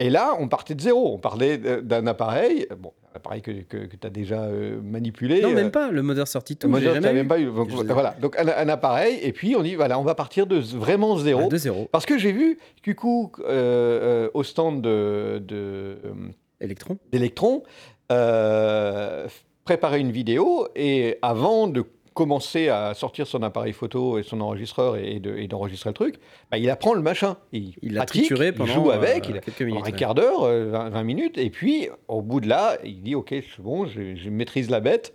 Et 0.00 0.10
là, 0.10 0.36
on 0.38 0.46
partait 0.46 0.76
de 0.76 0.80
zéro. 0.80 1.14
On 1.14 1.18
parlait 1.18 1.60
euh, 1.64 1.80
d'un 1.80 2.06
appareil, 2.06 2.68
bon, 2.78 2.92
un 3.12 3.16
appareil 3.16 3.42
que, 3.42 3.50
que, 3.50 3.78
tu 3.96 4.06
as 4.06 4.10
déjà 4.10 4.42
euh, 4.42 4.80
manipulé. 4.80 5.40
Non, 5.42 5.50
euh, 5.50 5.54
même 5.54 5.72
pas. 5.72 5.90
Le 5.90 6.02
Mother 6.02 6.28
sorti 6.28 6.56
tout. 6.56 6.72
je 6.72 6.80
jamais 6.80 7.10
eu. 7.10 7.14
même 7.14 7.26
pas 7.26 7.40
eu. 7.40 7.46
Donc, 7.46 7.68
voilà, 7.70 8.14
donc 8.20 8.38
un, 8.38 8.46
un 8.46 8.68
appareil, 8.68 9.18
et 9.22 9.32
puis 9.32 9.56
on 9.56 9.62
dit, 9.62 9.74
voilà, 9.74 9.98
on 9.98 10.04
va 10.04 10.14
partir 10.14 10.46
de 10.46 10.58
vraiment 10.58 11.16
zéro. 11.18 11.42
Ah, 11.46 11.48
de 11.48 11.56
zéro. 11.56 11.88
Parce 11.90 12.06
que 12.06 12.16
j'ai 12.16 12.30
vu 12.30 12.58
Cucou 12.82 13.32
euh, 13.40 13.44
euh, 13.48 14.30
au 14.34 14.44
stand 14.44 14.82
de, 14.82 15.42
de, 15.44 15.56
euh, 16.04 16.12
Electron. 16.60 16.96
d'Electron 17.10 17.64
euh, 18.12 19.26
préparer 19.68 20.00
une 20.00 20.12
vidéo 20.12 20.66
et 20.74 21.18
avant 21.20 21.66
de 21.66 21.84
commencer 22.14 22.68
à 22.70 22.94
sortir 22.94 23.26
son 23.26 23.42
appareil 23.42 23.74
photo 23.74 24.18
et 24.18 24.22
son 24.22 24.40
enregistreur 24.40 24.96
et, 24.96 25.20
de- 25.20 25.36
et 25.36 25.46
d'enregistrer 25.46 25.90
le 25.90 25.94
truc, 25.94 26.14
bah, 26.50 26.56
il 26.56 26.68
apprend 26.70 26.94
le 26.94 27.02
machin. 27.02 27.36
Il, 27.52 27.74
Il 27.82 27.92
l'a 27.92 28.00
pratique, 28.00 28.22
trituré 28.22 28.46
il 28.48 28.54
pendant 28.54 28.72
joue 28.72 28.90
avec, 28.90 29.26
euh, 29.28 29.34
il, 29.34 29.40
quelques 29.42 29.60
minutes. 29.62 29.82
un 29.82 29.90
ouais. 29.90 29.92
quart 29.92 30.14
d'heure, 30.14 30.42
euh, 30.44 30.70
20, 30.70 30.88
20 30.88 31.02
minutes, 31.04 31.36
et 31.38 31.50
puis 31.50 31.88
au 32.08 32.22
bout 32.22 32.40
de 32.40 32.48
là, 32.48 32.78
il 32.82 33.02
dit 33.02 33.14
ok, 33.14 33.28
c'est 33.30 33.60
bon, 33.60 33.84
je, 33.86 34.16
je 34.16 34.30
maîtrise 34.30 34.70
la 34.70 34.80
bête, 34.80 35.12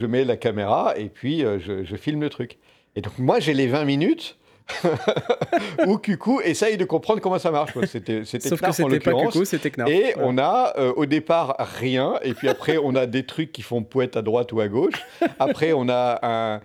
je 0.00 0.04
mets 0.06 0.24
la 0.24 0.36
caméra 0.36 0.94
et 0.98 1.08
puis 1.08 1.44
euh, 1.44 1.58
je, 1.60 1.84
je 1.84 1.96
filme 1.96 2.20
le 2.22 2.28
truc. 2.28 2.58
Et 2.96 3.02
donc 3.02 3.16
moi 3.18 3.38
j'ai 3.38 3.54
les 3.54 3.68
20 3.68 3.84
minutes 3.84 4.36
où 5.86 5.98
Cucou 5.98 6.40
essaye 6.40 6.76
de 6.76 6.84
comprendre 6.84 7.20
comment 7.20 7.38
ça 7.38 7.50
marche. 7.50 7.72
C'était 7.86 8.24
Sauf 8.24 8.40
que 8.60 8.66
Knarf 8.66 8.80
en 8.80 8.90
c'était 8.90 9.10
pas 9.10 9.44
c'était 9.44 9.70
Knarf. 9.70 9.90
Et 9.90 10.14
on 10.20 10.38
a 10.38 10.72
euh, 10.78 10.92
au 10.96 11.06
départ 11.06 11.56
rien, 11.80 12.14
et 12.22 12.34
puis 12.34 12.48
après 12.48 12.76
on 12.78 12.94
a 12.94 13.06
des 13.06 13.24
trucs 13.24 13.52
qui 13.52 13.62
font 13.62 13.82
poète 13.82 14.16
à 14.16 14.22
droite 14.22 14.52
ou 14.52 14.60
à 14.60 14.68
gauche. 14.68 14.94
Après 15.38 15.72
on 15.72 15.88
a 15.88 16.18
un, 16.22 16.60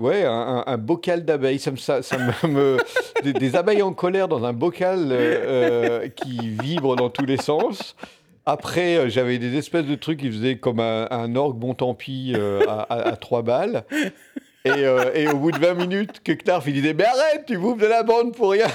ouais, 0.00 0.24
un, 0.24 0.78
bocal 0.78 1.24
d'abeilles, 1.24 1.58
ça 1.58 1.70
me, 1.70 1.76
ça, 1.76 2.02
ça 2.02 2.18
me, 2.18 2.48
me- 2.48 2.76
des, 3.22 3.32
des 3.32 3.56
abeilles 3.56 3.82
en 3.82 3.92
colère 3.92 4.28
dans 4.28 4.44
un 4.44 4.52
bocal 4.52 5.08
euh, 5.10 6.02
euh, 6.02 6.08
qui 6.08 6.38
vibre 6.60 6.96
dans 6.96 7.10
tous 7.10 7.24
les 7.26 7.36
sens. 7.38 7.96
Après, 8.44 8.96
euh, 8.96 9.08
j'avais 9.08 9.38
des 9.38 9.56
espèces 9.56 9.86
de 9.86 9.94
trucs 9.94 10.18
qui 10.18 10.28
faisaient 10.30 10.56
comme 10.56 10.80
un, 10.80 11.06
un 11.12 11.36
orgue 11.36 11.56
bon 11.56 11.74
tant 11.74 11.94
pis 11.94 12.32
euh, 12.36 12.60
à, 12.68 12.80
à- 12.92 13.08
à 13.10 13.16
trois 13.16 13.42
balles. 13.42 13.84
Et, 14.64 14.70
euh, 14.70 15.12
et 15.14 15.26
au 15.28 15.38
bout 15.38 15.50
de 15.50 15.58
20 15.58 15.74
minutes, 15.74 16.20
que 16.22 16.32
Knarf, 16.32 16.64
il 16.68 16.74
disait 16.74 16.94
Mais 16.94 17.04
arrête, 17.04 17.46
tu 17.46 17.58
bouffes 17.58 17.80
de 17.80 17.86
la 17.86 18.02
bande 18.04 18.34
pour 18.34 18.50
rien 18.52 18.66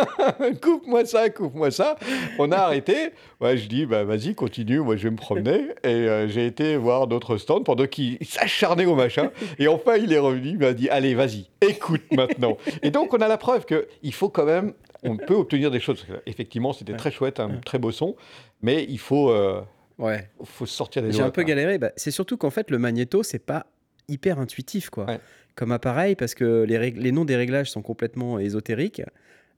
Coupe-moi 0.60 1.04
ça, 1.04 1.30
coupe-moi 1.30 1.70
ça 1.70 1.96
On 2.38 2.50
a 2.50 2.56
arrêté. 2.56 3.10
Ouais, 3.40 3.56
je 3.56 3.68
dis 3.68 3.86
Bah 3.86 4.04
vas-y, 4.04 4.34
continue, 4.34 4.80
moi 4.80 4.96
je 4.96 5.04
vais 5.04 5.10
me 5.10 5.16
promener. 5.16 5.68
Et 5.84 5.88
euh, 5.88 6.28
j'ai 6.28 6.46
été 6.46 6.76
voir 6.76 7.06
d'autres 7.06 7.36
stands 7.36 7.62
pendant 7.62 7.86
qu'il 7.86 8.18
s'acharnait 8.24 8.86
au 8.86 8.94
machin. 8.94 9.30
Et 9.58 9.68
enfin, 9.68 9.96
il 9.96 10.12
est 10.12 10.18
revenu, 10.18 10.48
il 10.50 10.58
m'a 10.58 10.72
dit 10.72 10.88
Allez, 10.88 11.14
vas-y, 11.14 11.46
écoute 11.60 12.02
maintenant. 12.12 12.56
Et 12.82 12.90
donc, 12.90 13.14
on 13.14 13.18
a 13.18 13.28
la 13.28 13.38
preuve 13.38 13.66
qu'il 13.66 14.12
faut 14.14 14.28
quand 14.28 14.46
même, 14.46 14.72
on 15.04 15.16
peut 15.16 15.34
obtenir 15.34 15.70
des 15.70 15.80
choses. 15.80 16.04
Effectivement, 16.26 16.72
c'était 16.72 16.96
très 16.96 17.10
chouette, 17.12 17.38
un 17.40 17.50
très 17.64 17.78
beau 17.78 17.92
son. 17.92 18.16
Mais 18.62 18.84
il 18.88 18.98
faut, 18.98 19.30
euh, 19.30 19.60
Ouais. 19.98 20.28
faut 20.44 20.66
sortir 20.66 21.02
des 21.02 21.12
J'ai 21.12 21.22
un 21.22 21.30
peu 21.30 21.42
galéré. 21.42 21.78
Bah, 21.78 21.92
c'est 21.96 22.10
surtout 22.10 22.36
qu'en 22.36 22.50
fait, 22.50 22.70
le 22.70 22.78
magnéto, 22.78 23.22
c'est 23.22 23.38
pas 23.38 23.66
hyper 24.08 24.38
intuitif, 24.38 24.90
quoi. 24.90 25.06
Ouais. 25.06 25.20
Comme 25.54 25.72
appareil, 25.72 26.16
parce 26.16 26.34
que 26.34 26.64
les, 26.64 26.76
rég- 26.78 26.96
les 26.98 27.12
noms 27.12 27.24
des 27.24 27.36
réglages 27.36 27.70
sont 27.70 27.82
complètement 27.82 28.38
ésotériques. 28.38 29.02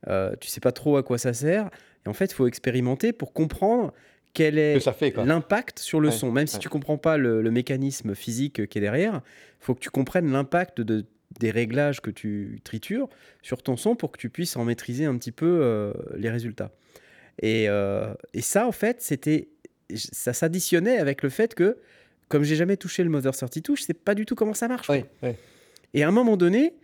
Euh, 0.07 0.35
tu 0.41 0.49
sais 0.49 0.61
pas 0.61 0.71
trop 0.73 0.97
à 0.97 1.03
quoi 1.03 1.19
ça 1.19 1.33
sert. 1.33 1.71
Et 2.07 2.09
en 2.09 2.13
fait, 2.13 2.27
il 2.27 2.35
faut 2.35 2.47
expérimenter 2.47 3.13
pour 3.13 3.33
comprendre 3.33 3.93
quel 4.33 4.55
Que 4.55 4.59
est 4.61 5.17
l'impact 5.25 5.81
sur 5.81 6.01
le 6.01 6.09
Ouais, 6.09 6.15
son. 6.15 6.31
Même 6.31 6.47
si 6.47 6.59
tu 6.61 6.69
comprends 6.69 6.99
pas 6.99 7.17
le, 7.17 7.43
le 7.43 7.51
mécanisme 7.51 8.15
physique 8.15 8.69
qui 8.69 8.79
est 8.79 8.81
derrière, 8.81 9.23
il 9.61 9.65
faut 9.65 9.75
que 9.75 9.81
tu 9.81 9.91
comprennes 9.91 10.31
l'impact 10.31 10.81
de, 10.81 11.05
des 11.41 11.51
réglages 11.51 12.01
que 12.01 12.11
tu 12.11 12.61
tritures 12.63 13.09
sur 13.43 13.63
ton 13.63 13.77
son 13.77 13.97
pour 13.97 14.13
que 14.13 14.19
tu 14.19 14.31
puisses 14.31 14.57
en 14.57 14.65
maîtriser 14.65 15.05
un 15.07 15.17
petit 15.19 15.33
peu 15.33 15.61
euh, 15.63 15.93
les 16.17 16.31
résultats. 16.31 16.71
Et, 17.43 17.69
euh, 17.69 18.15
et 18.35 18.41
ça, 18.43 18.69
en 18.69 18.73
fait, 18.73 19.01
c'était, 19.03 19.49
ça 19.95 20.33
s'additionnait 20.33 20.99
avec 20.99 21.23
le 21.23 21.29
fait 21.29 21.55
que 21.57 21.79
comme 22.29 22.43
j'ai 22.45 22.57
jamais 22.57 22.77
touché 22.77 23.03
le 23.05 23.11
Mother 23.11 23.35
32, 23.35 23.77
je 23.77 23.83
sais 23.83 23.95
pas 23.95 24.15
du 24.15 24.27
tout 24.27 24.35
comment 24.35 24.55
ça 24.55 24.69
marche. 24.69 24.87
quoi. 24.87 24.97
Ouais, 24.97 25.07
ouais. 25.23 25.37
Et 25.95 26.03
à 26.03 26.09
un 26.09 26.13
moment 26.13 26.37
donné, 26.37 26.75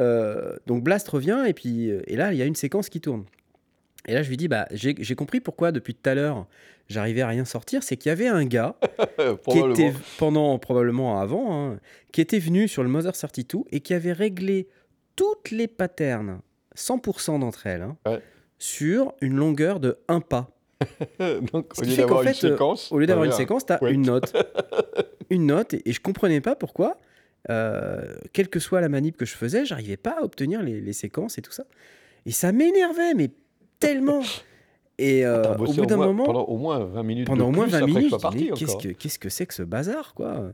euh, 0.00 0.56
donc 0.66 0.82
Blast 0.84 1.08
revient 1.08 1.44
et 1.46 1.52
puis 1.52 1.90
euh, 1.90 2.02
et 2.06 2.16
là 2.16 2.32
il 2.32 2.38
y 2.38 2.42
a 2.42 2.46
une 2.46 2.54
séquence 2.54 2.88
qui 2.88 3.00
tourne. 3.00 3.24
Et 4.06 4.14
là 4.14 4.22
je 4.22 4.28
lui 4.28 4.36
dis 4.36 4.48
bah 4.48 4.66
j'ai 4.72 4.94
compris 5.14 5.40
pourquoi 5.40 5.70
depuis 5.72 5.94
tout 5.94 6.08
à 6.08 6.14
l'heure 6.14 6.46
j'arrivais 6.88 7.20
à 7.22 7.28
rien 7.28 7.44
sortir, 7.44 7.82
c'est 7.82 7.96
qu'il 7.96 8.10
y 8.10 8.12
avait 8.12 8.26
un 8.28 8.44
gars 8.44 8.76
qui 8.98 9.34
Probablement. 9.42 9.74
était 9.74 9.92
pendant 10.18 10.58
probablement 10.58 11.20
avant, 11.20 11.70
hein, 11.72 11.80
qui 12.12 12.20
était 12.20 12.38
venu 12.40 12.68
sur 12.68 12.82
le 12.82 12.88
Mother 12.88 13.12
32 13.12 13.60
et 13.70 13.80
qui 13.80 13.94
avait 13.94 14.12
réglé 14.12 14.68
toutes 15.16 15.50
les 15.50 15.68
patterns, 15.68 16.40
100% 16.76 17.38
d'entre 17.40 17.66
elles, 17.66 17.82
hein, 17.82 17.96
Ouais. 18.06 18.20
sur 18.58 19.12
une 19.20 19.36
longueur 19.36 19.78
de 19.80 19.98
un 20.08 20.20
pas. 20.20 20.50
Donc, 21.52 21.72
au 21.78 21.82
lieu 21.82 21.96
d'avoir 21.96 22.22
une 22.22 22.28
euh, 22.28 22.32
séquence, 22.32 22.92
Au 22.92 22.98
lieu 22.98 23.06
d'avoir 23.06 23.24
une 23.24 23.30
t'avais 23.30 23.42
un- 23.42 23.46
séquence, 23.46 23.66
tu 23.66 23.72
as 23.72 23.82
ouais. 23.82 23.92
une 23.92 24.02
note. 24.06 24.32
une 25.30 25.46
note, 25.46 25.74
et, 25.74 25.88
et 25.88 25.92
je 25.92 26.00
comprenais 26.00 26.40
pas 26.40 26.54
pourquoi, 26.56 26.98
euh, 27.50 28.16
quelle 28.32 28.48
que 28.48 28.60
soit 28.60 28.80
la 28.80 28.88
manip 28.88 29.16
que 29.16 29.24
je 29.24 29.34
faisais, 29.34 29.64
j'arrivais 29.64 29.96
pas 29.96 30.16
à 30.20 30.22
obtenir 30.22 30.62
les, 30.62 30.80
les 30.80 30.92
séquences 30.92 31.38
et 31.38 31.42
tout 31.42 31.52
ça. 31.52 31.64
Et 32.26 32.30
ça 32.32 32.52
m'énervait, 32.52 33.14
mais 33.14 33.30
tellement. 33.80 34.22
Et 34.98 35.24
euh, 35.26 35.42
T'as 35.42 35.56
au 35.56 35.72
bout 35.72 35.86
d'un 35.86 35.96
moment, 35.96 36.24
Pendant 36.26 36.44
au 36.44 36.56
moins 36.58 36.78
20 36.84 37.02
minutes. 37.02 37.26
pendant 37.26 37.48
au 37.48 37.50
moins 37.50 37.64
plus 37.64 37.72
20 37.72 37.76
après 37.78 37.86
que 37.86 38.08
je 38.08 38.34
minutes, 38.66 38.82
que 38.82 38.88
qu'est-ce 38.92 39.18
que 39.18 39.28
c'est 39.30 39.46
que 39.46 39.54
ce 39.54 39.62
bazar, 39.62 40.12
quoi? 40.14 40.52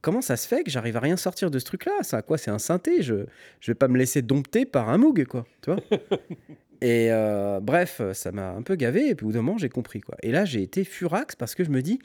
Comment 0.00 0.22
ça 0.22 0.36
se 0.36 0.48
fait 0.48 0.62
que 0.62 0.70
j'arrive 0.70 0.96
à 0.96 1.00
rien 1.00 1.16
sortir 1.18 1.50
de 1.50 1.58
ce 1.58 1.64
truc-là? 1.66 1.92
Ça, 2.02 2.22
quoi 2.22 2.38
C'est 2.38 2.50
un 2.52 2.60
synthé. 2.60 3.02
Je 3.02 3.26
je 3.58 3.70
vais 3.70 3.74
pas 3.74 3.88
me 3.88 3.98
laisser 3.98 4.22
dompter 4.22 4.64
par 4.64 4.88
un 4.88 4.96
Moog, 4.96 5.24
quoi. 5.26 5.44
Tu 5.60 5.70
vois? 5.72 5.80
Et 6.82 7.08
euh, 7.10 7.60
bref, 7.60 8.00
ça 8.14 8.32
m'a 8.32 8.50
un 8.52 8.62
peu 8.62 8.74
gavé. 8.76 9.08
Et 9.08 9.14
puis 9.14 9.24
au 9.24 9.28
bout 9.28 9.34
d'un 9.34 9.42
moment, 9.42 9.58
j'ai 9.58 9.68
compris, 9.68 10.00
quoi. 10.00 10.16
Et 10.22 10.32
là, 10.32 10.44
j'ai 10.44 10.62
été 10.62 10.84
furax 10.84 11.36
parce 11.36 11.54
que 11.54 11.64
je 11.64 11.70
me 11.70 11.82
dis, 11.82 11.98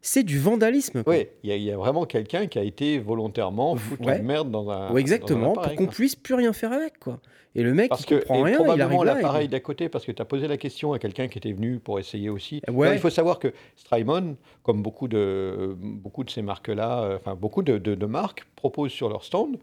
c'est 0.00 0.22
du 0.22 0.38
vandalisme. 0.38 1.02
Quoi. 1.02 1.14
Oui, 1.14 1.26
il 1.42 1.50
y, 1.50 1.52
a- 1.52 1.56
il 1.56 1.62
y 1.62 1.72
a 1.72 1.76
vraiment 1.76 2.04
quelqu'un 2.04 2.46
qui 2.46 2.58
a 2.58 2.62
été 2.62 2.98
volontairement 2.98 3.74
foutre 3.76 4.06
Ouais. 4.06 4.18
la 4.18 4.22
merde 4.22 4.50
dans 4.50 4.70
un. 4.70 4.92
Ouais, 4.92 5.00
exactement, 5.00 5.54
dans 5.54 5.60
un 5.62 5.64
pour 5.64 5.74
qu'on 5.74 5.86
puisse 5.86 6.14
plus 6.14 6.34
rien 6.34 6.52
faire 6.52 6.72
avec, 6.72 6.98
quoi. 7.00 7.20
Et 7.54 7.62
le 7.64 7.74
mec, 7.74 7.88
Parce 7.88 8.02
il 8.02 8.06
que 8.06 8.14
comprend 8.16 8.42
rien, 8.42 8.58
il 8.60 8.64
probablement 8.64 9.02
l'appareil 9.02 9.48
d'à 9.48 9.58
côté, 9.58 9.88
parce 9.88 10.04
que 10.04 10.12
tu 10.12 10.22
as 10.22 10.24
posé 10.24 10.46
la 10.46 10.56
question 10.58 10.92
à 10.92 10.98
quelqu'un 11.00 11.26
qui 11.26 11.38
était 11.38 11.50
venu 11.52 11.80
pour 11.80 11.98
essayer 11.98 12.28
aussi. 12.28 12.60
Ouais. 12.70 12.92
Il 12.92 13.00
faut 13.00 13.10
savoir 13.10 13.40
que 13.40 13.52
Strymon, 13.74 14.36
comme 14.62 14.82
beaucoup 14.82 15.08
de, 15.08 15.74
beaucoup 15.80 16.22
de 16.22 16.30
ces 16.30 16.42
marques-là, 16.42 17.02
euh, 17.02 17.16
enfin 17.16 17.34
beaucoup 17.34 17.62
de, 17.62 17.78
de- 17.78 17.94
de 17.96 18.06
marques, 18.06 18.44
proposent 18.54 18.92
sur 18.92 19.08
leur 19.08 19.24
stand, 19.24 19.56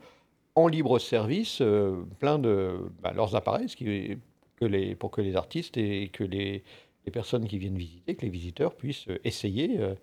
en 0.56 0.68
libre 0.68 1.00
service, 1.00 1.60
euh, 1.62 1.96
plein 2.20 2.40
de 2.40 2.72
bah, 3.02 3.14
leurs 3.16 3.36
appareils, 3.36 3.70
ce 3.70 3.76
qui, 3.78 4.18
que 4.66 4.72
les, 4.72 4.96
pour 4.96 5.12
que 5.12 5.22
les 5.22 5.36
artistes 5.36 5.78
et 5.78 6.10
que 6.12 6.24
les, 6.24 6.64
les 7.06 7.12
personnes 7.12 7.46
qui 7.48 7.58
viennent 7.58 7.78
visiter, 7.78 8.16
que 8.16 8.22
les 8.24 8.32
visiteurs 8.32 8.74
puissent 8.74 9.08
euh, 9.10 9.18
essayer 9.24 9.78
euh, 9.80 9.94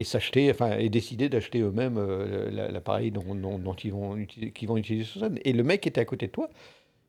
et 0.00 0.04
s'acheter, 0.04 0.50
enfin, 0.50 0.78
et 0.78 0.88
décider 0.88 1.28
d'acheter 1.28 1.60
eux-mêmes 1.60 1.98
euh, 1.98 2.50
la- 2.50 2.70
l'appareil 2.70 3.10
dont, 3.10 3.34
dont- 3.34 3.58
dont 3.58 3.74
ils 3.74 3.92
vont, 3.92 4.16
qu'ils 4.54 4.68
vont 4.68 4.76
utiliser 4.76 5.04
sur 5.04 5.20
scène. 5.20 5.38
Et 5.44 5.52
le 5.52 5.62
mec 5.62 5.86
était 5.86 6.00
à 6.00 6.04
côté 6.04 6.26
de 6.26 6.32
toi, 6.32 6.48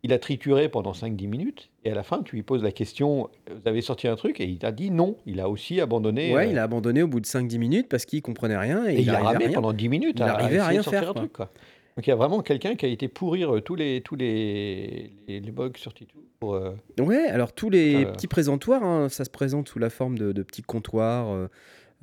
il 0.04 0.12
a 0.12 0.20
trituré 0.20 0.68
pendant 0.68 0.92
5-10 0.92 1.28
minutes, 1.28 1.70
et 1.86 1.92
à 1.92 1.96
la 1.96 2.04
fin, 2.04 2.22
tu 2.24 2.36
lui 2.36 2.44
poses 2.44 2.62
la 2.62 2.74
question 2.74 3.30
Vous 3.50 3.68
avez 3.70 3.82
sorti 3.82 4.10
un 4.10 4.18
truc 4.18 4.42
Et 4.42 4.46
il 4.46 4.58
t'a 4.58 4.74
dit 4.74 4.92
non. 4.92 5.16
Il 5.26 5.40
a 5.40 5.48
aussi 5.48 5.80
abandonné. 5.80 6.36
Ouais, 6.36 6.46
euh, 6.48 6.52
il 6.52 6.58
a 6.60 6.64
abandonné 6.64 7.02
au 7.04 7.08
bout 7.08 7.22
de 7.22 7.26
5-10 7.26 7.58
minutes 7.58 7.88
parce 7.90 8.04
qu'il 8.06 8.22
comprenait 8.22 8.58
rien 8.58 8.86
et, 8.86 8.96
et 8.96 9.02
il, 9.02 9.10
a 9.10 9.20
ramé 9.20 9.48
pendant 9.50 9.72
10 9.72 9.88
minutes 9.88 10.18
Il 10.18 10.24
à, 10.24 10.34
arrivait 10.34 10.58
à 10.60 10.68
rien 10.68 10.84
faire, 10.84 11.10
un 11.10 11.14
truc. 11.14 11.32
Quoi. 11.32 11.50
Donc 11.96 12.08
il 12.08 12.10
y 12.10 12.14
a 12.14 12.16
vraiment 12.16 12.42
quelqu'un 12.42 12.76
qui 12.76 12.86
a 12.86 12.90
été 12.90 13.08
pourrir 13.08 13.56
euh, 13.56 13.62
tous 13.62 13.76
les, 13.76 14.02
tous 14.02 14.16
les, 14.16 15.12
les, 15.28 15.40
les 15.40 15.52
bugs 15.52 15.72
sur 15.76 15.94
Titou. 15.94 16.24
Pour, 16.40 16.56
euh, 16.56 16.74
Ouais, 17.00 17.26
alors 17.28 17.54
tous 17.54 17.70
les 17.70 18.04
euh. 18.06 18.12
petits 18.12 18.28
présentoirs, 18.28 18.84
hein, 18.84 19.10
ça 19.10 19.26
se 19.26 19.30
présente 19.30 19.70
sous 19.70 19.80
la 19.80 19.90
forme 19.90 20.18
de, 20.18 20.32
de 20.32 20.44
petits 20.44 20.64
comptoirs, 20.64 21.30
euh, 21.30 21.48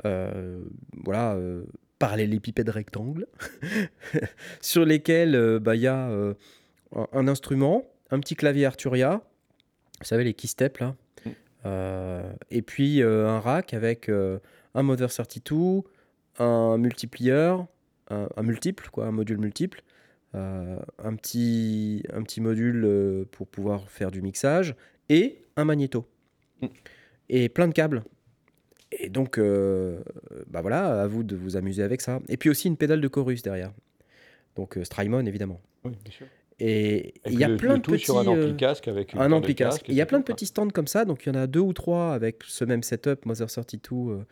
euh, 0.04 0.60
voilà, 1.04 1.36
parallélépipèdes 1.98 2.68
rectangles, 2.68 3.26
sur 4.60 4.84
lesquels 4.84 5.58
bah, 5.58 5.74
il 5.74 5.82
y 5.82 5.88
a 5.88 6.08
un, 7.12 7.28
instrument, 7.28 7.84
un 8.10 8.20
petit 8.20 8.36
clavier 8.36 8.66
Arturia, 8.66 9.22
vous 10.00 10.06
savez 10.06 10.24
les 10.24 10.34
keystep 10.34 10.78
là, 10.78 10.94
Mm. 11.62 12.32
et 12.50 12.62
puis 12.62 13.02
un 13.02 13.38
rack 13.40 13.74
avec 13.74 14.08
un 14.08 14.82
Mother 14.82 15.12
32, 15.12 15.82
un 16.38 16.78
multiplier, 16.78 17.56
un, 18.10 18.28
un 18.36 18.42
multiple, 18.42 18.88
quoi, 18.92 19.06
un 19.06 19.12
module 19.12 19.38
multiple, 19.38 19.82
euh, 20.34 20.78
un, 21.02 21.14
petit, 21.16 22.04
un 22.12 22.22
petit 22.22 22.40
module 22.40 22.84
euh, 22.84 23.24
pour 23.30 23.46
pouvoir 23.46 23.88
faire 23.90 24.10
du 24.10 24.22
mixage 24.22 24.74
et 25.08 25.42
un 25.56 25.64
magnéto. 25.64 26.06
Mm. 26.60 26.66
Et 27.28 27.48
plein 27.48 27.68
de 27.68 27.72
câbles. 27.72 28.02
Et 28.92 29.08
donc, 29.08 29.38
euh, 29.38 30.00
bah 30.48 30.60
voilà, 30.60 31.02
à 31.02 31.06
vous 31.06 31.22
de 31.22 31.36
vous 31.36 31.56
amuser 31.56 31.82
avec 31.82 32.00
ça. 32.00 32.20
Et 32.28 32.36
puis 32.36 32.50
aussi 32.50 32.68
une 32.68 32.76
pédale 32.76 33.00
de 33.00 33.08
chorus 33.08 33.42
derrière. 33.42 33.72
Donc 34.56 34.76
euh, 34.76 34.84
Strymon, 34.84 35.26
évidemment. 35.26 35.60
oui, 35.84 35.92
bien 36.04 36.12
sûr. 36.12 36.26
Et 36.62 37.14
il 37.24 37.38
y 37.38 37.44
a 37.44 37.48
le- 37.48 37.56
plein 37.56 37.74
le 37.74 37.78
de 37.78 37.84
petits... 37.84 38.04
sur 38.04 38.18
un 38.18 38.26
ampli 38.26 38.54
casque 38.54 38.86
avec 38.86 39.14
une 39.14 39.20
un 39.20 39.32
ampli 39.32 39.54
casque. 39.54 39.86
Il 39.88 39.94
y 39.94 40.02
a 40.02 40.06
plein 40.06 40.18
de 40.18 40.24
petits 40.24 40.44
stands 40.46 40.68
comme 40.68 40.86
ça, 40.86 41.06
donc 41.06 41.24
il 41.24 41.30
y 41.30 41.32
en 41.32 41.40
a 41.40 41.46
deux 41.46 41.60
ou 41.60 41.72
trois 41.72 42.12
avec 42.12 42.42
ce 42.46 42.66
même 42.66 42.82
setup, 42.82 43.24
Mother 43.24 43.46
32 43.46 43.78
euh, 43.94 44.26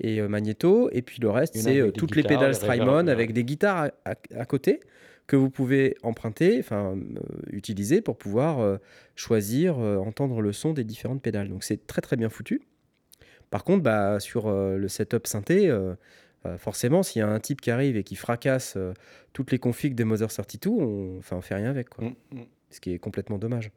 et 0.00 0.20
euh, 0.20 0.28
Magneto, 0.28 0.88
et 0.92 1.02
puis 1.02 1.20
le 1.20 1.30
reste, 1.30 1.54
c'est 1.62 1.80
euh, 1.80 1.90
toutes 1.90 2.16
les 2.16 2.22
pédales 2.28 2.54
Strymon 2.54 3.06
avec 3.12 3.32
des 3.32 3.44
guitares 3.44 3.90
à, 4.04 4.10
à- 4.10 4.40
à 4.40 4.44
côté 4.44 4.80
que 5.26 5.34
vous 5.36 5.50
pouvez 5.50 5.96
emprunter, 6.02 6.58
enfin 6.60 6.96
euh, 6.96 7.20
utiliser 7.50 8.00
pour 8.00 8.16
pouvoir 8.16 8.60
euh, 8.60 8.76
choisir, 9.16 9.78
euh, 9.80 9.96
entendre 9.96 10.40
le 10.40 10.52
son 10.52 10.72
des 10.72 10.84
différentes 10.84 11.20
pédales. 11.22 11.48
Donc 11.48 11.64
c'est 11.64 11.86
très 11.86 12.00
très 12.02 12.16
bien 12.16 12.28
foutu. 12.28 12.60
Par 13.50 13.64
contre, 13.64 13.82
bah, 13.82 14.18
sur 14.20 14.50
le 14.50 14.88
setup 14.88 15.26
synthé, 15.28 15.72
forcément, 16.58 17.02
s'il 17.04 17.20
y 17.20 17.22
a 17.22 17.28
un 17.28 17.38
type 17.40 17.60
qui 17.60 17.70
arrive 17.70 17.96
et 17.96 18.02
qui 18.02 18.16
fracasse 18.16 18.76
toutes 19.32 19.52
les 19.52 19.58
configs 19.60 19.94
des 19.94 20.02
Mother 20.04 20.28
32, 20.28 20.68
on, 20.68 21.18
enfin, 21.18 21.36
on 21.36 21.40
fait 21.40 21.54
rien 21.54 21.70
avec. 21.70 21.88
Quoi 21.90 22.04
Mm, 22.08 22.14
mm. 22.38 22.44
ce 22.70 22.80
qui 22.80 22.92
est 22.92 22.98
complètement 22.98 23.38
dommage. 23.38 23.70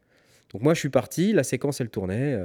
Donc 0.51 0.63
moi 0.63 0.73
je 0.73 0.79
suis 0.79 0.89
parti, 0.89 1.33
la 1.33 1.43
séquence 1.43 1.79
elle 1.81 1.91
tournait, 1.91 2.35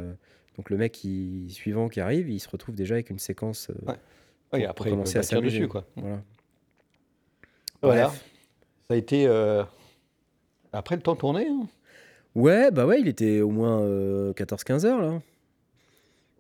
donc 0.56 0.70
le 0.70 0.76
mec 0.76 0.92
qui, 0.92 1.46
suivant 1.50 1.88
qui 1.88 2.00
arrive, 2.00 2.30
il 2.30 2.38
se 2.40 2.48
retrouve 2.48 2.74
déjà 2.74 2.94
avec 2.94 3.10
une 3.10 3.18
séquence. 3.18 3.70
euh, 3.70 3.74
Ouais. 4.52 4.60
Pour 4.60 4.70
après, 4.70 4.90
il 4.90 4.92
commencer 4.92 5.14
peut 5.14 5.18
à 5.18 5.22
s'amuser. 5.22 5.58
dessus. 5.58 5.68
Quoi. 5.68 5.84
Voilà. 5.96 6.22
Voilà. 7.82 8.06
Bref. 8.08 8.24
Ça 8.88 8.94
a 8.94 8.96
été. 8.96 9.26
euh, 9.26 9.64
Après 10.72 10.94
le 10.96 11.02
temps 11.02 11.16
tourné. 11.16 11.46
hein? 11.48 11.66
Ouais, 12.34 12.70
bah 12.70 12.86
ouais, 12.86 13.00
il 13.00 13.08
était 13.08 13.40
au 13.40 13.50
moins 13.50 13.80
euh, 13.80 14.32
14-15 14.34 14.84
heures 14.86 15.00
là. 15.00 15.22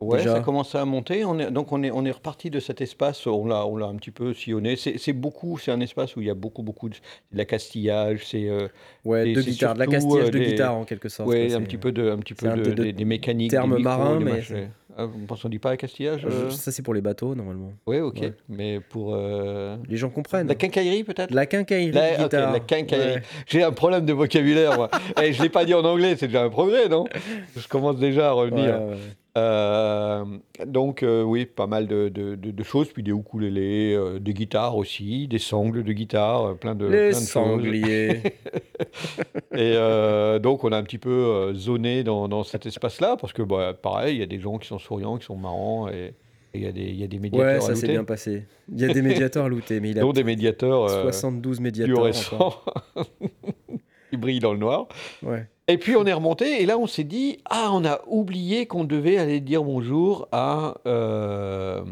Ouais, 0.00 0.18
Déjà. 0.18 0.34
ça 0.34 0.40
commençait 0.40 0.78
à 0.78 0.84
monter. 0.84 1.24
On 1.24 1.38
est, 1.38 1.50
donc 1.50 1.72
on 1.72 1.82
est, 1.82 1.90
on 1.90 2.04
est 2.04 2.10
reparti 2.10 2.50
de 2.50 2.60
cet 2.60 2.80
espace. 2.80 3.26
On 3.26 3.46
l'a, 3.46 3.64
on 3.66 3.76
l'a 3.76 3.86
un 3.86 3.94
petit 3.96 4.10
peu 4.10 4.34
sillonné. 4.34 4.76
C'est, 4.76 5.12
beaucoup. 5.12 5.56
C'est 5.58 5.70
un 5.70 5.80
espace 5.80 6.16
où 6.16 6.20
il 6.20 6.26
y 6.26 6.30
a 6.30 6.34
beaucoup, 6.34 6.62
beaucoup 6.62 6.88
de, 6.88 6.94
de 6.94 7.38
l'accastillage. 7.38 8.26
C'est, 8.26 8.48
euh, 8.48 8.68
Ouais, 9.04 9.32
de 9.32 9.40
guitare, 9.40 9.74
de 9.74 9.78
la 9.78 9.84
surtout, 9.84 10.00
castillage 10.08 10.30
de 10.30 10.38
guitare 10.38 10.74
en 10.74 10.84
quelque 10.84 11.08
sorte. 11.08 11.28
ouais, 11.28 11.54
un 11.54 11.62
petit 11.62 11.78
peu 11.78 11.92
de, 11.92 12.10
un 12.10 12.18
petit 12.18 12.34
peu 12.34 12.48
un 12.48 12.56
de, 12.56 12.72
des 12.72 12.92
des, 12.92 13.04
mécaniques, 13.04 13.50
termes 13.50 13.78
marins, 13.78 14.20
mais. 14.20 14.42
Ah, 14.96 15.06
vous 15.06 15.26
pensez 15.26 15.42
on 15.46 15.48
dit 15.48 15.58
pas 15.58 15.70
accastillage 15.70 16.24
Euh, 16.24 16.50
Ça 16.50 16.70
c'est 16.70 16.82
pour 16.82 16.94
les 16.94 17.00
bateaux 17.00 17.34
normalement. 17.34 17.72
Ouais, 17.86 18.00
ok. 18.00 18.18
ouais. 18.20 18.32
Mais 18.48 18.78
pour 18.80 19.14
euh, 19.14 19.76
Les 19.88 19.96
gens 19.96 20.08
comprennent. 20.10 20.46
la 20.46 20.54
quincaillerie 20.54 21.02
peut-être? 21.04 21.32
La 21.34 21.46
quincaillerie 21.46 21.90
La- 21.92 22.16
de 22.28 22.58
quincaillerie. 22.58 23.14
Ouais. 23.16 23.22
J'ai 23.46 23.62
un 23.64 23.72
problème 23.72 24.06
de 24.06 24.12
vocabulaire. 24.12 24.76
moi. 24.76 24.90
Eh, 25.22 25.32
je 25.32 25.42
l'ai 25.42 25.48
pas 25.48 25.64
dit 25.64 25.74
en 25.74 25.84
anglais. 25.84 26.14
C'est 26.16 26.26
déjà 26.28 26.42
un 26.44 26.50
progrès, 26.50 26.88
non? 26.88 27.04
Je 27.56 27.66
commence 27.68 27.96
déjà 27.98 28.28
à 28.28 28.32
revenir. 28.32 28.80
Ouais. 28.82 28.96
Euh, 29.36 30.24
donc 30.64 31.02
euh, 31.02 31.24
oui, 31.24 31.44
pas 31.44 31.66
mal 31.66 31.88
de, 31.88 32.08
de- 32.08 32.36
de- 32.36 32.52
de 32.52 32.62
choses, 32.62 32.88
puis 32.92 33.02
des 33.02 33.10
ukulélés, 33.10 33.98
des 34.20 34.32
guitares 34.32 34.76
aussi, 34.76 35.26
des 35.26 35.40
sangles 35.40 35.82
de 35.82 35.92
guitare, 35.92 36.54
plein 36.56 36.76
de, 36.76 36.84
Les 36.86 36.90
plein 36.90 37.08
de 37.08 37.12
choses. 37.14 37.24
sangliers. 37.24 38.22
Et 39.52 39.72
euh, 39.76 40.38
donc 40.38 40.64
on 40.64 40.72
a 40.72 40.76
un 40.76 40.82
petit 40.82 40.98
peu 40.98 41.10
euh, 41.10 41.54
zoné 41.54 42.04
dans, 42.04 42.28
dans 42.28 42.42
cet 42.44 42.66
espace-là, 42.66 43.16
parce 43.20 43.32
que 43.32 43.42
bah, 43.42 43.74
pareil, 43.74 44.16
il 44.16 44.20
y 44.20 44.22
a 44.22 44.26
des 44.26 44.40
gens 44.40 44.58
qui 44.58 44.68
sont 44.68 44.78
souriants, 44.78 45.18
qui 45.18 45.26
sont 45.26 45.36
marrants, 45.36 45.88
et 45.88 46.14
il 46.54 46.62
y, 46.62 46.66
a 46.66 46.72
des- 46.72 46.82
il 46.82 46.96
y 46.96 47.02
a 47.04 47.06
des 47.08 47.18
médiateurs 47.18 47.48
ouais, 47.50 47.56
à 47.56 47.60
ça 47.60 47.74
s'est 47.74 47.88
bien 47.88 48.04
passé. 48.04 48.44
Il 48.72 48.80
y 48.80 48.84
a 48.84 48.92
des 48.92 49.02
médiateurs 49.02 49.46
à 49.46 49.48
looter, 49.48 49.80
mais 49.80 49.90
il 49.90 49.98
a 49.98 50.02
dont 50.02 50.12
des 50.12 50.22
médiateurs 50.24 50.84
euh, 50.84 51.02
72 51.02 51.56
plus 51.56 51.62
médiateurs. 51.64 52.64
qui 54.10 54.16
brillent 54.16 54.38
dans 54.40 54.52
le 54.52 54.58
noir. 54.58 54.86
Ouais. 55.22 55.48
Et 55.66 55.78
puis 55.78 55.96
on 55.96 56.04
est 56.04 56.12
remonté, 56.12 56.62
et 56.62 56.66
là 56.66 56.78
on 56.78 56.86
s'est 56.86 57.04
dit, 57.04 57.38
ah, 57.48 57.70
on 57.72 57.84
a 57.84 58.00
oublié 58.06 58.66
qu'on 58.66 58.84
devait 58.84 59.16
aller 59.18 59.40
dire 59.40 59.64
bonjour 59.64 60.28
à 60.30 60.76
euh, 60.86 61.82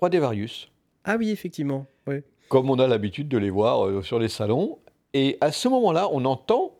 3D 0.00 0.18
Varius. 0.18 0.70
Ah 1.04 1.16
oui, 1.18 1.30
effectivement. 1.30 1.86
Ouais. 2.06 2.22
comme 2.48 2.68
on 2.70 2.78
a 2.78 2.86
l'habitude 2.86 3.28
de 3.28 3.38
les 3.38 3.50
voir 3.50 3.86
euh, 3.86 4.02
sur 4.02 4.18
les 4.18 4.28
salons. 4.28 4.78
Et 5.14 5.36
à 5.40 5.52
ce 5.52 5.68
moment-là, 5.68 6.08
on 6.12 6.24
entend 6.24 6.72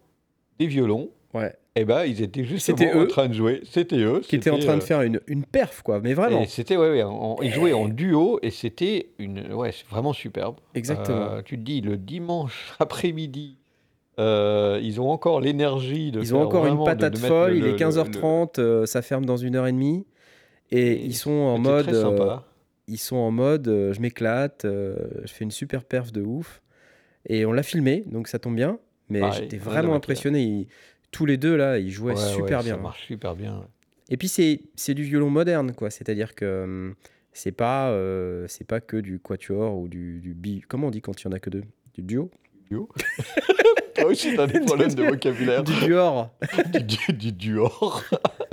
des 0.59 0.67
violons. 0.67 1.11
Ouais. 1.35 1.55
Et 1.75 1.85
ben, 1.87 2.05
ils 2.05 2.21
étaient 2.23 2.45
justement 2.45 2.77
C'était 2.77 2.93
en 2.95 3.03
eux 3.03 3.07
train 3.09 3.29
de 3.29 3.33
jouer. 3.33 3.61
C'était 3.65 3.99
eux. 4.01 4.21
Qui 4.21 4.37
était 4.37 4.51
en 4.51 4.59
train 4.59 4.77
de 4.77 4.83
euh, 4.83 4.85
faire 4.85 5.01
une, 5.03 5.21
une 5.27 5.45
perf, 5.45 5.81
quoi. 5.83 6.01
Mais 6.01 6.13
vraiment. 6.13 6.45
C'était 6.47 6.77
ouais, 6.77 6.91
ouais, 7.03 7.05
ils 7.43 7.51
jouaient 7.51 7.73
en 7.73 7.89
duo 7.89 8.39
et 8.43 8.51
c'était 8.51 9.09
une 9.19 9.53
ouais, 9.55 9.73
c'est 9.73 9.87
vraiment 9.89 10.13
superbe. 10.13 10.57
Exactement. 10.75 11.17
Euh, 11.31 11.43
tu 11.43 11.57
te 11.57 11.63
dis 11.63 11.81
le 11.81 11.97
dimanche 11.97 12.75
après-midi, 12.79 13.57
euh, 14.19 14.79
ils 14.83 15.01
ont 15.01 15.11
encore 15.11 15.41
l'énergie 15.41 16.11
de. 16.13 16.21
Ils 16.21 16.35
ont 16.35 16.43
encore 16.43 16.67
une 16.67 16.79
de- 16.79 16.85
patate 16.85 17.15
de 17.15 17.19
folle. 17.19 17.53
le- 17.53 17.57
il 17.59 17.65
est 17.65 17.71
le- 17.73 17.77
15h30, 17.77 18.59
euh, 18.59 18.85
ça 18.85 19.01
ferme 19.01 19.25
dans 19.25 19.39
une 19.39 19.57
heure 19.57 19.67
et 19.67 19.73
demie. 19.73 20.05
Et 20.71 20.93
Et 20.93 21.05
ils 21.05 21.15
sont 21.15 21.31
en 21.31 21.59
mode. 21.59 21.85
très 21.87 21.95
sympa. 22.01 22.45
ils 22.89 22.99
sont 22.99 23.17
en 23.17 23.31
mode 23.31 23.67
je 23.93 24.01
m'éclate, 24.01 24.63
je 24.65 25.33
fais 25.33 25.45
une 25.45 25.51
super 25.51 25.85
perf 25.85 26.13
de 26.13 26.21
ouf. 26.23 26.62
Et 27.29 27.45
on 27.47 27.53
l'a 27.53 27.63
filmé, 27.63 28.05
donc 28.07 28.29
ça 28.29 28.39
tombe 28.39 28.57
bien. 28.57 28.79
Mais 29.09 29.21
j'étais 29.33 29.59
vraiment 29.59 29.95
impressionné. 29.95 30.43
Ils- 30.43 30.69
tous 31.11 31.27
les 31.27 31.37
deux, 31.37 31.57
là, 31.57 31.79
ils 31.79 31.91
jouaient 31.91 32.15
Ouais, 32.15 32.35
super 32.35 32.59
ouais, 32.59 32.65
bien. 32.65 32.75
Ça 32.77 32.81
marche 32.81 33.07
super 33.07 33.35
bien. 33.37 33.67
Et 34.09 34.17
puis 34.17 34.29
c'est 34.29 34.95
du 34.95 35.03
violon 35.05 35.31
moderne, 35.31 35.73
quoi. 35.75 35.91
C'est-à-dire 35.91 36.35
que 36.35 36.65
hum, 36.65 36.95
c'est 37.33 37.53
pas, 37.53 37.91
euh, 37.91 38.47
c'est 38.49 38.67
pas 38.67 38.81
que 38.81 38.97
du 38.97 39.19
quatuor 39.19 39.77
ou 39.79 39.89
du, 39.89 40.21
du 40.21 40.35
bi. 40.35 40.63
Comment 40.67 40.87
on 40.89 40.91
dit 40.91 41.01
quand 41.03 41.21
il 41.21 41.25
y 41.27 41.29
en 41.29 41.33
a 41.33 41.39
que 41.39 41.51
deux? 41.51 41.65
Du 41.95 42.03
duo? 42.03 42.31
Duo. 42.71 42.89
Toi 43.95 44.07
aussi, 44.07 44.35
t'as 44.35 44.47
des 44.47 44.61
problèmes 44.65 44.95
de 44.95 45.05
vocabulaire. 45.05 45.63
Du 45.63 45.75
duor 45.85 46.31
du, 46.73 46.83
du, 46.83 47.13
du 47.13 47.33
Duor. 47.33 48.03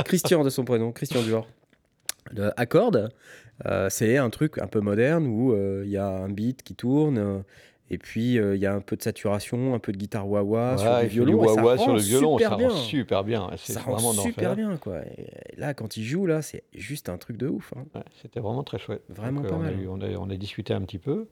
Christian 0.04 0.44
de 0.44 0.50
son 0.50 0.66
prénom, 0.66 0.92
Christian 0.92 1.22
Duor. 1.24 1.48
Le 2.32 2.52
Accord, 2.60 2.92
euh, 3.66 3.88
c'est 3.90 4.18
un 4.18 4.30
truc 4.30 4.58
un 4.60 4.68
peu 4.68 4.82
moderne 4.82 5.26
où 5.28 5.54
euh, 5.54 5.84
il 5.86 5.92
y 5.92 5.98
a 5.98 6.08
un 6.08 6.30
beat 6.30 6.62
qui 6.64 6.76
tourne. 6.76 7.44
Et 7.92 7.98
puis 7.98 8.38
euh, 8.38 8.56
il 8.56 8.62
y 8.62 8.66
a 8.66 8.74
un 8.74 8.82
peu 8.82 8.96
de 8.96 9.02
saturation, 9.02 9.74
un 9.74 9.80
peu 9.80 9.92
de 9.92 9.98
guitare 9.98 10.28
wah-wah 10.30 10.78
sur 10.78 10.90
le 10.92 11.00
fait 11.00 11.08
violon. 11.08 11.48
ça 11.48 11.54
wah-wah 11.56 11.78
sur 11.78 11.86
rend 11.88 11.94
le 11.94 12.00
violon, 12.02 12.38
super 12.38 12.50
ça 12.52 12.56
bien. 12.58 12.70
rend 12.70 12.76
super 12.76 13.24
bien. 13.24 13.48
ouais, 13.50 13.56
C'est 13.58 13.74
Ça 13.74 13.80
rend 13.82 13.94
vraiment 13.96 14.14
super 14.14 14.56
bien, 14.56 14.78
quoi. 14.78 15.00
Et 15.18 15.28
là, 15.58 15.74
quand 15.74 15.98
il 15.98 16.04
joue, 16.04 16.26
là, 16.26 16.42
c'est 16.42 16.64
juste 16.74 17.10
un 17.10 17.18
truc 17.18 17.38
de 17.38 17.48
ouf. 17.48 17.74
hein. 17.76 17.84
Ouais, 17.96 18.02
C'était 18.22 18.40
vraiment 18.40 18.64
très 18.64 18.78
chouette. 18.80 19.04
Vraiment 19.10 19.42
Donc, 19.42 19.50
pas 19.50 19.56
on, 19.56 19.60
mal. 19.60 19.74
a 19.74 19.78
eu- 19.78 19.88
on, 19.88 20.02
a, 20.02 20.08
on 20.18 20.30
a 20.30 20.36
discuté 20.36 20.74
un 20.74 20.82
petit 20.82 21.00
peu. 21.00 21.28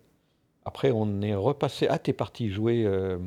Après, 0.65 0.91
on 0.91 1.21
est 1.21 1.35
repassé. 1.35 1.87
Ah, 1.89 1.99
t'es 1.99 2.11
parti 2.13 2.49
jouer 2.49 2.83
euh, 2.85 3.17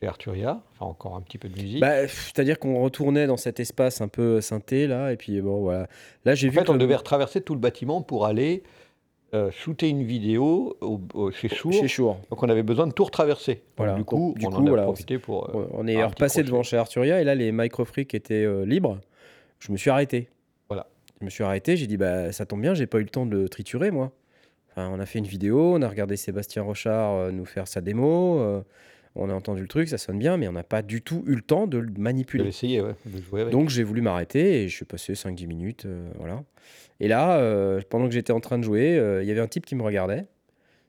chez 0.00 0.08
Arturia. 0.08 0.62
Enfin, 0.72 0.86
encore 0.86 1.14
un 1.16 1.20
petit 1.20 1.38
peu 1.38 1.48
de 1.48 1.60
musique. 1.60 1.80
Bah, 1.80 2.08
C'est-à-dire 2.08 2.58
qu'on 2.58 2.82
retournait 2.82 3.26
dans 3.26 3.36
cet 3.36 3.60
espace 3.60 4.00
un 4.00 4.08
peu 4.08 4.40
synthé, 4.40 4.86
là, 4.86 5.12
et 5.12 5.16
puis 5.16 5.40
bon, 5.40 5.60
voilà. 5.62 5.88
Là, 6.24 6.34
j'ai 6.34 6.48
en 6.48 6.50
vu 6.50 6.58
fait, 6.58 6.64
que 6.64 6.70
on 6.70 6.74
le- 6.74 6.80
devait 6.80 6.96
retraverser 6.96 7.40
tout 7.40 7.54
le 7.54 7.60
bâtiment 7.60 8.02
pour 8.02 8.26
aller 8.26 8.62
euh, 9.34 9.50
shooter 9.50 9.88
une 9.88 10.04
vidéo 10.04 10.76
au- 10.80 11.00
au- 11.14 11.30
chez 11.32 11.48
Chour. 11.48 11.72
chez 11.72 11.88
Chour. 11.88 12.18
Donc, 12.30 12.42
on 12.42 12.48
avait 12.48 12.62
besoin 12.62 12.86
de 12.86 12.92
tout 12.92 13.04
retraverser. 13.04 13.54
Donc, 13.54 13.62
Voilà. 13.76 13.94
Du 13.94 14.04
coup, 14.04 14.28
Donc, 14.34 14.38
du 14.38 14.46
on 14.46 14.50
coup, 14.50 14.56
en 14.62 14.66
a 14.66 14.68
voilà, 14.68 14.82
profité 14.84 15.18
pour. 15.18 15.50
euh, 15.56 15.66
On 15.72 15.86
est 15.86 15.96
un 16.00 16.06
petit 16.08 16.14
repassé 16.22 16.42
devant 16.44 16.62
chez 16.62 16.76
Arturia, 16.76 17.20
et 17.20 17.24
là, 17.24 17.34
les 17.34 17.50
microfreaks 17.52 18.14
étaient 18.14 18.44
euh, 18.44 18.64
libres. 18.64 18.98
Je 19.58 19.72
me 19.72 19.76
suis 19.76 19.90
arrêté. 19.90 20.28
Voilà. 20.68 20.86
Je 21.20 21.24
me 21.24 21.30
suis 21.30 21.42
arrêté, 21.44 21.76
j'ai 21.76 21.86
dit, 21.86 21.96
bah, 21.96 22.32
ça 22.32 22.46
tombe 22.46 22.60
bien, 22.60 22.74
j'ai 22.74 22.86
pas 22.86 22.98
eu 22.98 23.02
le 23.02 23.08
temps 23.08 23.26
de 23.26 23.36
le 23.36 23.48
triturer, 23.48 23.90
moi. 23.90 24.12
Enfin, 24.70 24.90
on 24.92 24.98
a 25.00 25.06
fait 25.06 25.18
une 25.18 25.26
vidéo, 25.26 25.74
on 25.76 25.82
a 25.82 25.88
regardé 25.88 26.16
Sébastien 26.16 26.62
Rochard 26.62 27.12
euh, 27.14 27.30
nous 27.30 27.44
faire 27.44 27.66
sa 27.68 27.80
démo, 27.80 28.38
euh, 28.40 28.60
on 29.16 29.30
a 29.30 29.34
entendu 29.34 29.62
le 29.62 29.68
truc, 29.68 29.88
ça 29.88 29.98
sonne 29.98 30.18
bien, 30.18 30.36
mais 30.36 30.48
on 30.48 30.52
n'a 30.52 30.62
pas 30.64 30.82
du 30.82 31.02
tout 31.02 31.22
eu 31.26 31.34
le 31.34 31.42
temps 31.42 31.66
de 31.66 31.78
le 31.78 31.90
manipuler. 31.98 32.44
l'essayer, 32.44 32.80
ouais, 32.80 32.94
de 33.06 33.22
jouer 33.22 33.42
avec. 33.42 33.52
Donc 33.52 33.68
j'ai 33.68 33.82
voulu 33.84 34.00
m'arrêter 34.00 34.62
et 34.62 34.68
je 34.68 34.74
suis 34.74 34.84
passé 34.84 35.14
5-10 35.14 35.46
minutes. 35.46 35.84
euh, 35.86 36.10
voilà. 36.18 36.42
Et 37.00 37.08
là, 37.08 37.38
euh, 37.38 37.80
pendant 37.88 38.06
que 38.06 38.12
j'étais 38.14 38.32
en 38.32 38.40
train 38.40 38.58
de 38.58 38.64
jouer, 38.64 38.96
euh, 38.98 39.22
il 39.22 39.28
y 39.28 39.30
avait 39.32 39.40
un 39.40 39.46
type 39.48 39.66
qui 39.66 39.74
me 39.74 39.82
regardait. 39.82 40.26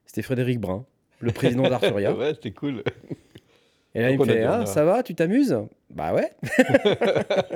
C'était 0.06 0.22
Frédéric 0.22 0.60
Brun, 0.60 0.84
le 1.20 1.32
président 1.32 1.68
d'Arturia. 1.68 2.14
ouais, 2.16 2.34
c'était 2.34 2.52
cool. 2.52 2.82
Et 3.94 4.00
là, 4.02 4.10
il 4.10 4.18
me 4.18 4.24
fait 4.24 4.42
Ah, 4.44 4.66
ça 4.66 4.84
va, 4.84 5.02
tu 5.02 5.14
t'amuses? 5.14 5.56
Bah 5.90 6.12
ouais. 6.12 6.30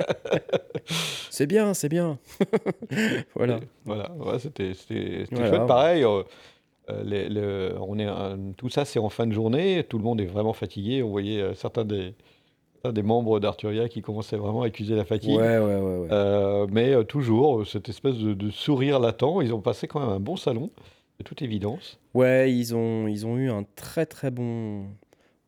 c'est 1.29 1.45
bien, 1.45 1.73
c'est 1.73 1.89
bien. 1.89 2.17
voilà. 3.35 3.59
Voilà, 3.85 4.11
ouais, 4.13 4.39
c'était 4.39 4.71
Voilà. 5.31 5.49
chouette. 5.49 5.67
Pareil, 5.67 6.05
euh, 6.91 7.03
les- 7.29 7.75
on 7.79 7.97
est, 7.99 8.05
un- 8.05 8.37
tout 8.57 8.69
ça, 8.69 8.85
c'est 8.85 8.99
en 8.99 9.09
fin 9.09 9.27
de 9.27 9.31
journée. 9.33 9.83
Tout 9.87 9.97
le 9.97 10.03
monde 10.03 10.19
est 10.21 10.25
vraiment 10.25 10.53
fatigué. 10.53 11.03
On 11.03 11.09
voyait 11.09 11.41
euh, 11.41 11.53
certains 11.53 11.85
des, 11.85 12.13
membres 13.03 13.39
d'Arturia 13.39 13.87
qui 13.89 14.01
commençaient 14.01 14.37
vraiment 14.37 14.63
à 14.63 14.67
accuser 14.67 14.95
la 14.95 15.05
fatigue. 15.05 15.37
ouais, 15.37 15.57
ouais. 15.59 15.79
ouais. 15.79 16.07
Euh, 16.11 16.67
mais 16.71 17.03
toujours, 17.05 17.65
cette 17.67 17.89
espèce 17.89 18.17
de, 18.17 18.33
de 18.33 18.49
sourire 18.49 18.99
latent. 18.99 19.41
Ils 19.41 19.53
ont 19.53 19.61
passé 19.61 19.87
quand 19.87 19.99
même 19.99 20.09
un 20.09 20.19
bon 20.19 20.35
salon, 20.35 20.69
de 21.19 21.23
toute 21.23 21.41
évidence. 21.41 21.99
Ouais, 22.13 22.51
ils 22.53 22.73
ont, 22.75 23.07
ils 23.07 23.25
ont 23.25 23.37
eu 23.37 23.49
un 23.51 23.63
très 23.75 24.05
très 24.05 24.31
bon 24.31 24.85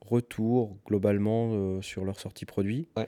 retour 0.02 0.76
globalement 0.88 1.50
euh, 1.54 1.82
sur 1.82 2.04
leur 2.06 2.20
sortie 2.20 2.46
produit. 2.46 2.88
Ouais. 2.98 3.08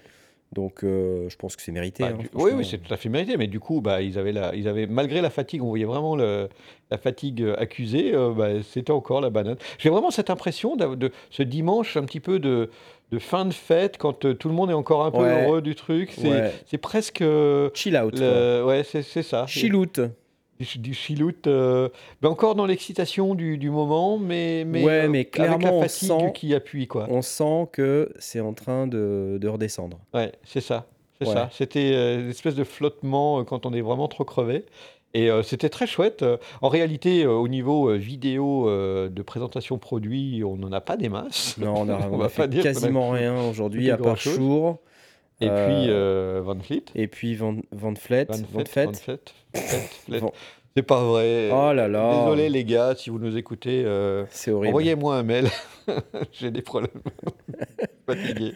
Donc 0.53 0.83
euh, 0.83 1.27
je 1.29 1.35
pense 1.35 1.55
que 1.55 1.61
c'est 1.61 1.71
mérité. 1.71 2.03
Bah, 2.03 2.09
hein, 2.13 2.17
du- 2.17 2.29
oui, 2.33 2.51
oui, 2.55 2.65
c'est 2.69 2.77
tout 2.77 2.93
à 2.93 2.97
fait 2.97 3.09
mérité. 3.09 3.35
Mais 3.37 3.47
du 3.47 3.59
coup, 3.59 3.81
bah, 3.81 4.01
ils 4.01 4.17
avaient 4.17 4.31
la, 4.31 4.55
ils 4.55 4.67
avaient, 4.67 4.87
malgré 4.87 5.19
la 5.21 5.29
fatigue, 5.29 5.61
on 5.63 5.67
voyait 5.67 5.85
vraiment 5.85 6.15
le- 6.15 6.47
la 6.91 6.97
fatigue 6.97 7.41
euh, 7.41 7.55
accusée. 7.57 8.13
euh, 8.13 8.31
bah, 8.31 8.49
c'était 8.63 8.91
encore 8.91 9.19
la 9.21 9.29
banane. 9.29 9.57
J'ai 9.79 9.89
vraiment 9.89 10.11
cette 10.11 10.29
impression 10.29 10.75
de, 10.75 11.11
ce 11.29 11.43
dimanche, 11.43 11.97
un 11.97 12.03
petit 12.03 12.19
peu 12.21 12.39
de, 12.39 12.69
de 13.11 13.19
fin 13.19 13.45
de 13.45 13.53
fête, 13.53 13.97
quand 13.97 14.23
euh, 14.25 14.33
tout 14.33 14.47
le 14.47 14.53
monde 14.55 14.69
est 14.69 14.73
encore 14.75 15.03
un 15.03 15.11
peu 15.11 15.17
Ouais. 15.23 15.43
heureux 15.45 15.61
du 15.61 15.75
truc. 15.75 16.11
C'est 16.15 16.29
Ouais. 16.29 16.77
presque. 16.81 17.23
Chill 17.73 17.97
out. 17.97 18.17
le- 18.17 18.63
ouais, 18.65 18.83
c'est 18.83 19.23
ça. 19.23 19.45
Chillout. 19.47 19.99
Du, 20.59 20.79
du 20.79 20.95
euh, 21.47 21.89
mais 22.21 22.29
encore 22.29 22.55
dans 22.55 22.65
l'excitation 22.65 23.35
du, 23.35 23.57
du 23.57 23.69
moment, 23.69 24.17
mais, 24.17 24.63
mais, 24.65 24.83
Ouais, 24.85 24.93
euh, 25.01 25.05
avec 25.09 25.31
clairement, 25.31 25.57
la 25.67 25.73
on 25.73 25.81
fatigue 25.81 26.07
sent- 26.07 26.31
qui 26.33 26.53
appuie. 26.55 26.87
Quoi. 26.87 27.07
On 27.09 27.21
sent 27.21 27.67
que 27.73 28.09
c'est 28.19 28.39
en 28.39 28.53
train 28.53 28.87
de, 28.87 29.37
de 29.41 29.47
redescendre. 29.49 29.99
Ouais, 30.13 30.31
c'est 30.45 30.61
ça. 30.61 30.85
C'est 31.19 31.27
Ouais. 31.27 31.33
ça. 31.33 31.49
C'était 31.51 31.91
euh, 31.93 32.21
une 32.21 32.29
espèce 32.29 32.55
de 32.55 32.63
flottement 32.63 33.39
euh, 33.39 33.43
quand 33.43 33.65
on 33.65 33.73
est 33.73 33.81
vraiment 33.81 34.07
trop 34.07 34.23
crevé. 34.23 34.63
Et 35.13 35.29
c'était 35.43 35.69
très 35.69 35.87
chouette. 35.87 36.25
En 36.61 36.67
réalité, 36.67 37.25
au 37.25 37.47
niveau 37.47 37.93
vidéo 37.95 38.69
de 38.69 39.21
présentation 39.21 39.77
produit, 39.77 40.43
on 40.43 40.57
n'en 40.57 40.73
a 40.73 40.81
pas 40.81 40.97
des 40.97 41.07
masses. 41.07 41.57
Non, 41.57 41.73
on 41.77 41.87
a, 41.87 41.93
On 42.09 42.15
on 42.15 42.17
va 42.17 42.25
a 42.25 42.27
pas 42.27 42.29
fait 42.43 42.47
dire 42.49 42.63
qu'on 42.63 42.69
a 42.69 42.73
quasiment 42.73 43.09
rien 43.11 43.47
aujourd'hui, 43.49 43.89
à 43.91 43.95
part. 43.97 44.17
Chour. 44.17 44.79
Et 45.41 45.49
Euh, 45.49 45.65
puis 45.67 45.91
euh, 45.91 46.41
Van 46.43 46.59
Fleet. 46.59 46.83
Et 46.95 47.07
puis 47.07 47.35
Van, 47.35 47.57
Van 47.71 47.93
Fleet. 47.95 48.25
Van 48.29 48.37
Van 48.53 48.65
Fleet. 48.93 49.33
Van 50.19 50.31
C'est 50.75 50.83
pas 50.83 51.03
vrai. 51.03 51.49
Oh 51.51 51.73
là 51.73 51.87
là. 51.87 52.19
Désolé 52.21 52.49
les 52.49 52.63
gars, 52.65 52.95
si 52.95 53.09
vous 53.09 53.19
nous 53.19 53.37
écoutez. 53.37 53.83
euh. 53.85 54.25
Envoyez-moi 54.47 55.15
un 55.17 55.23
mail. 55.23 55.47
J'ai 56.31 56.51
des 56.51 56.61
problèmes. 56.61 57.01
Fatigué. 58.05 58.53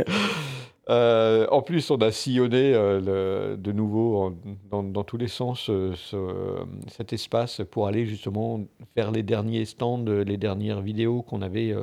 Euh, 0.90 1.46
en 1.52 1.62
plus, 1.62 1.92
on 1.92 1.98
a 1.98 2.12
sillonné 2.12 2.72
le- 2.74 3.56
de 3.58 3.72
nouveau 3.72 4.18
en- 4.24 4.34
dans, 4.72 4.82
dans 4.84 5.04
tous 5.04 5.18
les 5.18 5.28
sens 5.28 5.66
ce- 5.66 6.66
cet 6.88 7.14
espace 7.14 7.62
pour 7.70 7.88
aller 7.88 8.06
justement 8.06 8.62
faire 8.96 9.12
les 9.12 9.22
derniers 9.24 9.66
stands, 9.66 10.04
les 10.06 10.38
dernières 10.38 10.82
vidéos 10.82 11.22
qu'on 11.22 11.42
avait 11.42 11.76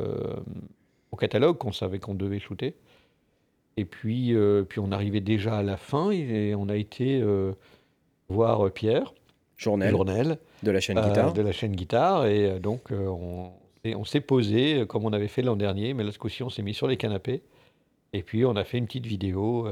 au 1.12 1.16
catalogue, 1.16 1.56
qu'on 1.58 1.72
savait 1.72 1.98
qu'on 1.98 2.14
devait 2.14 2.40
shooter. 2.40 2.74
Et 3.76 3.84
puis, 3.84 4.34
euh, 4.34 4.62
puis 4.62 4.80
on 4.80 4.90
arrivait 4.92 5.20
déjà 5.20 5.58
à 5.58 5.62
la 5.62 5.76
fin 5.76 6.10
et 6.10 6.54
on 6.54 6.68
a 6.68 6.76
été 6.76 7.20
euh, 7.20 7.52
voir 8.28 8.70
Pierre 8.72 9.12
Journal 9.56 9.90
Journel 9.90 10.38
de 10.62 10.70
la 10.70 10.80
chaîne 10.80 10.98
euh, 10.98 11.06
guitare. 11.08 11.32
de 11.32 11.42
la 11.42 11.52
chaîne 11.52 11.72
guitare. 11.76 12.26
Et 12.26 12.58
donc, 12.60 12.90
on, 12.90 13.50
s'est- 13.84 13.94
on 13.94 14.04
s'est 14.04 14.20
posé 14.20 14.84
comme 14.86 15.04
on 15.04 15.12
avait 15.12 15.28
fait 15.28 15.42
l'an 15.42 15.56
dernier, 15.56 15.94
mais 15.94 16.04
là, 16.04 16.12
ce 16.12 16.18
coup-ci, 16.18 16.42
on 16.42 16.50
s'est 16.50 16.62
mis 16.62 16.74
sur 16.74 16.86
les 16.86 16.96
canapés. 16.96 17.42
Et 18.12 18.22
puis, 18.22 18.44
on 18.44 18.56
a 18.56 18.64
fait 18.64 18.78
une 18.78 18.86
petite 18.86 19.06
vidéo 19.06 19.66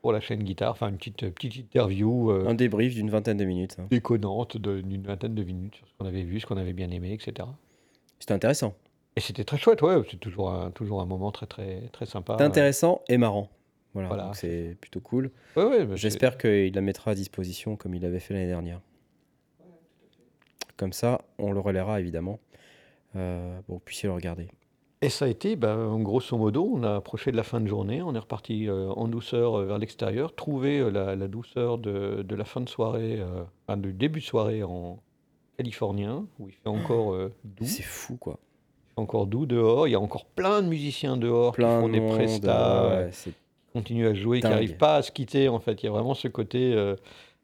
pour 0.00 0.12
la 0.12 0.20
chaîne 0.20 0.42
guitare, 0.42 0.70
enfin, 0.70 0.88
une 0.88 0.96
petite, 0.98 1.28
petite 1.30 1.56
interview 1.56 2.30
Un 2.30 2.54
débrief 2.54 2.94
d'une 2.94 3.10
vingtaine 3.10 3.36
de 3.38 3.44
minutes. 3.44 3.76
hein. 3.78 3.86
déconnante 3.90 4.56
de- 4.56 4.80
d'une 4.80 5.02
vingtaine 5.02 5.34
de 5.34 5.42
minutes 5.42 5.74
sur 5.76 5.86
ce 5.88 5.92
qu'on 5.98 6.06
avait 6.06 6.22
vu, 6.22 6.40
ce 6.40 6.46
qu'on 6.46 6.56
avait 6.56 6.72
bien 6.72 6.90
aimé, 6.90 7.12
etc. 7.12 7.48
C'était 8.18 8.34
intéressant. 8.34 8.74
Et 9.16 9.20
c'était 9.20 9.44
très 9.44 9.56
chouette, 9.56 9.82
ouais, 9.82 9.96
c'est 10.10 10.20
toujours 10.20 10.50
un, 10.50 10.70
toujours 10.70 11.00
un 11.00 11.06
moment 11.06 11.32
très, 11.32 11.46
très, 11.46 11.88
très 11.92 12.06
sympa. 12.06 12.36
Intéressant 12.40 13.02
et 13.08 13.16
marrant. 13.16 13.48
Voilà, 13.94 14.30
c'est 14.34 14.76
plutôt 14.78 15.00
cool. 15.00 15.30
Ouais, 15.56 15.64
ouais, 15.64 15.86
bah, 15.86 15.96
J'espère 15.96 16.36
qu'il 16.36 16.74
la 16.74 16.82
mettra 16.82 17.12
à 17.12 17.14
disposition 17.14 17.76
comme 17.76 17.94
il 17.94 18.02
l'avait 18.02 18.20
fait 18.20 18.34
l'année 18.34 18.46
dernière. 18.46 18.80
Comme 20.76 20.92
ça, 20.92 21.22
on 21.38 21.52
le 21.52 21.60
relaiera 21.60 21.98
évidemment. 21.98 22.38
Euh, 23.14 23.56
pour 23.62 23.66
que 23.66 23.72
vous 23.72 23.78
puissiez 23.78 24.08
le 24.08 24.14
regarder. 24.14 24.48
Et 25.00 25.08
ça 25.08 25.26
a 25.26 25.28
été, 25.28 25.56
ben, 25.56 25.98
grosso 26.00 26.36
modo, 26.36 26.70
on 26.74 26.82
a 26.82 26.96
approché 26.96 27.30
de 27.30 27.36
la 27.36 27.42
fin 27.42 27.60
de 27.60 27.66
journée, 27.66 28.02
on 28.02 28.14
est 28.14 28.18
reparti 28.18 28.68
euh, 28.68 28.88
en 28.88 29.08
douceur 29.08 29.54
euh, 29.54 29.66
vers 29.66 29.78
l'extérieur, 29.78 30.34
trouver 30.34 30.78
euh, 30.78 30.90
la, 30.90 31.16
la 31.16 31.28
douceur 31.28 31.78
de, 31.78 32.22
de 32.22 32.34
la 32.34 32.44
fin 32.44 32.60
de 32.60 32.68
soirée, 32.68 33.22
enfin, 33.66 33.76
du 33.76 33.92
début 33.92 34.20
de 34.20 34.24
soirée 34.24 34.62
en 34.62 35.02
californien, 35.56 36.26
où 36.38 36.48
il 36.48 36.54
fait 36.54 36.68
encore 36.68 37.16
doux, 37.44 37.64
C'est 37.64 37.82
fou 37.82 38.16
quoi. 38.16 38.38
Encore 38.96 39.26
doux 39.26 39.46
dehors, 39.46 39.86
il 39.88 39.92
y 39.92 39.94
a 39.94 40.00
encore 40.00 40.24
plein 40.24 40.62
de 40.62 40.68
musiciens 40.68 41.16
dehors 41.16 41.52
Plein 41.52 41.76
qui 41.76 41.80
font 41.82 41.88
de 41.88 41.92
des 41.92 42.00
monde, 42.00 42.14
prestats, 42.16 42.82
euh, 42.84 42.90
euh, 42.90 43.04
ouais, 43.04 43.10
c'est- 43.12 43.30
qui 43.30 43.36
continuent 43.74 44.08
à 44.08 44.14
jouer, 44.14 44.40
qui 44.40 44.48
n'arrivent 44.48 44.76
pas 44.78 44.96
à 44.96 45.02
se 45.02 45.10
quitter, 45.12 45.48
en 45.48 45.58
fait, 45.60 45.82
il 45.82 45.86
y 45.86 45.88
a 45.88 45.92
vraiment 45.92 46.14
ce 46.14 46.28
côté... 46.28 46.72
euh, 46.74 46.96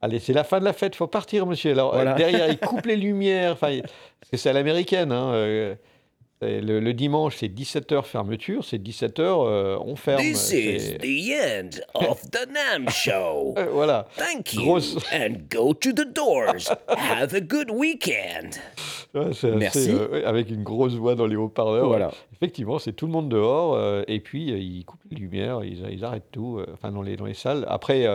Allez, 0.04 0.18
c'est 0.18 0.32
la 0.32 0.42
fin 0.42 0.58
de 0.58 0.64
la 0.64 0.72
fête, 0.72 0.96
faut 0.96 1.06
partir, 1.06 1.46
monsieur. 1.46 1.70
Alors, 1.70 1.94
euh, 1.94 2.14
derrière, 2.16 2.48
ils 2.50 2.58
coupent 2.58 2.86
les 2.86 2.96
lumières. 3.08 3.52
Enfin, 3.52 3.78
parce 4.18 4.30
que 4.32 4.36
c'est 4.36 4.48
à 4.50 4.52
l'américaine. 4.52 5.12
hein, 5.12 5.30
euh, 5.32 5.76
le, 6.40 6.80
le 6.80 6.92
dimanche, 6.92 7.36
c'est 7.36 7.46
17h 7.46 8.02
fermeture. 8.02 8.64
C'est 8.64 8.82
17h, 8.82 9.22
on 9.80 9.94
ferme. 9.94 10.20
This 10.20 10.38
c'est- 10.40 10.58
is 10.74 10.98
the 10.98 11.32
end 11.36 11.70
of 11.94 12.20
the 12.32 12.48
NAM 12.50 12.88
show. 12.90 13.54
Euh, 13.56 13.66
voilà. 13.70 14.08
Thank 14.16 14.54
you. 14.54 14.62
Grosse- 14.62 14.96
And 15.12 15.34
go 15.48 15.72
to 15.72 15.92
the 15.92 16.12
doors. 16.12 16.68
Have 16.88 17.32
a 17.34 17.40
good 17.40 17.70
weekend. 17.70 18.56
Ouais, 19.14 19.32
c'est 19.34 19.48
assez, 19.48 19.56
Merci. 19.56 19.90
euh, 19.90 20.26
avec 20.26 20.48
une 20.50 20.62
grosse 20.62 20.94
voix 20.94 21.14
dans 21.14 21.26
les 21.26 21.36
haut-parleurs. 21.36 21.86
Voilà. 21.86 22.10
Effectivement, 22.32 22.78
c'est 22.78 22.92
tout 22.94 23.04
le 23.06 23.12
monde 23.12 23.28
dehors. 23.28 23.74
euh, 23.74 24.02
et 24.08 24.20
puis, 24.20 24.50
euh, 24.52 24.58
ils 24.58 24.84
coupent 24.86 25.04
les 25.10 25.16
lumières, 25.18 25.62
ils, 25.64 25.86
ils 25.90 26.04
arrêtent 26.04 26.30
tout, 26.32 26.60
enfin, 26.72 26.90
dans 26.92 27.02
les, 27.02 27.16
dans 27.16 27.26
les 27.26 27.34
salles. 27.34 27.64
Après, 27.68 28.00
il 28.00 28.02
y 28.04 28.06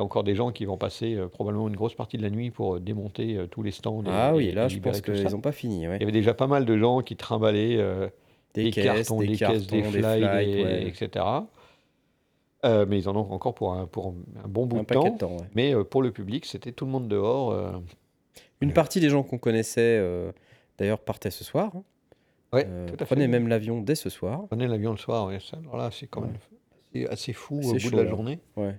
a 0.00 0.02
encore 0.02 0.24
des 0.24 0.34
gens 0.34 0.50
qui 0.50 0.64
vont 0.64 0.76
passer 0.76 1.16
probablement 1.32 1.68
une 1.68 1.76
grosse 1.76 1.94
partie 1.94 2.16
de 2.16 2.22
la 2.22 2.30
nuit 2.30 2.50
pour 2.50 2.80
démonter 2.80 3.38
tous 3.50 3.62
les 3.62 3.70
stands. 3.70 4.02
et- 4.02 4.08
Ah 4.10 4.32
oui, 4.34 4.46
et- 4.46 4.52
là, 4.52 4.66
et 4.66 4.68
je 4.68 4.80
pense 4.80 5.00
qu'ils 5.00 5.22
n'ont 5.30 5.40
pas 5.40 5.52
fini. 5.52 5.86
ouais. 5.86 5.96
Il 5.96 6.00
y 6.00 6.02
avait 6.02 6.12
déjà 6.12 6.34
pas 6.34 6.46
mal 6.48 6.64
de 6.64 6.76
gens 6.76 7.00
qui 7.02 7.14
trimballaient 7.16 7.78
Des, 8.54 8.70
cartons, 8.72 9.20
des 9.20 9.28
des, 9.28 9.36
caisses, 9.36 9.68
des 9.68 9.82
flights, 9.84 10.86
etc. 10.88 11.24
Euh, 12.64 12.84
mais 12.88 12.98
ils 12.98 13.08
en 13.08 13.16
ont 13.16 13.30
encore 13.32 13.54
pour 13.54 13.72
un, 13.72 13.86
pour 13.86 14.08
un 14.44 14.48
bon 14.48 14.66
bout 14.66 14.78
Un 14.78 14.80
de 14.80 14.84
temps. 14.86 15.08
de 15.10 15.16
temps. 15.18 15.30
ouais. 15.36 15.46
Mais 15.54 15.74
euh, 15.74 15.82
pour 15.82 16.02
le 16.02 16.10
public, 16.10 16.44
c'était 16.44 16.72
tout 16.72 16.84
le 16.84 16.90
monde 16.90 17.08
dehors. 17.08 17.52
euh. 17.52 17.70
Une 18.60 18.72
partie 18.72 19.00
des 19.00 19.08
gens 19.08 19.22
qu'on 19.22 19.38
connaissait, 19.38 19.96
euh, 19.98 20.32
d'ailleurs, 20.78 21.00
partaient 21.00 21.30
ce 21.30 21.44
soir. 21.44 21.72
hein. 21.74 21.82
Ouais, 22.52 22.66
Euh, 22.68 22.86
tout 22.88 22.94
à 22.94 22.98
fait. 22.98 23.04
prenaient 23.06 23.28
même 23.28 23.46
l'avion 23.48 23.80
dès 23.80 23.94
ce 23.94 24.10
soir. 24.10 24.46
Prenez 24.48 24.66
l'avion 24.66 24.90
le 24.90 24.96
soir, 24.98 25.26
ouais, 25.28 25.38
ça, 25.40 25.56
alors 25.58 25.76
là, 25.76 25.90
c'est 25.92 26.08
quand 26.08 26.20
même 26.22 26.34
assez, 26.92 27.06
assez 27.06 27.32
fou 27.32 27.60
C'est 27.62 27.68
au 27.68 27.72
bout 27.74 27.78
chaud, 27.78 27.90
de 27.90 27.96
la 27.96 28.02
là. 28.04 28.10
journée, 28.10 28.40
Ouais. 28.56 28.76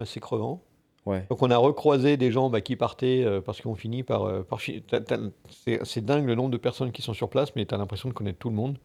assez 0.00 0.20
crevant. 0.20 0.62
Ouais. 1.06 1.24
Donc 1.30 1.40
on 1.40 1.50
a 1.50 1.56
recroisé 1.56 2.18
des 2.18 2.30
gens 2.30 2.50
bah, 2.50 2.60
qui 2.60 2.76
partaient 2.76 3.24
euh, 3.24 3.40
parce 3.40 3.62
qu'on 3.62 3.74
finit 3.74 4.02
par... 4.02 4.24
euh, 4.24 4.42
par 4.42 4.60
fi- 4.60 4.82
t'as- 4.82 5.00
t'as- 5.00 5.18
c'est 5.48 5.80
c'est 5.84 6.04
dingue 6.04 6.26
le 6.26 6.34
nombre 6.34 6.50
de 6.50 6.58
personnes 6.58 6.92
qui 6.92 7.00
sont 7.00 7.14
sur 7.14 7.30
place, 7.30 7.56
mais 7.56 7.64
tu 7.64 7.74
as 7.74 7.78
l'impression 7.78 8.10
de 8.10 8.14
connaître 8.14 8.38
tout 8.38 8.50
le 8.50 8.54
monde. 8.56 8.76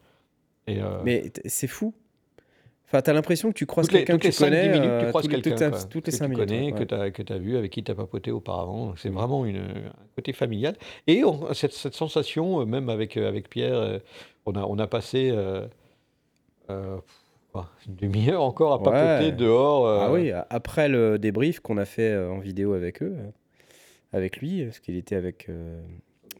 Et, 0.65 0.81
euh, 0.81 1.01
Mais 1.03 1.29
t- 1.29 1.41
c'est 1.49 1.67
fou. 1.67 1.93
Enfin, 2.87 3.01
t'as 3.01 3.13
l'impression 3.13 3.49
que 3.49 3.55
tu 3.57 3.65
croises 3.65 3.87
quelqu'un 3.87 4.17
que 4.17 4.27
tu 4.27 4.31
5-10 4.31 4.37
connais. 4.39 4.69
minutes, 4.69 4.89
euh, 4.89 4.99
tu 5.01 5.07
croises 5.09 5.27
quelqu'un 5.27 5.49
toutes, 5.55 5.69
quoi, 5.69 5.83
toutes 5.89 6.05
les 6.07 6.11
que 6.11 6.17
5 6.17 6.25
tu 6.25 6.29
minutes. 6.31 6.47
connais, 6.47 6.71
ouais, 6.71 7.11
que 7.11 7.23
tu 7.23 7.33
as, 7.33 7.37
vu, 7.37 7.57
avec 7.57 7.71
qui 7.71 7.83
tu 7.83 7.93
pas 7.93 8.03
papoté 8.03 8.31
auparavant. 8.31 8.93
C'est 8.97 9.09
Mm. 9.09 9.13
vraiment 9.13 9.45
une, 9.45 9.57
un 9.57 9.91
côté 10.15 10.33
familial. 10.33 10.75
Et 11.07 11.23
on- 11.23 11.51
cette, 11.53 11.73
cette 11.73 11.95
sensation, 11.95 12.61
euh, 12.61 12.65
même 12.65 12.89
avec, 12.89 13.17
euh, 13.17 13.27
avec 13.27 13.49
Pierre, 13.49 13.99
on, 14.45 14.53
a, 14.53 14.61
on 14.63 14.77
a 14.77 14.85
passé 14.87 15.31
euh, 15.33 15.65
euh, 16.69 16.97
une 17.87 17.95
demi-heure 17.95 18.43
encore 18.43 18.73
à 18.73 18.83
papoter 18.83 19.25
Ouais. 19.25 19.31
dehors. 19.31 19.87
euh, 19.87 19.99
Ah 20.01 20.11
oui, 20.11 20.31
après 20.49 20.87
le 20.87 21.17
débrief 21.17 21.59
qu'on 21.61 21.77
a 21.77 21.85
fait 21.85 22.15
en 22.15 22.37
vidéo 22.39 22.73
avec 22.73 23.01
eux, 23.01 23.15
avec 24.13 24.37
lui, 24.37 24.63
parce 24.63 24.79
qu'il 24.79 24.95
était 24.95 25.15
avec 25.15 25.47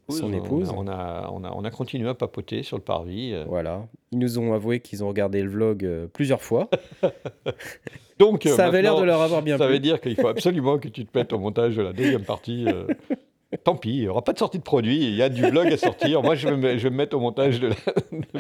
son 0.09 0.31
on 0.31 0.33
a- 0.33 0.37
épouse. 0.37 0.71
On 0.75 0.87
a, 0.87 1.29
on, 1.31 1.43
a, 1.43 1.51
on 1.55 1.63
a 1.63 1.71
continué 1.71 2.07
à 2.09 2.13
papoter 2.13 2.63
sur 2.63 2.77
le 2.77 2.83
parvis. 2.83 3.33
euh. 3.33 3.43
Voilà. 3.47 3.85
Ils 4.11 4.19
nous 4.19 4.37
ont 4.39 4.53
avoué 4.53 4.79
qu'ils 4.79 5.03
ont 5.03 5.07
regardé 5.07 5.41
le 5.41 5.49
vlog 5.49 5.83
euh, 5.85 6.07
plusieurs 6.07 6.41
fois. 6.41 6.69
Donc, 8.19 8.45
euh, 8.45 8.55
Ça 8.55 8.65
avait 8.67 8.81
l'air 8.81 8.95
de 8.97 9.03
leur 9.03 9.21
avoir 9.21 9.41
bien 9.41 9.57
Ça 9.57 9.67
veut 9.67 9.79
dire 9.79 9.99
qu'il 9.99 10.15
faut 10.15 10.27
absolument 10.27 10.77
que 10.79 10.87
tu 10.87 11.05
te 11.05 11.17
mettes 11.17 11.33
au 11.33 11.39
montage 11.39 11.75
de 11.75 11.81
la 11.81 11.93
deuxième 11.93 12.23
partie. 12.23 12.65
euh. 12.67 12.87
Tant 13.63 13.75
pis, 13.77 13.91
il 13.95 14.01
n'y 14.01 14.07
aura 14.09 14.21
pas 14.21 14.33
de 14.33 14.37
sortie 14.39 14.57
de 14.57 14.63
produit, 14.63 14.97
il 14.97 15.15
y 15.15 15.21
a 15.21 15.29
du 15.29 15.41
vlog 15.43 15.67
à 15.71 15.77
sortir. 15.77 16.21
Moi, 16.21 16.35
je 16.35 16.47
vais 16.49 16.57
me, 16.57 16.77
je 16.77 16.83
vais 16.83 16.89
me 16.89 16.95
mettre 16.97 17.15
au 17.15 17.21
montage 17.21 17.61
de, 17.61 17.67
la, 17.69 17.75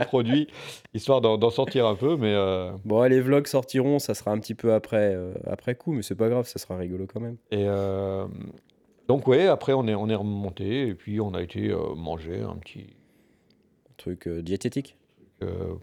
de 0.01 0.05
produit, 0.05 0.47
histoire 0.93 1.21
d'en 1.21 1.49
sortir 1.51 1.85
un 1.85 1.95
peu, 1.95 2.17
mais 2.17 2.33
euh, 2.33 2.71
Bon, 2.83 3.01
les 3.03 3.21
vlogs 3.21 3.47
sortiront, 3.47 3.99
ça 3.99 4.13
sera 4.13 4.31
un 4.31 4.39
petit 4.39 4.55
peu 4.55 4.73
après, 4.73 5.13
euh, 5.15 5.31
après 5.47 5.75
coup, 5.75 5.93
mais 5.93 6.01
c'est 6.01 6.15
pas 6.15 6.27
grave, 6.27 6.47
ça 6.47 6.59
sera 6.59 6.75
rigolo 6.75 7.05
quand 7.11 7.21
même. 7.21 7.37
et 7.51 7.63
donc 9.07 9.27
ouais, 9.27 9.47
après 9.47 9.73
on 9.73 9.87
est, 9.87 9.95
on 9.95 10.09
est 10.09 10.15
remonté, 10.15 10.87
et 10.87 10.95
puis 10.95 11.19
on 11.19 11.33
a 11.33 11.41
été 11.41 11.69
euh, 11.69 11.93
manger 11.95 12.41
un 12.41 12.55
petit... 12.55 12.87
Truc 13.97 14.27
euh, 14.27 14.41
diététique? 14.41 14.97
euh, 15.41 15.73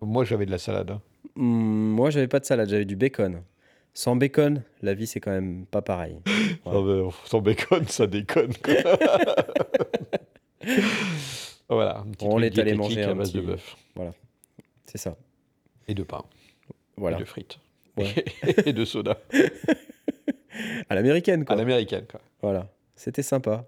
moi, 0.00 0.22
j'avais 0.24 0.44
de 0.46 0.50
la 0.50 0.58
salade. 0.58 0.90
hein. 0.90 1.00
Hmm, 1.34 1.42
moi, 1.90 2.10
j'avais 2.10 2.28
pas 2.28 2.40
de 2.40 2.44
salade, 2.44 2.68
j'avais 2.68 2.84
du 2.84 2.94
bacon. 2.94 3.42
Sans 3.94 4.14
bacon, 4.16 4.62
la 4.82 4.94
vie, 4.94 5.06
c'est 5.08 5.18
quand 5.18 5.30
même 5.32 5.64
pas 5.66 5.82
pareil. 5.82 6.20
Ouais. 6.66 6.72
Non, 6.72 6.82
mais 7.06 7.10
sans 7.24 7.40
bacon, 7.40 7.84
ça 7.88 8.06
déconne. 8.06 8.52
quoi. 8.62 8.74
voilà, 11.68 11.98
un 12.00 12.10
petit 12.10 12.24
On 12.26 12.30
truc 12.32 12.44
est 12.44 12.46
allé 12.60 12.72
diététique 12.72 12.78
manger 12.78 13.02
à 13.04 13.10
un 13.10 13.14
base 13.16 13.32
de 13.32 13.40
petit- 13.40 13.46
bœuf 13.46 13.76
C'est 14.84 14.98
ça. 14.98 15.16
et 15.88 15.94
de 15.94 16.02
pain 16.02 16.22
Voilà. 16.96 17.16
et 17.16 17.20
de 17.20 17.24
frites 17.24 17.58
Ouais. 17.96 18.24
et 18.66 18.72
de 18.72 18.84
soda 18.84 19.18
À 20.88 20.94
l'américaine, 20.94 21.42
à 21.42 21.44
quoi. 21.44 21.56
l'américaine. 21.56 22.04
quoi. 22.10 22.20
Voilà. 22.42 22.68
C'était 22.96 23.22
sympa. 23.22 23.66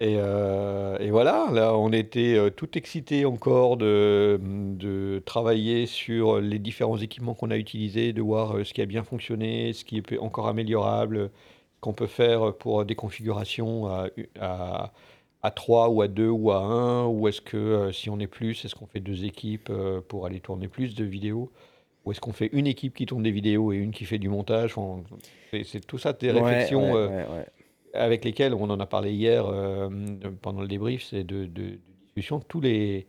Et, 0.00 0.16
euh, 0.18 0.98
et 0.98 1.10
voilà, 1.10 1.46
là, 1.52 1.76
on 1.76 1.92
était 1.92 2.34
euh, 2.34 2.50
tout 2.50 2.76
excités 2.76 3.24
encore 3.24 3.76
de, 3.76 4.40
de 4.42 5.22
travailler 5.24 5.86
sur 5.86 6.40
les 6.40 6.58
différents 6.58 6.98
équipements 6.98 7.34
qu'on 7.34 7.50
a 7.50 7.56
utilisés, 7.56 8.12
de 8.12 8.20
voir 8.20 8.56
euh, 8.56 8.64
ce 8.64 8.74
qui 8.74 8.82
a 8.82 8.86
bien 8.86 9.04
fonctionné, 9.04 9.72
ce 9.72 9.84
qui 9.84 9.98
est 9.98 10.18
encore 10.18 10.48
améliorable, 10.48 11.30
qu'on 11.80 11.92
peut 11.92 12.08
faire 12.08 12.54
pour 12.56 12.84
des 12.84 12.96
configurations 12.96 13.86
à, 13.86 14.08
à, 14.40 14.92
à 15.42 15.50
3 15.52 15.90
ou 15.90 16.02
à 16.02 16.08
2 16.08 16.28
ou 16.28 16.50
à 16.50 16.58
1, 16.58 17.06
ou 17.06 17.28
est-ce 17.28 17.40
que 17.40 17.92
si 17.92 18.10
on 18.10 18.18
est 18.18 18.26
plus, 18.26 18.64
est-ce 18.64 18.74
qu'on 18.74 18.86
fait 18.86 19.00
deux 19.00 19.24
équipes 19.24 19.70
pour 20.08 20.26
aller 20.26 20.40
tourner 20.40 20.66
plus 20.66 20.94
de 20.96 21.04
vidéos 21.04 21.52
ou 22.04 22.12
est-ce 22.12 22.20
qu'on 22.20 22.32
fait 22.32 22.50
une 22.52 22.66
équipe 22.66 22.94
qui 22.94 23.06
tourne 23.06 23.22
des 23.22 23.30
vidéos 23.30 23.72
et 23.72 23.76
une 23.76 23.90
qui 23.92 24.04
fait 24.04 24.18
du 24.18 24.28
montage 24.28 24.76
On- 24.78 25.04
C'est 25.64 25.86
tout 25.86 25.98
ça 25.98 26.12
des 26.12 26.30
Ouais, 26.32 26.40
réflexions 26.42 26.92
ouais, 26.94 26.98
euh, 26.98 27.08
ouais, 27.36 27.46
avec 27.94 28.24
lesquels 28.24 28.54
on 28.54 28.68
en 28.70 28.80
a 28.80 28.86
parlé 28.86 29.12
hier 29.12 29.46
euh, 29.46 29.88
pendant 30.42 30.60
le 30.60 30.68
débrief, 30.68 31.04
c'est 31.04 31.24
de, 31.24 31.44
de, 31.44 31.62
de 31.62 31.78
discussion. 32.06 32.40
Tous 32.40 32.60
les, 32.60 33.06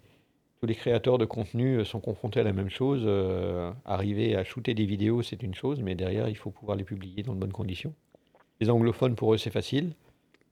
tous 0.61 0.67
les 0.67 0.75
créateurs 0.75 1.17
de 1.17 1.25
contenu 1.25 1.83
sont 1.83 1.99
confrontés 1.99 2.39
à 2.39 2.43
la 2.43 2.53
même 2.53 2.69
chose. 2.69 3.03
euh, 3.05 3.71
arriver 3.83 4.35
à 4.35 4.43
shooter 4.43 4.73
des 4.73 4.85
vidéos, 4.85 5.21
c'est 5.23 5.41
une 5.43 5.55
chose, 5.55 5.81
mais 5.81 5.95
derrière, 5.95 6.29
il 6.29 6.37
faut 6.37 6.51
pouvoir 6.51 6.77
les 6.77 6.83
publier 6.83 7.23
dans 7.23 7.33
de 7.33 7.39
bonnes 7.39 7.51
conditions. 7.53 7.93
Les 8.61 8.69
anglophones, 8.69 9.15
pour 9.15 9.33
eux, 9.33 9.37
c'est 9.37 9.49
facile, 9.51 9.93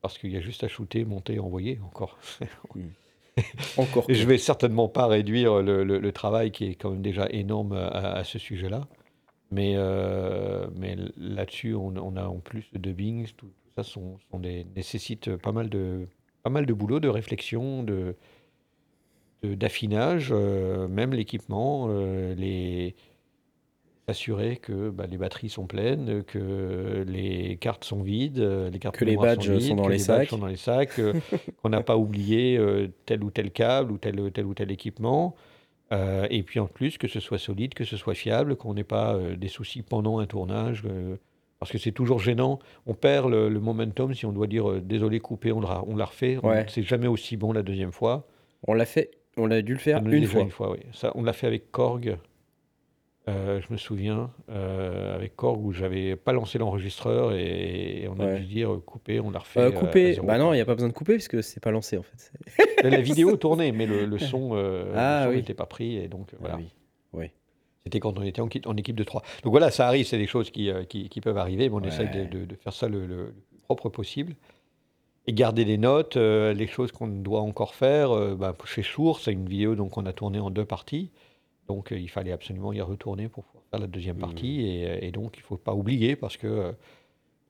parce 0.02 0.18
qu'il 0.18 0.30
y 0.32 0.36
a 0.36 0.40
juste 0.40 0.62
à 0.64 0.68
shooter, 0.68 1.04
monter, 1.06 1.38
envoyer 1.38 1.78
encore. 1.86 2.18
Encore. 3.76 4.06
Je 4.08 4.24
vais 4.24 4.38
certainement 4.38 4.88
pas 4.88 5.06
réduire 5.06 5.62
le, 5.62 5.84
le- 5.84 5.98
le 5.98 6.12
travail 6.12 6.52
qui 6.52 6.66
est 6.66 6.74
quand 6.74 6.90
même 6.90 7.02
déjà 7.02 7.26
énorme 7.30 7.72
à, 7.72 7.88
à 8.14 8.24
ce 8.24 8.38
sujet-là. 8.38 8.86
Mais, 9.50 9.74
euh, 9.76 10.68
mais 10.76 10.96
là-dessus, 11.16 11.74
on, 11.74 11.96
on 11.96 12.16
a 12.16 12.26
en 12.26 12.40
plus 12.40 12.70
de 12.72 12.78
dubbing, 12.78 13.26
tout, 13.36 13.46
tout 13.48 13.70
ça 13.76 13.84
sont, 13.84 14.18
sont 14.30 14.40
des, 14.40 14.64
nécessite 14.76 15.36
pas 15.36 15.52
mal, 15.52 15.70
de, 15.70 16.08
pas 16.42 16.50
mal 16.50 16.66
de 16.66 16.72
boulot, 16.74 17.00
de 17.00 17.08
réflexion, 17.08 17.82
de, 17.84 18.16
de- 19.42 19.54
d'affinage, 19.54 20.28
euh, 20.32 20.88
même 20.88 21.12
l'équipement, 21.12 21.86
euh, 21.90 22.34
les 22.34 22.94
s'assurer 24.06 24.56
que 24.56 24.90
bah, 24.90 25.06
les 25.10 25.16
batteries 25.16 25.48
sont 25.48 25.66
pleines, 25.66 26.22
que 26.24 27.04
les 27.06 27.56
cartes 27.56 27.84
sont 27.84 28.02
vides, 28.02 28.38
euh, 28.38 28.70
les 28.70 28.78
cartes 28.78 28.96
Que 28.96 29.04
les 29.04 29.16
badges 29.16 29.46
sont 29.46 29.56
vides, 29.56 29.76
dans 29.76 29.84
que 29.84 29.88
les 29.90 29.96
badges 29.96 30.00
sacs. 30.04 30.28
sont 30.28 30.38
dans 30.38 30.46
les 30.46 30.56
sacs, 30.56 30.98
euh, 30.98 31.14
qu'on 31.62 31.70
n'a 31.70 31.82
pas 31.82 31.96
oublié 31.96 32.56
euh, 32.58 32.88
tel 33.06 33.24
ou 33.24 33.30
tel 33.30 33.50
câble 33.50 33.92
ou 33.92 33.98
tel, 33.98 34.30
tel 34.32 34.46
ou 34.46 34.54
tel 34.54 34.70
équipement. 34.70 35.34
Euh, 35.92 36.26
et 36.30 36.42
puis 36.42 36.60
en 36.60 36.66
plus, 36.66 36.98
que 36.98 37.08
ce 37.08 37.20
soit 37.20 37.38
solide, 37.38 37.74
que 37.74 37.84
ce 37.84 37.96
soit 37.96 38.14
fiable, 38.14 38.56
qu'on 38.56 38.74
n'ait 38.74 38.84
pas 38.84 39.14
euh, 39.14 39.36
des 39.36 39.48
soucis 39.48 39.82
pendant 39.82 40.18
un 40.18 40.26
tournage. 40.26 40.82
parce 41.58 41.70
que 41.72 41.78
c'est 41.78 41.92
toujours 41.92 42.18
gênant. 42.18 42.58
On 42.86 42.94
perd 42.94 43.30
le, 43.30 43.48
le 43.48 43.60
momentum 43.60 44.12
si 44.14 44.26
on 44.26 44.32
doit 44.32 44.46
dire 44.46 44.82
désolé, 44.82 45.20
coupé, 45.20 45.52
on, 45.52 45.62
on 45.62 45.96
l'a 45.96 46.04
refait. 46.04 46.38
Ouais. 46.42 46.66
C'est 46.68 46.82
jamais 46.82 47.06
aussi 47.06 47.36
bon 47.36 47.52
la 47.52 47.62
deuxième 47.62 47.92
fois. 47.92 48.26
On 48.66 48.74
l'a 48.74 48.86
fait, 48.86 49.10
on 49.36 49.50
a 49.50 49.62
dû 49.62 49.72
le 49.72 49.78
faire 49.78 49.98
une 50.06 50.26
fois. 50.26 50.40
Une 50.42 50.50
fois 50.50 50.70
oui. 50.72 50.78
Ça, 50.92 51.12
on 51.14 51.22
l'a 51.22 51.32
fait 51.32 51.46
avec 51.46 51.70
Korg. 51.70 52.16
Euh, 53.28 53.60
je 53.66 53.72
me 53.72 53.78
souviens, 53.78 54.30
euh, 54.50 55.14
avec 55.14 55.34
Korg, 55.34 55.64
où 55.64 55.72
j'avais 55.72 56.14
pas 56.14 56.32
lancé 56.32 56.58
l'enregistreur 56.58 57.32
et, 57.32 58.02
et 58.02 58.08
on 58.08 58.20
a 58.20 58.26
Ouais. 58.26 58.40
dû 58.40 58.44
dire 58.46 58.72
euh, 58.74 58.78
couper, 58.84 59.18
on 59.20 59.30
l'a 59.30 59.38
refait. 59.38 59.60
Euh, 59.60 59.70
couper, 59.70 60.18
bah 60.22 60.36
non, 60.38 60.52
il 60.52 60.56
n'y 60.56 60.60
a 60.62 60.66
pas 60.66 60.74
besoin 60.74 60.88
de 60.88 60.94
couper 60.94 61.14
puisque 61.14 61.42
c'est 61.42 61.60
pas 61.62 61.70
lancé 61.70 61.96
en 61.96 62.02
fait. 62.02 62.32
La 62.82 63.00
vidéo 63.00 63.36
tournait, 63.38 63.72
mais 63.72 63.86
le, 63.86 64.04
le 64.04 64.18
son 64.18 64.52
Ah, 64.94 65.26
oui. 65.30 65.36
n'était 65.36 65.54
pas 65.54 65.64
pris. 65.66 65.96
Et 65.96 66.08
donc, 66.08 66.34
euh, 66.34 66.36
voilà. 66.40 66.56
Ah 66.56 66.60
oui. 66.60 66.68
Oui. 67.14 67.30
C'était 67.84 68.00
quand 68.00 68.18
on 68.18 68.22
était 68.22 68.40
en, 68.42 68.48
qui- 68.48 68.60
en 68.66 68.76
équipe 68.76 68.96
de 68.96 69.04
trois. 69.04 69.22
Donc 69.42 69.52
voilà, 69.52 69.70
ça 69.70 69.86
arrive, 69.86 70.06
c'est 70.06 70.18
des 70.18 70.26
choses 70.26 70.50
qui, 70.50 70.70
qui, 70.88 71.08
qui 71.08 71.20
peuvent 71.22 71.38
arriver, 71.38 71.68
mais 71.70 71.74
on 71.74 71.80
Ouais. 71.80 71.88
essaye 71.88 72.10
de, 72.10 72.24
de- 72.24 72.44
de 72.44 72.54
faire 72.56 72.72
ça 72.74 72.88
le, 72.88 73.06
le- 73.06 73.34
propre 73.64 73.88
possible. 73.88 74.34
Et 75.26 75.32
garder 75.32 75.64
des 75.64 75.78
notes, 75.78 76.16
les 76.16 76.66
choses 76.66 76.92
qu'on 76.92 77.08
doit 77.08 77.40
encore 77.40 77.74
faire. 77.74 78.36
bah, 78.36 78.54
chez 78.66 78.82
Chour, 78.82 79.20
c'est 79.20 79.32
une 79.32 79.48
vidéo 79.48 79.74
donc 79.74 79.96
on 79.96 80.04
a 80.04 80.12
tourné 80.12 80.38
en 80.38 80.50
deux 80.50 80.66
parties. 80.66 81.10
Donc 81.68 81.92
euh, 81.92 81.98
il 81.98 82.08
fallait 82.08 82.32
absolument 82.32 82.72
y 82.72 82.80
retourner 82.80 83.28
pour 83.28 83.44
pouvoir 83.44 83.64
faire 83.70 83.80
la 83.80 83.86
deuxième 83.86 84.16
Mhm. 84.16 84.20
partie. 84.22 84.60
Et, 84.66 85.06
et 85.06 85.10
donc 85.10 85.36
il 85.36 85.40
ne 85.40 85.44
faut 85.44 85.56
pas 85.56 85.74
oublier 85.74 86.16
parce 86.16 86.36
que 86.36 86.46
euh, 86.46 86.72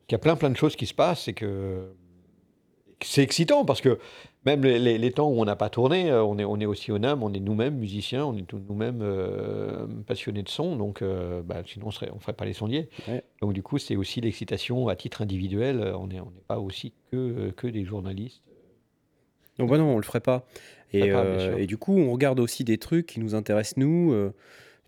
qu'il 0.07 0.15
y 0.15 0.17
a 0.17 0.19
plein 0.19 0.37
plein 0.37 0.51
de 0.51 0.57
choses 0.57 0.77
qui 0.77 0.87
se 0.87 0.95
passent 0.95 1.29
et 1.29 1.35
que 1.35 1.93
c'est 3.03 3.23
excitant 3.23 3.65
parce 3.65 3.81
que 3.81 3.99
même 4.47 4.63
les, 4.63 4.79
les- 4.79 4.99
les 4.99 5.11
temps 5.11 5.29
où 5.29 5.41
on 5.41 5.45
n'a 5.45 5.57
pas 5.57 5.69
tourné, 5.71 6.11
euh, 6.11 6.23
on 6.23 6.39
est, 6.39 6.45
on 6.45 6.59
est 6.61 6.67
aussi 6.67 6.93
au 6.93 6.99
NAM, 6.99 7.23
on 7.23 7.33
est 7.33 7.41
nous-mêmes 7.41 7.77
musiciens, 7.77 8.25
on 8.27 8.37
est 8.37 8.51
nous-mêmes 8.53 9.01
euh, 9.03 9.87
passionnés 10.07 10.43
de 10.43 10.49
son, 10.49 10.77
donc 10.77 11.01
euh, 11.03 11.43
bah, 11.43 11.63
sinon 11.67 11.87
on 11.89 12.15
ne 12.15 12.21
ferait 12.21 12.33
pas 12.35 12.45
les 12.45 12.53
sondiers. 12.53 12.89
Ouais. 13.09 13.23
Donc 13.43 13.53
du 13.55 13.63
coup, 13.63 13.79
c'est 13.79 13.97
aussi 13.97 14.21
l'excitation 14.21 14.89
à 14.89 14.97
titre 14.97 15.23
individuel, 15.23 15.93
on 15.99 16.07
n'est 16.07 16.21
on 16.21 16.27
n'est 16.31 16.45
pas 16.47 16.59
aussi 16.61 16.93
que, 17.11 17.51
que 17.57 17.67
des 17.67 17.85
journalistes. 17.85 18.43
Donc 19.59 19.71
bah 19.71 19.79
non, 19.79 19.95
on 19.95 19.97
le 19.97 20.03
ferait 20.03 20.21
pas. 20.21 20.45
Et, 20.95 21.13
euh, 21.13 21.57
et 21.57 21.67
du 21.67 21.77
coup, 21.77 21.97
on 21.97 22.13
regarde 22.13 22.41
aussi 22.41 22.65
des 22.65 22.79
trucs 22.79 23.07
qui 23.07 23.21
nous 23.21 23.35
intéressent 23.35 23.79
nous. 23.79 24.13
euh, 24.13 24.33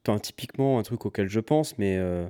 enfin, 0.06 0.18
typiquement, 0.18 0.78
un 0.78 0.82
truc 0.82 1.04
auquel 1.06 1.28
je 1.28 1.40
pense, 1.40 1.78
mais 1.78 1.96
euh, 1.98 2.28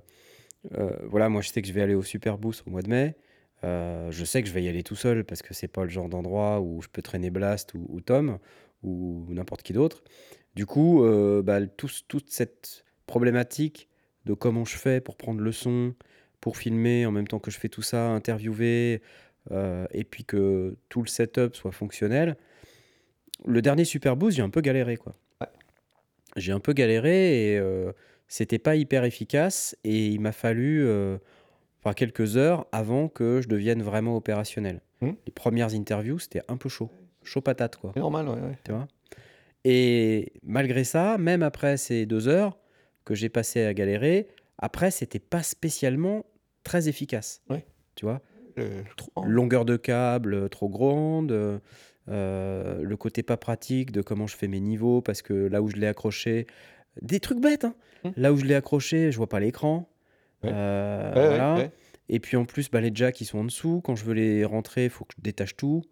voilà, 1.05 1.29
moi 1.29 1.43
je 1.43 1.49
sais 1.49 1.63
que 1.63 1.69
je 1.69 1.73
vais 1.73 1.83
aller 1.83 1.95
au 1.95 2.03
Super 2.03 2.39
Boost 2.39 2.65
au 2.67 2.71
mois 2.71 2.83
de 2.83 2.89
mai. 2.89 3.17
Euh, 3.65 4.11
je 4.11 4.25
sais 4.25 4.43
que 4.43 4.49
je 4.49 4.55
vais 4.55 4.63
y 4.63 4.69
aller 4.69 4.83
tout 4.83 4.97
seul 4.97 5.25
parce 5.25 5.43
que 5.43 5.55
c'est 5.55 5.69
pas 5.69 5.85
le 5.85 5.91
genre 5.91 6.09
d'endroit 6.09 6.61
où 6.61 6.83
je 6.83 6.89
peux 6.89 7.03
traîner 7.03 7.31
Blast 7.31 7.75
ou, 7.75 7.87
ou 7.89 8.01
Tom 8.01 8.39
ou 8.83 9.27
n'importe 9.31 9.63
qui 9.63 9.73
d'autre. 9.73 10.03
Du 10.55 10.67
coup, 10.67 11.05
euh, 11.05 11.43
bah, 11.43 11.61
toute 11.67 12.31
cette 12.31 12.85
problématique 13.07 13.89
de 14.25 14.35
comment 14.35 14.65
je 14.65 14.77
fais 14.77 15.01
pour 15.01 15.17
prendre 15.17 15.41
le 15.41 15.53
son, 15.53 15.95
pour 16.41 16.57
filmer 16.57 17.07
en 17.07 17.13
même 17.13 17.27
temps 17.27 17.39
que 17.39 17.51
je 17.51 17.59
fais 17.59 17.69
tout 17.69 17.83
ça, 17.83 18.09
interviewer, 18.09 19.03
euh, 19.53 19.87
et 19.93 20.05
puis 20.05 20.25
que 20.25 20.77
tout 20.89 21.03
le 21.03 21.09
setup 21.09 21.55
soit 21.55 21.73
fonctionnel. 21.73 22.37
Le 23.45 23.63
dernier 23.63 23.85
Super 23.85 24.17
Boost, 24.17 24.37
j'ai 24.37 24.43
un 24.43 24.51
peu 24.51 24.61
galéré, 24.61 24.97
quoi. 24.97 25.15
Ouais. 25.41 25.49
J'ai 26.37 26.53
un 26.53 26.61
peu 26.61 26.73
galéré 26.73 27.53
et 27.53 27.59
euh, 27.59 27.93
c'était 28.29 28.59
pas 28.59 28.77
hyper 28.77 29.05
efficace 29.05 29.77
et 29.85 30.07
il 30.07 30.21
m'a 30.21 30.33
fallu 30.33 30.85
euh, 30.85 31.19
enfin, 31.81 31.93
quelques 31.95 32.37
heures 32.37 32.67
avant 32.73 33.09
que 33.09 33.41
je 33.43 33.49
devienne 33.49 33.83
vraiment 33.83 34.17
opérationnel. 34.17 34.81
Hmm. 35.01 35.13
Les 35.27 35.33
premières 35.33 35.75
interviews, 35.75 36.19
c'était 36.19 36.43
un 36.49 36.57
peu 36.57 36.69
chaud. 36.69 36.91
Chaud 37.23 37.41
patate, 37.41 37.77
quoi. 37.77 37.93
C'est 37.95 38.01
normal, 38.01 38.29
ouais, 38.29 38.41
ouais. 38.41 38.59
Tu 38.65 38.73
vois? 38.73 38.87
Et 39.65 40.33
malgré 40.43 40.85
ça, 40.85 41.19
même 41.19 41.43
après 41.43 41.77
ces 41.77 42.07
deux 42.07 42.29
heures 42.29 42.57
que 43.05 43.15
j'ai 43.15 43.29
passé 43.29 43.65
à 43.65 43.75
galérer, 43.75 44.29
après, 44.59 44.91
c'était 44.91 45.19
pas 45.19 45.43
spécialement 45.43 46.25
très 46.63 46.89
efficace. 46.89 47.43
Ouais. 47.51 47.65
Tu 47.95 48.05
vois? 48.05 48.21
Euh, 48.59 48.83
comprends. 48.97 49.27
Longueur 49.27 49.65
de 49.65 49.77
câble 49.77 50.35
euh, 50.35 50.49
trop 50.49 50.69
grande, 50.69 51.61
euh, 52.09 52.83
le 52.83 52.97
côté 52.97 53.23
pas 53.23 53.37
pratique 53.37 53.93
de 53.93 54.03
comment 54.03 54.27
je 54.27 54.37
fais 54.37 54.49
mes 54.49 54.61
niveaux, 54.61 55.01
parce 55.01 55.23
que 55.23 55.33
là 55.35 55.63
où 55.63 55.69
je 55.69 55.77
l'ai 55.77 55.87
accroché, 55.87 56.47
des 57.03 57.21
trucs 57.21 57.41
bêtes, 57.41 57.65
hein. 57.65 57.75
Hmm. 58.05 58.11
là 58.17 58.33
où 58.33 58.37
je 58.37 58.45
l'ai 58.45 58.55
accroché, 58.55 59.11
je 59.13 59.17
vois 59.17 59.29
pas 59.29 59.41
l'écran. 59.41 59.89
Ouais. 60.43 60.51
Euh, 60.53 61.15
Ouais, 61.15 61.29
voilà. 61.29 61.55
ouais. 61.57 61.71
Et 62.09 62.21
puis 62.21 62.37
en 62.37 62.45
plus, 62.45 62.71
bah, 62.71 62.81
les 62.81 62.91
jacks 62.95 63.21
ils 63.21 63.25
sont 63.25 63.39
en 63.39 63.45
dessous. 63.45 63.81
Quand 63.85 63.97
je 63.97 64.05
veux 64.05 64.15
les 64.15 64.45
rentrer, 64.45 64.85
il 64.85 64.91
faut 64.91 65.05
que 65.05 65.15
je 65.19 65.23
détache 65.23 65.57
tout. 65.57 65.83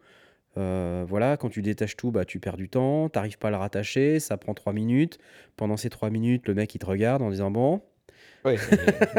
Euh, 0.57 1.05
voilà, 1.09 1.37
quand 1.37 1.49
tu 1.49 1.63
détaches 1.63 1.97
tout, 1.97 2.13
bah, 2.13 2.25
tu 2.25 2.39
perds 2.39 2.57
du 2.57 2.69
temps. 2.69 3.09
Tu 3.09 3.19
n'arrives 3.19 3.39
pas 3.39 3.49
à 3.49 3.51
le 3.51 3.57
rattacher, 3.57 4.21
ça 4.21 4.37
prend 4.37 4.55
trois 4.55 4.73
minutes. 4.73 5.19
Pendant 5.57 5.77
ces 5.77 5.91
trois 5.91 6.11
minutes, 6.11 6.47
le 6.47 6.55
mec 6.55 6.73
il 6.75 6.79
te 6.79 6.87
regarde 6.87 7.23
en 7.23 7.31
disant 7.31 7.51
Bon, 7.51 7.81
Ouais, 8.45 8.57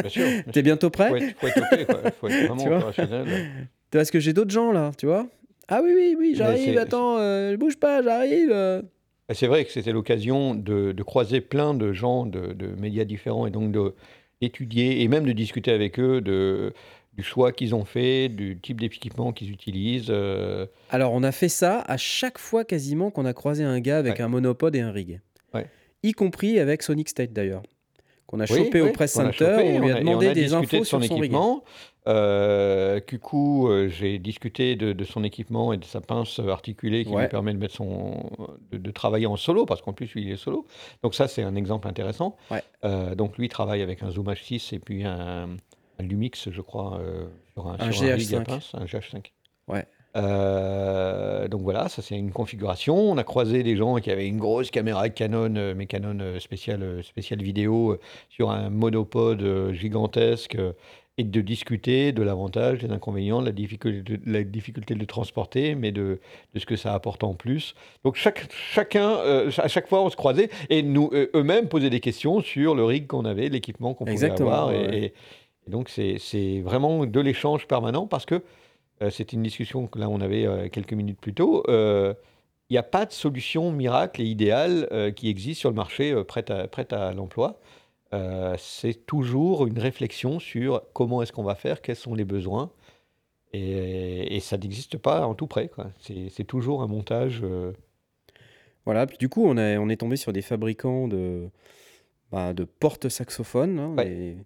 bien 0.01 0.09
sûr. 0.09 0.25
t'es 0.53 0.61
bientôt 0.61 0.89
prêt? 0.89 1.09
Faut 1.09 1.15
être, 1.17 1.37
faut 1.39 1.47
être 1.47 1.57
OK, 1.73 1.85
quoi. 1.85 2.11
Faut 2.11 2.27
être 2.29 2.35
vraiment 2.47 2.63
Tu 2.63 2.67
vois 2.69 2.77
opérationnel. 2.77 3.27
Parce 3.91 4.11
que 4.11 4.19
j'ai 4.21 4.31
d'autres 4.33 4.51
gens 4.51 4.71
là, 4.71 4.91
tu 4.97 5.05
vois? 5.07 5.27
Ah 5.68 5.82
oui, 5.84 5.91
oui, 5.95 6.16
oui, 6.18 6.34
j'arrive, 6.36 6.78
attends, 6.78 7.18
euh, 7.20 7.57
bouge 7.57 7.78
pas, 7.78 8.01
j'arrive. 8.03 8.49
euh. 8.51 8.82
C'est 9.34 9.47
vrai 9.47 9.66
que 9.66 9.72
c'était 9.72 9.91
l'occasion 9.91 10.53
de, 10.53 10.91
de 10.91 11.03
croiser 11.03 11.41
plein 11.41 11.74
de 11.74 11.91
gens 11.93 12.26
de, 12.28 12.53
de 12.53 12.68
médias 12.80 13.03
différents 13.05 13.47
et 13.47 13.51
donc 13.51 13.74
d'étudier 14.41 15.01
et 15.01 15.07
même 15.07 15.26
de 15.26 15.32
discuter 15.32 15.72
avec 15.72 15.99
eux 15.99 16.22
de, 16.22 16.74
du 17.13 17.24
choix 17.24 17.51
qu'ils 17.51 17.74
ont 17.74 17.86
fait, 17.86 18.30
du 18.30 18.59
type 18.61 18.80
d'équipement 18.80 19.32
qu'ils 19.34 19.51
utilisent. 19.51 20.07
euh, 20.09 20.68
Alors, 20.91 21.13
on 21.13 21.24
a 21.24 21.32
fait 21.32 21.49
ça 21.49 21.80
à 21.88 21.97
chaque 21.97 22.38
fois 22.38 22.66
quasiment 22.66 23.09
qu'on 23.09 23.26
a 23.26 23.34
croisé 23.34 23.63
un 23.63 23.80
gars 23.80 23.97
avec 23.97 24.16
Ouais. 24.18 24.22
un 24.22 24.28
monopode 24.28 24.76
et 24.76 24.82
un 24.82 24.91
rig. 24.91 25.20
Ouais. 25.55 25.68
Y 26.03 26.11
compris 26.11 26.59
avec 26.59 26.84
Sonic 26.84 27.09
State 27.09 27.34
d'ailleurs. 27.34 27.63
Qu'on 28.28 28.39
a 28.39 28.43
Oui, 28.51 28.57
chopé 28.66 28.82
oui, 28.82 28.89
au 28.89 28.91
Press 28.91 29.16
on 29.16 29.22
a 29.22 29.24
Center, 29.32 29.38
chopé, 29.57 29.74
on 29.78 29.80
lui 29.82 29.91
a- 29.91 29.99
demandé 29.99 30.28
on 30.28 30.32
a 30.32 30.34
des 30.34 30.53
infos 30.53 30.80
de 30.80 30.84
son 30.84 30.99
sur 31.01 31.03
son 31.09 31.16
rig. 31.18 31.32
Euh, 32.07 32.99
Cucou, 32.99 33.67
euh, 33.67 33.87
j'ai 33.87 34.19
discuté 34.19 34.75
de, 34.75 34.93
de 34.93 35.03
son 35.03 35.23
équipement 35.23 35.73
et 35.73 35.77
de 35.77 35.85
sa 35.85 36.01
pince 36.01 36.39
articulée 36.39 37.03
qui 37.03 37.11
Ouais. 37.11 37.23
lui 37.23 37.29
permet 37.29 37.53
de, 37.53 37.57
mettre 37.57 37.73
son, 37.75 38.29
de, 38.71 38.77
de 38.77 38.91
travailler 38.91 39.25
en 39.25 39.37
solo, 39.37 39.65
parce 39.65 39.81
qu'en 39.81 39.93
plus, 39.93 40.13
lui, 40.13 40.23
il 40.23 40.31
est 40.31 40.37
solo. 40.37 40.65
Donc 41.03 41.15
ça, 41.15 41.27
c'est 41.27 41.41
un 41.43 41.55
exemple 41.55 41.87
intéressant. 41.87 42.37
Ouais. 42.51 42.63
Euh, 42.83 43.15
donc 43.15 43.37
lui, 43.37 43.45
il 43.45 43.49
travaille 43.49 43.81
avec 43.81 44.03
un 44.03 44.11
Zoom 44.11 44.27
H6 44.27 44.75
et 44.75 44.79
puis 44.79 45.03
un, 45.03 45.49
un 45.99 46.03
Lumix, 46.03 46.49
je 46.51 46.61
crois, 46.61 46.99
euh, 46.99 47.25
sur 47.53 47.67
un, 47.67 47.77
Un 47.79 47.91
sur 47.91 48.01
rig 48.03 48.11
à 48.35 48.39
GH5. 48.39 48.43
pince, 48.45 48.71
un 48.75 48.85
GH5. 48.85 49.31
Ouais. 49.67 49.85
Euh, 50.16 51.47
donc 51.47 51.61
voilà, 51.61 51.89
ça 51.89 52.01
c'est 52.01 52.16
une 52.18 52.32
configuration. 52.32 52.95
On 52.97 53.18
a 53.18 53.24
croisé 53.24 53.63
des 53.63 53.76
gens 53.76 53.97
qui 53.97 54.11
avaient 54.11 54.28
une 54.28 54.39
grosse 54.39 54.72
caméra 54.72 55.09
Canon, 55.09 55.53
euh, 55.55 55.74
mais 55.76 55.86
Canon 55.86 56.18
euh, 56.22 56.39
spéciale, 56.39 57.03
spéciale 57.03 57.41
vidéo, 57.41 57.97
sur 58.30 58.49
un 58.51 58.70
monopode 58.70 59.72
gigantesque, 59.74 60.57
et 61.18 61.24
de 61.24 61.39
discuter 61.41 62.11
de 62.11 62.22
l'avantage, 62.24 62.80
des 62.80 62.91
inconvénients, 62.91 63.39
de 63.39 63.45
la 63.45 63.51
difficulté, 63.53 64.18
de, 64.18 64.20
la 64.30 64.43
difficulté 64.43 64.95
de 64.95 64.99
le 64.99 65.05
transporter, 65.05 65.74
mais 65.74 65.93
de, 65.93 66.20
de 66.53 66.59
ce 66.59 66.66
que 66.66 66.76
ça 66.76 66.93
apporte 66.93 67.24
en 67.24 67.34
plus. 67.36 67.74
Donc 68.03 68.16
chaque, 68.16 68.47
chacun, 68.51 69.11
euh, 69.20 69.49
à 69.57 69.70
chaque 69.70 69.88
fois, 69.88 70.03
on 70.03 70.09
se 70.09 70.18
croisait 70.18 70.49
et 70.70 70.84
nous 70.84 71.09
euh, 71.13 71.28
eux-mêmes 71.34 71.70
posaient 71.70 71.89
des 71.89 72.01
questions 72.01 72.41
sur 72.41 72.76
le 72.76 72.84
rig 72.84 73.07
qu'on 73.07 73.24
avait, 73.24 73.47
l'équipement 73.47 73.93
qu'on 73.93 74.03
pouvait 74.05 74.30
avoir. 74.41 74.72
et- 74.74 74.78
ouais, 74.78 74.88
ouais. 74.88 74.97
et, 74.97 75.13
et 75.68 75.72
donc 75.72 75.89
c'est 75.89 76.59
vraiment 76.61 77.05
de 77.05 77.20
l'échange 77.22 77.66
permanent 77.66 78.07
parce 78.07 78.26
que 78.26 78.41
euh, 79.01 79.09
c'était 79.09 79.35
une 79.35 79.43
discussion 79.43 79.87
que 79.87 79.99
là 79.99 80.09
on 80.09 80.21
avait 80.21 80.45
euh, 80.45 80.69
quelques 80.69 80.93
minutes 80.93 81.19
plus 81.19 81.33
tôt. 81.33 81.63
euh, 81.69 82.13
Il 82.69 82.73
n'y 82.73 82.77
a 82.77 82.83
pas 82.83 83.05
de 83.05 83.11
solution 83.11 83.71
miracle 83.71 84.21
et 84.21 84.25
idéale 84.25 84.87
euh, 84.91 85.11
qui 85.11 85.29
existe 85.29 85.59
sur 85.59 85.69
le 85.69 85.75
marché 85.75 86.11
euh, 86.11 86.23
prête 86.23 86.49
à, 86.51 86.67
prête 86.67 86.93
à 86.93 87.13
l'emploi. 87.13 87.59
Euh, 88.13 88.55
c'est 88.57 89.05
toujours 89.05 89.67
une 89.67 89.79
réflexion 89.79 90.39
sur 90.39 90.81
comment 90.93 91.21
est-ce 91.21 91.31
qu'on 91.33 91.43
va 91.43 91.55
faire, 91.55 91.81
quels 91.81 91.95
sont 91.97 92.15
les 92.15 92.25
besoins. 92.25 92.71
Et, 93.53 94.35
et 94.35 94.39
ça 94.41 94.57
n'existe 94.57 94.97
pas 94.97 95.25
en 95.27 95.33
tout 95.35 95.47
près. 95.47 95.69
C'est 95.99 96.29
c'est 96.29 96.43
toujours 96.45 96.81
un 96.83 96.87
montage. 96.87 97.41
euh, 97.43 97.71
Voilà, 98.85 99.07
puis 99.07 99.17
du 99.17 99.29
coup, 99.29 99.45
on, 99.45 99.57
a, 99.57 99.77
on 99.79 99.89
est 99.89 99.97
tombé 99.97 100.15
sur 100.17 100.31
des 100.33 100.41
fabricants 100.43 101.07
de, 101.07 101.49
bah, 102.31 102.53
de 102.53 102.63
porte-saxophones. 102.65 103.79
hein, 103.79 103.95
Ouais. 103.97 104.37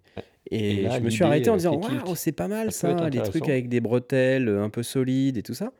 Et 0.50 0.70
et 0.78 0.82
là, 0.82 0.98
je 0.98 1.04
me 1.04 1.10
suis 1.10 1.22
arrêté 1.24 1.50
en 1.50 1.54
euh, 1.54 1.56
disant 1.58 1.76
Waouh, 1.76 2.14
c'est 2.16 2.32
pas 2.32 2.48
mal 2.48 2.72
ça 2.72 2.96
ça, 2.96 3.08
les 3.10 3.20
trucs 3.22 3.48
avec 3.48 3.68
des 3.68 3.80
bretelles 3.80 4.48
euh, 4.48 4.62
un 4.64 4.70
peu 4.70 4.82
solides 4.82 5.36
et 5.36 5.42
tout 5.42 5.54
ça. 5.54 5.72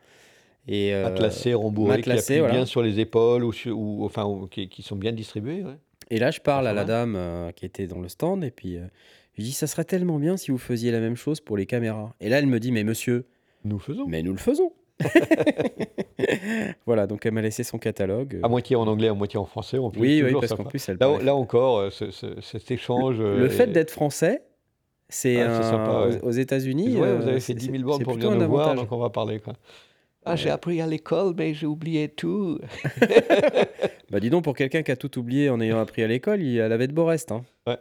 Et, 0.68 0.94
euh, 0.94 1.06
qui 1.14 2.38
voilà. 2.40 2.54
bien 2.54 2.66
sur 2.66 2.82
les 2.82 3.00
épaules 3.00 3.42
ou, 3.44 4.04
enfin, 4.04 4.24
ou 4.26 4.46
qui, 4.46 4.68
qui 4.68 4.82
sont 4.82 4.96
bien 4.96 5.12
distribués. 5.12 5.62
ouais. 5.64 5.76
Et 6.10 6.18
là, 6.18 6.30
je 6.30 6.40
parle 6.40 6.66
à 6.66 6.72
la 6.72 6.84
dame 6.84 7.14
euh, 7.16 7.50
qui 7.52 7.64
était 7.64 7.86
dans 7.86 8.00
le 8.00 8.08
stand 8.08 8.44
et 8.44 8.50
puis 8.50 8.76
euh, 8.76 8.82
je 9.32 9.38
lui 9.38 9.44
dis 9.44 9.52
ça 9.52 9.66
serait 9.66 9.84
tellement 9.84 10.18
bien 10.18 10.36
si 10.36 10.50
vous 10.50 10.58
faisiez 10.58 10.90
la 10.92 11.00
même 11.00 11.16
chose 11.16 11.40
pour 11.40 11.56
les 11.56 11.66
caméras. 11.66 12.14
Et 12.20 12.28
là, 12.28 12.38
elle 12.38 12.46
me 12.46 12.60
dit 12.60 12.72
mais 12.72 12.84
monsieur, 12.84 13.26
Nous 13.64 13.78
faisons. 13.78 14.06
mais 14.06 14.22
nous 14.22 14.32
le 14.32 14.38
faisons. 14.38 14.72
voilà, 16.86 17.06
donc 17.06 17.24
elle 17.26 17.32
m'a 17.32 17.42
laissé 17.42 17.62
son 17.64 17.78
catalogue. 17.78 18.38
À 18.42 18.48
moitié 18.48 18.76
en 18.76 18.86
anglais, 18.86 19.08
à 19.08 19.14
moitié 19.14 19.38
en 19.38 19.46
français. 19.46 19.78
En 19.78 19.90
plus, 19.90 20.00
oui, 20.00 20.22
oui, 20.24 20.32
parce 20.38 20.52
qu'en 20.54 20.64
plus 20.64 20.86
elle 20.88 20.98
Là, 21.00 21.18
là 21.22 21.34
encore, 21.34 21.90
ce- 21.92 22.10
ce- 22.10 22.40
cet 22.40 22.70
échange. 22.70 23.18
Le 23.20 23.48
fait 23.48 23.68
d'être 23.68 23.90
français, 23.90 24.42
c'est 25.10 25.42
Ah, 25.42 26.06
ouais. 26.08 26.20
aux, 26.22 26.30
États-Unis. 26.30 26.96
Ouais, 26.96 27.08
euh, 27.08 27.16
vous 27.18 27.28
avez 27.28 27.40
fait 27.40 27.52
10 27.54 27.66
c'est- 27.66 27.72
000 27.72 27.84
bornes 27.84 28.02
pour 28.02 28.14
venir 28.14 28.30
nous 28.30 28.48
voir, 28.48 28.74
donc 28.74 28.90
on 28.90 28.98
va 28.98 29.10
parler. 29.10 29.38
Quoi. 29.40 29.52
Ah, 30.24 30.36
j'ai 30.36 30.50
appris 30.50 30.80
à 30.80 30.86
l'école, 30.86 31.34
mais 31.36 31.52
j'ai 31.54 31.66
oublié 31.66 32.08
tout. 32.08 32.58
Bah 34.10 34.18
dis 34.18 34.28
donc, 34.28 34.42
pour 34.42 34.56
quelqu'un 34.56 34.82
qui 34.82 34.90
a 34.90 34.96
tout 34.96 35.18
oublié 35.20 35.50
en 35.50 35.60
ayant 35.60 35.78
appris 35.78 36.02
à 36.02 36.08
l'école, 36.08 36.42
il 36.42 36.58
elle 36.58 36.72
avait 36.72 36.88
de 36.88 36.92
beaux 36.92 37.04
restes. 37.04 37.30
Hein. 37.30 37.44
Ouais. 37.66 37.78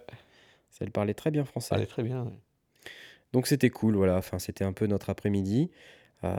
Elle 0.80 0.91
parlait 0.91 1.15
très 1.15 1.32
bien 1.32 1.43
français. 1.43 1.69
Ça 1.69 1.75
allait 1.75 1.88
très 1.88 2.03
bien. 2.03 2.21
ouais. 2.23 2.32
Donc 3.34 3.47
c'était 3.47 3.69
cool, 3.71 3.95
voilà. 3.95 4.15
Enfin, 4.17 4.38
c'était 4.39 4.63
un 4.63 4.71
peu 4.71 4.86
notre 4.86 5.09
après-midi, 5.09 5.71
euh, 6.23 6.36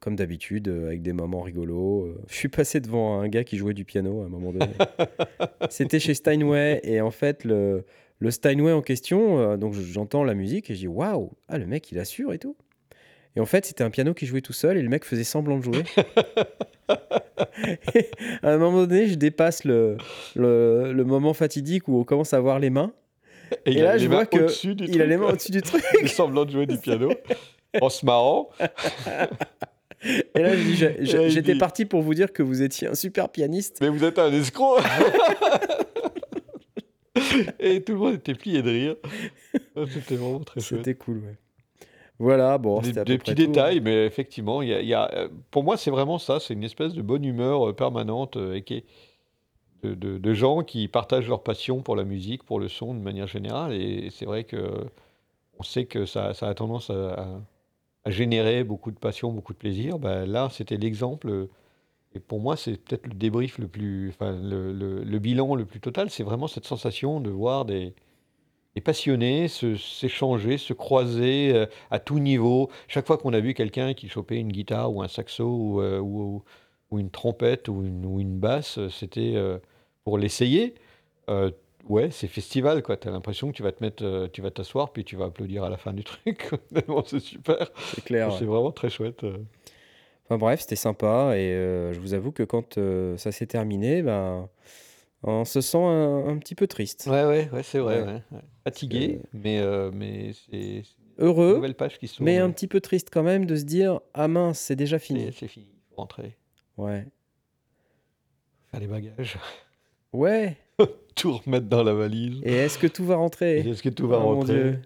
comme 0.00 0.14
d'habitude, 0.16 0.68
euh, 0.68 0.86
avec 0.86 1.02
des 1.02 1.12
moments 1.12 1.42
rigolos. 1.42 2.06
Euh, 2.06 2.22
Je 2.28 2.34
suis 2.36 2.48
passé 2.48 2.80
devant 2.80 3.20
un 3.20 3.28
gars 3.28 3.42
qui 3.44 3.56
jouait 3.56 3.74
du 3.74 3.84
piano 3.84 4.22
à 4.22 4.26
un 4.26 4.28
moment 4.28 4.52
donné. 4.52 4.72
c'était 5.68 5.98
chez 6.00 6.14
Steinway 6.14 6.80
et 6.84 7.00
en 7.00 7.10
fait 7.10 7.44
le, 7.44 7.84
le 8.18 8.30
Steinway 8.30 8.72
en 8.72 8.82
question, 8.82 9.38
euh, 9.38 9.56
donc 9.56 9.74
j'entends 9.74 10.24
la 10.24 10.34
musique 10.34 10.70
et 10.70 10.74
je 10.74 10.80
dis 10.80 10.88
waouh, 10.88 11.32
ah 11.48 11.58
le 11.58 11.66
mec 11.66 11.90
il 11.92 11.98
assure 11.98 12.32
et 12.32 12.38
tout. 12.38 12.56
Et 13.36 13.40
en 13.40 13.46
fait 13.46 13.66
c'était 13.66 13.84
un 13.84 13.90
piano 13.90 14.14
qui 14.14 14.26
jouait 14.26 14.40
tout 14.40 14.52
seul 14.52 14.76
et 14.76 14.82
le 14.82 14.88
mec 14.88 15.04
faisait 15.04 15.24
semblant 15.24 15.58
de 15.58 15.64
jouer. 15.64 15.82
À 18.42 18.50
un 18.50 18.58
moment 18.58 18.86
donné, 18.86 19.08
je 19.08 19.14
dépasse 19.14 19.64
le, 19.64 19.96
le, 20.34 20.92
le 20.92 21.04
moment 21.04 21.34
fatidique 21.34 21.88
où 21.88 21.98
on 21.98 22.04
commence 22.04 22.32
à 22.34 22.40
voir 22.40 22.58
les 22.58 22.70
mains. 22.70 22.92
Et, 23.66 23.74
là, 23.74 23.98
je 23.98 24.08
vois 24.08 24.26
que 24.26 24.46
il 24.84 25.00
a 25.00 25.06
les 25.06 25.16
mains 25.16 25.28
au-dessus 25.28 25.52
du 25.52 25.62
truc. 25.62 25.82
Il 26.02 26.08
semblant 26.08 26.44
de 26.44 26.50
jouer 26.50 26.66
du 26.66 26.78
piano 26.78 27.12
en 27.80 27.88
se 27.88 28.04
marrant. 28.04 28.50
Et 30.34 30.40
là, 30.40 30.50
j'étais 31.28 31.56
parti 31.56 31.84
pour 31.84 32.02
vous 32.02 32.14
dire 32.14 32.32
que 32.32 32.42
vous 32.42 32.62
étiez 32.62 32.88
un 32.88 32.94
super 32.94 33.28
pianiste. 33.28 33.78
Mais 33.80 33.88
vous 33.88 34.04
êtes 34.04 34.18
un 34.18 34.32
escroc 34.32 34.78
Et 37.60 37.82
tout 37.82 37.92
le 37.92 37.98
monde 37.98 38.14
était 38.14 38.34
plié 38.34 38.62
de 38.62 38.70
rire. 38.70 38.96
C'était 39.88 40.16
vraiment 40.16 40.40
très 40.40 40.60
chouette. 40.60 40.80
C'était 40.84 40.94
cool, 40.94 41.18
ouais. 41.18 41.36
Voilà, 42.18 42.58
bon, 42.58 42.80
Des, 42.80 42.96
à 42.98 43.04
des 43.04 43.18
peu 43.18 43.22
près 43.24 43.34
petits 43.34 43.34
tout, 43.34 43.42
hein. 43.42 43.46
détails, 43.46 43.80
mais 43.80 44.06
effectivement, 44.06 44.62
y 44.62 44.72
a, 44.72 44.80
il 44.80 44.86
y 44.88 44.94
a, 44.94 45.10
euh, 45.14 45.28
pour 45.50 45.64
moi, 45.64 45.76
c'est 45.76 45.90
vraiment 45.90 46.18
ça. 46.18 46.38
C'est 46.40 46.54
une 46.54 46.62
espèce 46.64 46.94
de 46.94 47.02
bonne 47.02 47.24
humeur 47.24 47.68
euh, 47.70 47.72
permanente 47.72 48.36
euh, 48.36 48.54
et 48.54 48.62
qui 48.62 48.74
est- 48.74 48.84
de, 49.82 49.94
de- 49.94 50.18
de 50.18 50.34
gens 50.34 50.62
qui 50.62 50.88
partagent 50.88 51.28
leur 51.28 51.42
passion 51.42 51.82
pour 51.82 51.96
la 51.96 52.04
musique, 52.04 52.42
pour 52.44 52.58
le 52.60 52.68
son 52.68 52.94
de 52.94 53.00
manière 53.00 53.26
générale. 53.26 53.74
Et 53.74 54.10
c'est 54.10 54.24
vrai 54.26 54.44
que 54.44 54.86
on 55.58 55.62
sait 55.62 55.86
que 55.86 56.06
ça, 56.06 56.34
ça 56.34 56.48
a 56.48 56.54
tendance 56.54 56.90
à, 56.90 57.14
à- 57.14 57.40
à 58.04 58.10
générer 58.10 58.64
beaucoup 58.64 58.90
de 58.92 58.98
passion, 58.98 59.32
beaucoup 59.32 59.52
de 59.54 59.58
plaisir. 59.58 59.98
Ben, 59.98 60.26
là, 60.26 60.48
c'était 60.50 60.76
l'exemple. 60.76 61.48
Et 62.14 62.20
pour 62.20 62.40
moi, 62.40 62.56
c'est 62.56 62.76
peut-être 62.76 63.06
le 63.06 63.14
débrief 63.14 63.58
le 63.58 63.66
plus, 63.68 64.08
enfin, 64.10 64.32
le, 64.40 64.72
le- 64.72 65.02
le 65.04 65.18
bilan 65.18 65.54
le 65.54 65.64
plus 65.64 65.80
total. 65.80 66.10
C'est 66.10 66.22
vraiment 66.22 66.46
cette 66.46 66.64
sensation 66.66 67.20
de 67.20 67.30
voir 67.30 67.64
des, 67.64 67.92
les 68.76 68.80
passionnés 68.80 69.48
s'échanger, 69.48 70.58
se 70.58 70.72
croiser 70.72 71.52
euh, 71.54 71.66
à 71.90 71.98
tout 71.98 72.18
niveau. 72.20 72.70
Chaque 72.88 73.06
fois 73.06 73.18
qu'on 73.18 73.32
a 73.32 73.40
vu 73.40 73.54
quelqu'un 73.54 73.94
qui 73.94 74.08
chopait 74.08 74.36
une 74.38 74.52
guitare 74.52 74.92
ou 74.92 75.02
un 75.02 75.08
saxo 75.08 75.44
ou, 75.44 75.80
euh, 75.80 75.98
ou- 76.00 76.42
ou 76.90 76.98
une 76.98 77.10
trompette 77.10 77.68
ou 77.68 77.82
une, 77.84 78.04
ou 78.06 78.20
une 78.20 78.38
basse, 78.38 78.78
c'était 78.88 79.32
euh, 79.34 79.58
pour 80.04 80.18
l'essayer. 80.18 80.74
Ouais, 81.86 82.10
c'est 82.10 82.28
festival, 82.28 82.82
quoi. 82.82 82.96
Tu 82.96 83.08
as 83.08 83.10
l'impression 83.10 83.50
que 83.50 83.56
tu 83.56 83.62
vas 83.62 83.70
te 83.72 83.82
mettre, 83.84 84.28
tu 84.32 84.40
vas 84.40 84.50
t'asseoir, 84.50 84.90
puis 84.90 85.04
tu 85.04 85.16
vas 85.16 85.26
applaudir 85.26 85.64
à 85.64 85.68
la 85.68 85.76
fin 85.76 85.92
du 85.92 86.02
truc. 86.02 86.48
C'est 87.06 87.20
super. 87.20 87.70
C'est 87.94 88.02
clair. 88.02 88.32
C'est 88.32 88.46
vraiment 88.46 88.72
très 88.72 88.88
chouette. 88.88 89.22
Enfin 90.24 90.38
bref, 90.38 90.60
c'était 90.60 90.76
sympa 90.76 91.32
et 91.36 91.52
euh, 91.52 91.92
je 91.92 92.00
vous 92.00 92.14
avoue 92.14 92.32
que 92.32 92.42
quand 92.42 92.78
euh, 92.78 93.16
ça 93.18 93.30
s'est 93.32 93.46
terminé, 93.46 94.02
ben, 94.02 94.48
on 95.22 95.44
se 95.44 95.60
sent 95.60 95.76
un, 95.78 96.26
un 96.28 96.38
petit 96.38 96.54
peu 96.54 96.66
triste. 96.66 97.06
Ouais, 97.10 97.24
ouais, 97.24 97.48
ouais, 97.52 97.62
c'est 97.62 97.78
vrai. 97.78 98.00
Ouais. 98.00 98.06
ouais, 98.06 98.22
ouais. 98.32 98.40
Fatigué, 98.64 99.20
mais, 99.34 99.58
euh, 99.60 99.90
mais 99.92 100.32
c'est 100.32 100.82
c'est 100.84 101.22
Heureux, 101.22 101.56
nouvelle 101.56 101.74
page 101.76 101.98
qui 101.98 102.08
s'ouvre. 102.08 102.24
mais 102.24 102.38
un 102.38 102.50
petit 102.50 102.66
peu 102.66 102.80
triste 102.80 103.08
quand 103.12 103.22
même 103.22 103.46
de 103.46 103.54
se 103.54 103.64
dire 103.64 104.00
ah 104.14 104.26
mince, 104.26 104.58
c'est 104.58 104.74
déjà 104.76 104.98
fini. 104.98 105.30
c'est 105.38 105.46
fini, 105.46 105.66
il 105.70 105.94
faut 105.94 106.00
rentrer, 106.00 106.36
Ouais. 106.78 107.06
faire 108.70 108.80
les 108.80 108.86
bagages, 108.88 109.38
Ouais. 110.12 110.56
tout 111.14 111.36
remettre 111.36 111.66
dans 111.66 111.82
la 111.84 111.92
valise. 111.94 112.40
Et 112.44 112.52
est-ce 112.54 112.78
que 112.78 112.86
tout 112.88 113.04
va 113.04 113.14
Et 113.14 113.18
rentrer 113.18 113.58
Est-ce 113.60 113.82
que 113.82 113.88
tout 113.90 114.08
va 114.08 114.16
Oh 114.16 114.20
mon 114.20 114.34
rentrer? 114.36 114.54
Dieu, 114.54 114.82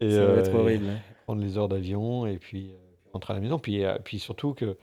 Et, 0.00 0.10
ça 0.12 0.24
va 0.24 0.38
être 0.40 0.54
horrible. 0.54 0.86
prendre 1.26 1.42
les 1.42 1.58
heures 1.58 1.68
d'avion 1.68 2.26
et 2.26 2.38
puis 2.38 2.72
rentrer 3.12 3.32
à 3.32 3.36
la 3.36 3.40
maison. 3.40 3.58
Puis, 3.58 3.84
euh, 3.84 3.98
puis 4.02 4.18
surtout 4.18 4.54
que 4.54 4.76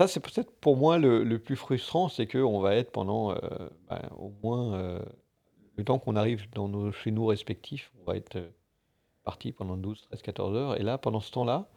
ça, 0.00 0.06
c'est 0.08 0.20
peut-être 0.20 0.50
pour 0.60 0.76
moi 0.76 0.98
le, 0.98 1.24
le 1.24 1.38
plus 1.38 1.56
frustrant, 1.56 2.08
c'est 2.08 2.26
qu'on 2.26 2.60
va 2.60 2.76
être 2.76 2.92
pendant 2.92 3.32
euh, 3.32 3.36
ben, 3.88 4.00
au 4.18 4.32
moins 4.42 4.74
euh, 4.74 5.00
le 5.76 5.84
temps 5.84 5.98
qu'on 5.98 6.16
arrive 6.16 6.48
dans 6.54 6.68
nos, 6.68 6.92
chez 6.92 7.10
nous 7.10 7.26
respectifs, 7.26 7.92
on 8.00 8.10
va 8.10 8.16
être 8.16 8.38
parti 9.24 9.52
pendant 9.52 9.76
12, 9.76 10.02
13, 10.10 10.22
14 10.22 10.56
heures. 10.56 10.80
Et 10.80 10.82
là, 10.82 10.98
pendant 10.98 11.20
ce 11.20 11.30
temps-là, 11.32 11.68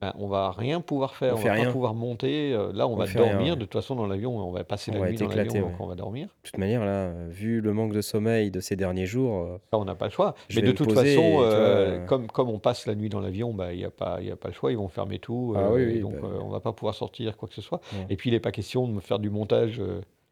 ben, 0.00 0.12
on 0.16 0.28
va 0.28 0.52
rien 0.52 0.80
pouvoir 0.80 1.16
faire, 1.16 1.34
On 1.34 1.40
va 1.40 1.52
rien. 1.54 1.64
pas 1.64 1.70
pouvoir 1.72 1.92
monter. 1.94 2.52
euh, 2.52 2.70
là, 2.72 2.86
on, 2.86 2.92
On 2.92 2.96
va 2.96 3.04
rien, 3.04 3.14
dormir. 3.32 3.52
ouais. 3.54 3.58
De 3.58 3.64
toute 3.64 3.72
façon, 3.72 3.96
dans 3.96 4.06
l'avion, 4.06 4.36
on 4.38 4.52
va 4.52 4.62
passer 4.62 4.92
On 4.92 4.94
la 4.94 5.00
va 5.00 5.10
nuit 5.10 5.16
dans 5.16 5.26
l'avion, 5.26 5.42
éclaté, 5.42 5.58
donc 5.60 5.70
ouais. 5.70 5.76
on 5.80 5.86
va 5.86 5.94
dormir. 5.96 6.26
De 6.28 6.48
toute 6.50 6.58
manière, 6.58 6.84
là, 6.84 7.10
vu 7.28 7.60
le 7.60 7.72
manque 7.72 7.92
de 7.92 8.00
sommeil 8.00 8.50
de 8.52 8.60
ces 8.60 8.76
derniers 8.76 9.06
jours, 9.06 9.42
euh, 9.42 9.58
Ça, 9.72 9.78
on 9.78 9.84
n'a 9.84 9.96
pas 9.96 10.04
le 10.06 10.12
choix. 10.12 10.34
Mais 10.54 10.62
de 10.62 10.70
toute 10.72 10.92
et, 10.92 10.94
façon, 10.94 11.30
vois, 11.38 11.44
euh, 11.46 12.06
comme, 12.06 12.28
comme 12.28 12.48
on 12.48 12.58
passe 12.60 12.86
la 12.86 12.94
nuit 12.94 13.08
dans 13.08 13.20
l'avion, 13.20 13.52
bah, 13.52 13.72
il 13.72 13.78
n'y 13.78 13.84
a, 13.84 13.90
pas- 13.90 14.18
il 14.20 14.28
y 14.28 14.30
a 14.30 14.36
pas 14.36 14.48
le 14.48 14.54
choix. 14.54 14.70
Ils 14.70 14.78
vont 14.78 14.88
fermer 14.88 15.18
tout. 15.18 15.54
Ah 15.56 15.62
euh, 15.70 15.74
oui, 15.74 16.00
donc, 16.00 16.14
bah. 16.20 16.28
euh, 16.32 16.38
on 16.42 16.48
va 16.48 16.60
pas 16.60 16.72
pouvoir 16.72 16.94
sortir 16.94 17.36
quoi 17.36 17.48
que 17.48 17.54
ce 17.54 17.62
soit. 17.62 17.80
Et 18.08 18.16
puis, 18.16 18.30
il 18.30 18.34
n'est 18.34 18.40
pas 18.40 18.52
question 18.52 18.86
de 18.86 18.92
me 18.92 19.00
faire 19.00 19.18
du 19.18 19.30
montage. 19.30 19.82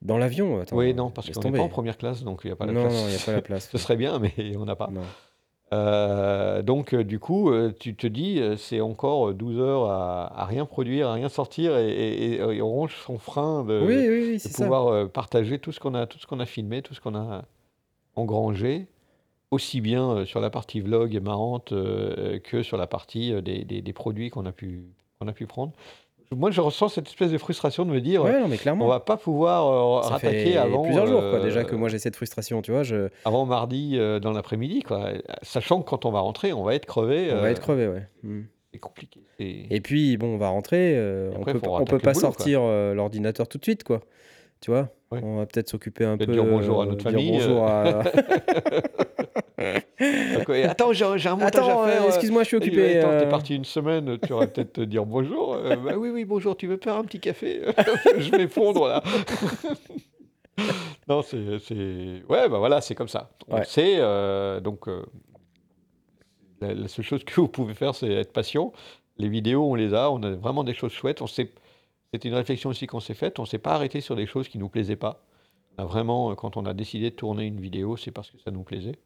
dans 0.03 0.19
l'avion, 0.19 0.61
attends, 0.61 0.77
oui, 0.77 0.95
non, 0.95 1.11
parce 1.11 1.29
qu'on 1.31 1.41
n'est 1.51 1.59
pas 1.59 1.65
en 1.65 1.69
première 1.69 1.97
classe, 1.97 2.23
donc 2.23 2.43
il 2.45 2.49
n'y 2.49 2.53
a 2.53 2.57
pas 2.57 2.67
la 2.67 2.73
non, 2.73 2.83
place. 2.83 2.95
non, 2.95 3.09
il 3.09 3.11
n'y 3.11 3.17
a 3.17 3.25
pas 3.25 3.33
la 3.33 3.43
place. 3.43 3.69
Ce 3.73 3.79
serait 3.79 3.97
bien, 3.97 4.21
mais 4.21 4.57
on 4.57 4.65
n'a 4.65 4.77
pas. 4.77 4.89
Non. 4.93 5.01
Euh, 5.73 6.63
donc, 6.63 6.95
euh, 6.95 7.03
du 7.03 7.19
coup, 7.19 7.51
euh, 7.51 7.73
tu 7.79 7.97
te 7.97 8.07
dis, 8.07 8.41
c'est 8.57 8.81
encore 8.81 9.35
12 9.35 9.59
heures 9.59 9.91
à, 9.91 10.41
à 10.41 10.45
rien 10.45 10.65
produire, 10.65 11.09
à 11.09 11.15
rien 11.15 11.29
sortir, 11.29 11.77
et, 11.77 11.89
et- 11.91 12.33
et- 12.35 12.57
et 12.57 12.63
on 12.63 12.71
range 12.71 12.95
son 13.05 13.19
frein 13.19 13.65
de, 13.65 13.83
Oui, 13.85 14.07
oui, 14.09 14.21
oui, 14.29 14.33
de 14.35 14.39
c'est 14.39 14.49
ça. 14.53 14.65
pouvoir 14.65 15.09
partager 15.11 15.59
tout 15.59 15.73
ce 15.73 15.81
qu'on 15.81 15.95
a, 15.95 16.07
tout 16.07 16.19
ce 16.19 16.27
qu'on 16.27 16.39
a 16.41 16.47
filmé, 16.47 16.83
tout 16.83 16.95
ce 16.95 17.01
qu'on 17.01 17.17
a 17.17 17.43
engrangé, 18.15 18.87
aussi 19.51 19.81
bien 19.81 20.25
sur 20.25 20.41
la 20.41 20.51
partie 20.51 20.81
vlog 20.81 21.21
marrante 21.23 21.73
euh, 21.73 22.39
que 22.41 22.63
sur 22.63 22.77
la 22.77 22.87
partie 22.87 23.41
des, 23.43 23.65
des- 23.65 23.83
des 23.83 23.93
produits 23.93 24.31
qu'on 24.31 24.47
a 24.47 24.53
pu 24.53 24.83
qu'on 25.19 25.29
a 25.29 25.33
pu 25.33 25.47
prendre. 25.47 25.73
Moi, 26.35 26.51
je 26.51 26.61
ressens 26.61 26.89
cette 26.89 27.07
espèce 27.07 27.31
de 27.31 27.39
frustration 27.39 27.85
de 27.85 27.91
me 27.91 28.01
dire, 28.01 28.23
Ouais, 28.23 28.41
non, 28.41 28.49
mais 28.49 28.59
on 28.69 28.87
va 28.87 29.01
pas 29.01 29.17
pouvoir 29.17 30.01
euh, 30.01 30.03
Ça 30.03 30.11
rattaquer 30.11 30.53
fait 30.53 30.57
avant 30.57 30.83
plusieurs 30.83 31.07
jours, 31.07 31.21
quoi, 31.21 31.39
euh, 31.39 31.43
déjà 31.43 31.65
que 31.65 31.77
moi 31.77 31.89
j'ai 31.89 31.99
cette 31.99 32.17
frustration, 32.17 32.63
tu 32.63 32.73
vois. 32.73 32.83
Je... 32.83 33.09
avant 33.25 33.47
mardi 33.47 33.93
euh, 33.95 34.19
dans 34.19 34.33
l'après-midi, 34.33 34.83
quoi. 34.83 35.11
Sachant 35.43 35.83
que 35.83 35.89
quand 35.89 36.05
on 36.05 36.11
va 36.11 36.21
rentrer, 36.21 36.53
on 36.53 36.65
va 36.65 36.75
être 36.75 36.87
crevé. 36.87 37.29
On 37.33 37.37
va 37.37 37.43
euh, 37.43 37.51
être 37.51 37.61
crevé, 37.61 37.87
ouais. 37.89 38.09
Mm. 38.23 38.43
C'est 38.73 38.81
compliqué. 38.81 39.21
Et 39.39 39.81
puis, 39.81 40.17
bon, 40.17 40.35
on 40.35 40.39
va 40.39 40.49
rentrer, 40.49 40.95
euh, 40.97 41.31
on 41.37 41.45
peut, 41.45 41.61
on 41.65 41.85
peut 41.85 41.99
pas 41.99 42.13
boulot, 42.13 42.21
sortir 42.21 42.61
euh, 42.63 42.95
l'ordinateur 42.95 43.49
tout 43.49 43.59
de 43.59 43.65
suite, 43.65 43.85
quoi. 43.85 44.01
Tu 44.61 44.71
vois 44.71 44.91
On 45.13 45.37
va 45.37 45.47
peut-être 45.47 45.69
s'occuper 45.69 46.05
un 46.05 46.17
Peut-être 46.17 46.29
peu. 46.29 46.33
dire 46.35 46.45
bonjour 46.45 46.81
à 46.81 46.85
euh, 46.85 46.89
notre 46.89 47.03
dire 47.09 47.11
famille, 47.13 47.31
bonjour 47.33 47.65
à. 47.67 48.03
Donc, 50.37 50.49
ouais, 50.49 50.65
Attends, 50.65 50.93
j'ai 50.93 51.05
un 51.05 51.37
montage 51.37 51.47
Attends, 51.47 51.83
à 51.85 51.87
faire. 51.89 52.03
euh, 52.03 52.05
euh, 52.05 52.09
excuse-moi, 52.09 52.43
je 52.43 52.49
suis 52.49 52.57
occupé. 52.57 52.99
Attends, 52.99 53.11
euh, 53.11 53.21
t'es 53.21 53.29
parti 53.29 53.55
une 53.57 53.65
semaine, 53.65 54.19
tu 54.19 54.33
aurais 54.33 54.49
peut-être 54.49 54.75
te 54.75 54.81
dire 54.83 55.07
bonjour. 55.07 55.55
Euh, 55.55 55.77
bah 55.85 55.95
oui, 55.97 56.11
oui, 56.11 56.25
bonjour, 56.25 56.57
tu 56.57 56.67
veux 56.67 56.77
faire 56.77 56.97
un 56.97 57.05
petit 57.05 57.21
café? 57.21 57.63
Je 58.19 58.31
vais 58.33 58.49
fondre 58.49 58.89
là. 58.89 59.03
non, 61.09 61.23
c'est. 61.23 61.59
c'est- 61.61 62.23
Ouais, 62.29 62.49
bah 62.49 62.59
voilà, 62.59 62.81
c'est 62.81 62.95
comme 62.95 63.09
ça. 63.09 63.31
On 63.49 63.57
Ouais. 63.57 63.65
sait. 63.65 63.95
euh, 63.99 64.61
donc, 64.61 64.89
euh, 64.89 65.05
la, 66.61 66.75
la 66.75 66.89
seule 66.89 67.05
chose 67.05 67.25
que 67.25 67.41
vous 67.41 67.49
pouvez 67.49 67.75
faire, 67.75 67.95
c'est 67.95 68.11
être 68.11 68.33
patient. 68.33 68.73
Les 69.19 69.29
vidéos, 69.29 69.65
on 69.71 69.75
les 69.75 69.95
a, 69.95 70.11
on 70.11 70.23
a 70.23 70.31
vraiment 70.33 70.65
des 70.65 70.75
choses 70.75 70.93
chouettes. 70.93 71.23
On 71.23 71.27
s'est- 71.27 71.53
C'était 72.13 72.29
une 72.29 72.35
réflexion 72.35 72.71
aussi 72.71 72.87
qu'on 72.87 73.01
s'est 73.01 73.15
faite. 73.15 73.39
On 73.39 73.43
ne 73.43 73.47
s'est 73.47 73.59
pas 73.59 73.75
arrêté 73.75 74.01
sur 74.01 74.17
des 74.17 74.27
choses 74.27 74.49
qui 74.49 74.59
ne 74.59 74.63
nous 74.63 74.69
plaisaient 74.69 74.97
pas. 74.97 75.25
Vraiment, 75.79 76.31
euh, 76.31 76.35
quand 76.35 76.57
on 76.57 76.65
a 76.65 76.75
décidé 76.75 77.11
de 77.11 77.17
tourner 77.17 77.45
une 77.45 77.61
vidéo, 77.61 77.97
c'est 77.97 78.11
parce 78.11 78.31
que 78.31 78.39
ça 78.39 78.51
nous 78.51 78.63
plaisait 78.63 78.99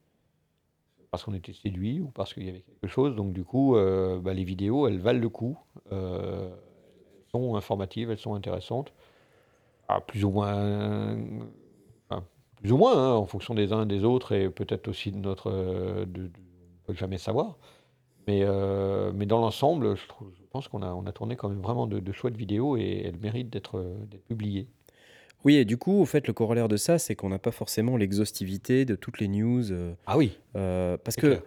parce 1.10 1.24
qu'on 1.24 1.34
était 1.34 1.52
séduit 1.52 2.00
ou 2.00 2.06
parce 2.10 2.32
qu'il 2.32 2.44
y 2.44 2.48
avait 2.48 2.60
quelque 2.60 2.86
chose. 2.86 3.16
Donc 3.16 3.32
du 3.32 3.42
coup, 3.42 3.74
euh, 3.74 4.20
bah, 4.20 4.32
les 4.32 4.44
vidéos, 4.44 4.86
elles 4.86 5.00
valent 5.00 5.18
le 5.18 5.28
coup. 5.28 5.58
Euh, 5.90 6.48
elles 6.48 7.30
sont 7.32 7.56
informatives, 7.56 8.12
elles 8.12 8.18
sont 8.18 8.34
intéressantes. 8.34 8.92
Ah, 9.88 10.00
plus 10.00 10.24
ou 10.24 10.30
moins, 10.30 11.18
plus 12.54 12.70
ou 12.70 12.76
moins, 12.76 12.96
hein, 12.96 13.14
en 13.14 13.26
fonction 13.26 13.54
des 13.54 13.72
uns 13.72 13.82
et 13.82 13.86
des 13.86 14.04
autres 14.04 14.30
et 14.30 14.48
peut-être 14.48 14.86
aussi 14.86 15.10
de 15.10 15.18
notre, 15.18 15.50
on 15.50 16.86
peut 16.86 16.94
jamais 16.94 17.18
savoir. 17.18 17.58
Mais, 18.26 18.40
euh, 18.42 19.12
mais 19.14 19.26
dans 19.26 19.40
l'ensemble, 19.40 19.96
je, 19.96 20.02
pense 20.52 20.68
qu'on 20.68 20.82
a, 20.82 20.92
on 20.92 21.06
a 21.06 21.12
tourné 21.12 21.36
quand 21.36 21.48
même 21.48 21.60
vraiment 21.62 21.86
de, 21.86 22.00
de 22.00 22.12
chouettes 22.12 22.36
vidéos 22.36 22.76
et 22.76 23.02
elles 23.06 23.18
méritent 23.18 23.50
d'être 23.50 23.78
euh, 23.78 23.94
d'être 24.10 24.24
publiées. 24.24 24.68
Oui, 25.44 25.56
et 25.56 25.64
du 25.64 25.78
coup, 25.78 26.00
au 26.00 26.04
fait, 26.04 26.26
le 26.26 26.32
corollaire 26.34 26.68
de 26.68 26.76
ça, 26.76 26.98
c'est 26.98 27.14
qu'on 27.14 27.30
n'a 27.30 27.38
pas 27.38 27.50
forcément 27.50 27.96
l'exhaustivité 27.96 28.84
de 28.84 28.94
toutes 28.94 29.20
les 29.20 29.28
news. 29.28 29.72
euh, 29.72 29.94
Ah 30.06 30.18
oui, 30.18 30.38
euh, 30.56 30.98
parce 31.02 31.16
que, 31.16 31.40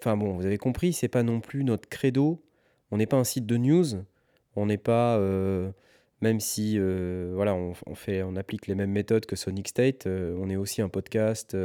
enfin 0.00 0.16
bon, 0.16 0.34
vous 0.34 0.44
avez 0.44 0.58
compris, 0.58 0.92
c'est 0.92 1.08
pas 1.08 1.22
non 1.22 1.40
plus 1.40 1.62
notre 1.62 1.88
credo. 1.88 2.42
On 2.90 2.96
n'est 2.96 3.06
pas 3.06 3.16
un 3.16 3.24
site 3.24 3.46
de 3.46 3.56
news. 3.56 3.84
On 4.56 4.66
n'est 4.66 4.76
pas, 4.78 5.18
euh, 5.18 5.70
même 6.20 6.40
si, 6.40 6.78
voilà, 6.80 7.54
on, 7.54 7.74
on 7.86 7.94
fait, 7.94 8.24
on 8.24 8.34
applique 8.34 8.66
les 8.66 8.74
mêmes 8.74 8.90
méthodes 8.90 9.24
que 9.24 9.36
Sonic 9.36 9.68
State. 9.68 10.06
on 10.06 10.50
est 10.50 10.56
aussi 10.56 10.82
un 10.82 10.88
podcast. 10.88 11.56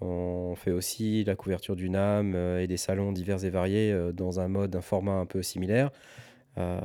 On 0.00 0.54
fait 0.54 0.70
aussi 0.70 1.24
la 1.24 1.34
couverture 1.34 1.76
du 1.76 1.90
NAM 1.90 2.34
euh, 2.34 2.60
et 2.60 2.66
des 2.66 2.76
salons 2.76 3.12
divers 3.12 3.44
et 3.44 3.50
variés 3.50 3.92
euh, 3.92 4.12
dans 4.12 4.40
un 4.40 4.48
mode, 4.48 4.74
un 4.76 4.80
format 4.80 5.12
un 5.12 5.26
peu 5.26 5.42
similaire. 5.42 5.90
Euh, 6.56 6.80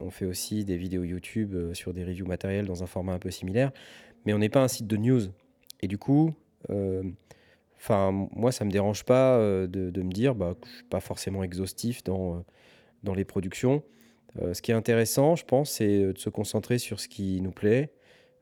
on 0.00 0.10
fait 0.10 0.26
aussi 0.26 0.64
des 0.64 0.76
vidéos 0.76 1.04
YouTube 1.04 1.54
sur 1.72 1.92
des 1.92 2.04
reviews 2.04 2.26
matériels 2.26 2.66
dans 2.66 2.82
un 2.82 2.86
format 2.86 3.12
un 3.12 3.18
peu 3.18 3.30
similaire. 3.30 3.72
Mais 4.24 4.32
on 4.32 4.38
n'est 4.38 4.48
pas 4.48 4.62
un 4.62 4.68
site 4.68 4.86
de 4.86 4.96
news. 4.96 5.22
Et 5.80 5.88
du 5.88 5.98
coup, 5.98 6.32
euh, 6.70 7.02
moi, 7.88 8.52
ça 8.52 8.64
me 8.64 8.70
dérange 8.70 9.04
pas 9.04 9.38
de, 9.38 9.66
de 9.66 10.02
me 10.02 10.10
dire 10.12 10.34
bah, 10.34 10.54
que 10.60 10.68
je 10.68 10.74
suis 10.74 10.84
pas 10.84 11.00
forcément 11.00 11.42
exhaustif 11.42 12.04
dans, 12.04 12.44
dans 13.02 13.14
les 13.14 13.24
productions. 13.24 13.82
Euh, 14.42 14.54
ce 14.54 14.62
qui 14.62 14.70
est 14.70 14.74
intéressant, 14.74 15.36
je 15.36 15.44
pense, 15.44 15.70
c'est 15.70 16.12
de 16.12 16.18
se 16.18 16.30
concentrer 16.30 16.78
sur 16.78 17.00
ce 17.00 17.08
qui 17.08 17.40
nous 17.40 17.50
plaît, 17.50 17.90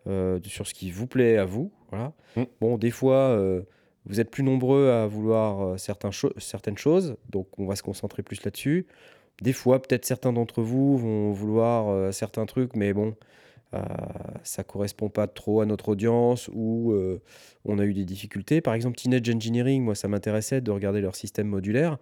euh, 0.06 0.38
sur 0.44 0.66
ce 0.66 0.74
qui 0.74 0.90
vous 0.90 1.06
plaît 1.06 1.36
à 1.36 1.44
vous. 1.44 1.72
Voilà. 1.90 2.12
Mm. 2.36 2.42
Bon, 2.60 2.78
des 2.78 2.90
fois, 2.90 3.30
euh, 3.30 3.62
vous 4.06 4.20
êtes 4.20 4.30
plus 4.30 4.42
nombreux 4.42 4.90
à 4.90 5.06
vouloir 5.06 5.62
euh, 5.62 5.76
certaines 5.78 6.78
choses, 6.78 7.16
donc 7.30 7.48
on 7.58 7.66
va 7.66 7.76
se 7.76 7.82
concentrer 7.82 8.22
plus 8.22 8.42
là-dessus. 8.44 8.86
Des 9.42 9.52
fois, 9.52 9.82
peut-être 9.82 10.04
certains 10.04 10.32
d'entre 10.32 10.62
vous 10.62 10.96
vont 10.96 11.32
vouloir 11.32 11.88
euh, 11.88 12.12
certains 12.12 12.46
trucs, 12.46 12.74
mais 12.74 12.92
bon, 12.94 13.14
euh, 13.74 13.80
ça 14.44 14.64
correspond 14.64 15.08
pas 15.08 15.26
trop 15.26 15.60
à 15.60 15.66
notre 15.66 15.90
audience 15.90 16.48
ou 16.54 16.92
euh, 16.92 17.20
on 17.64 17.78
a 17.78 17.84
eu 17.84 17.92
des 17.92 18.04
difficultés. 18.04 18.60
Par 18.60 18.74
exemple, 18.74 18.96
Teenage 18.96 19.28
Engineering, 19.28 19.82
moi, 19.82 19.94
ça 19.94 20.08
m'intéressait 20.08 20.60
de 20.60 20.70
regarder 20.70 21.00
leur 21.00 21.16
système 21.16 21.48
modulaire, 21.48 21.98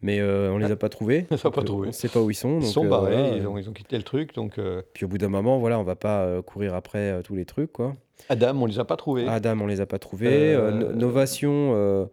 mais 0.00 0.20
euh, 0.20 0.50
on 0.52 0.58
les 0.58 0.70
a 0.70 0.76
pas 0.76 0.88
trouvés. 0.88 1.26
On 1.30 1.34
les 1.34 1.46
a 1.46 1.50
pas 1.50 1.60
euh, 1.60 1.64
trouvés. 1.64 1.88
On 1.88 1.92
sait 1.92 2.08
pas 2.08 2.20
où 2.20 2.30
ils 2.30 2.34
sont. 2.34 2.60
Ils 2.60 2.66
sont 2.66 2.84
euh, 2.84 2.88
barrés, 2.88 3.16
voilà, 3.16 3.36
ils, 3.36 3.46
ont, 3.46 3.58
ils 3.58 3.68
ont 3.68 3.72
quitté 3.72 3.96
le 3.96 4.02
truc. 4.04 4.34
Donc 4.34 4.58
euh, 4.58 4.82
Puis 4.94 5.04
au 5.04 5.08
bout 5.08 5.18
d'un 5.18 5.28
moment, 5.28 5.58
voilà, 5.58 5.78
on 5.78 5.82
va 5.84 5.96
pas 5.96 6.40
courir 6.42 6.74
après 6.74 7.20
tous 7.22 7.34
les 7.34 7.44
trucs, 7.44 7.72
quoi. 7.72 7.94
Adam, 8.28 8.60
on 8.62 8.66
les 8.66 8.78
a 8.78 8.84
pas 8.84 8.96
trouvés. 8.96 9.26
Adam, 9.28 9.60
on 9.60 9.66
les 9.66 9.80
a 9.80 9.86
pas 9.86 9.98
trouvés. 9.98 10.56
No- 10.56 10.92
Novation, 10.92 12.08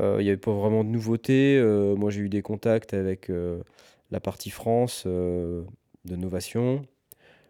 il 0.00 0.04
n'y 0.18 0.28
avait 0.28 0.36
pas 0.36 0.52
vraiment 0.52 0.84
de 0.84 0.88
nouveautés. 0.88 1.62
Moi, 1.96 2.10
j'ai 2.10 2.20
eu 2.20 2.28
des 2.28 2.42
contacts 2.42 2.94
avec 2.94 3.30
la 4.10 4.20
partie 4.20 4.50
France 4.50 5.06
de 5.06 5.64
Novation 6.16 6.82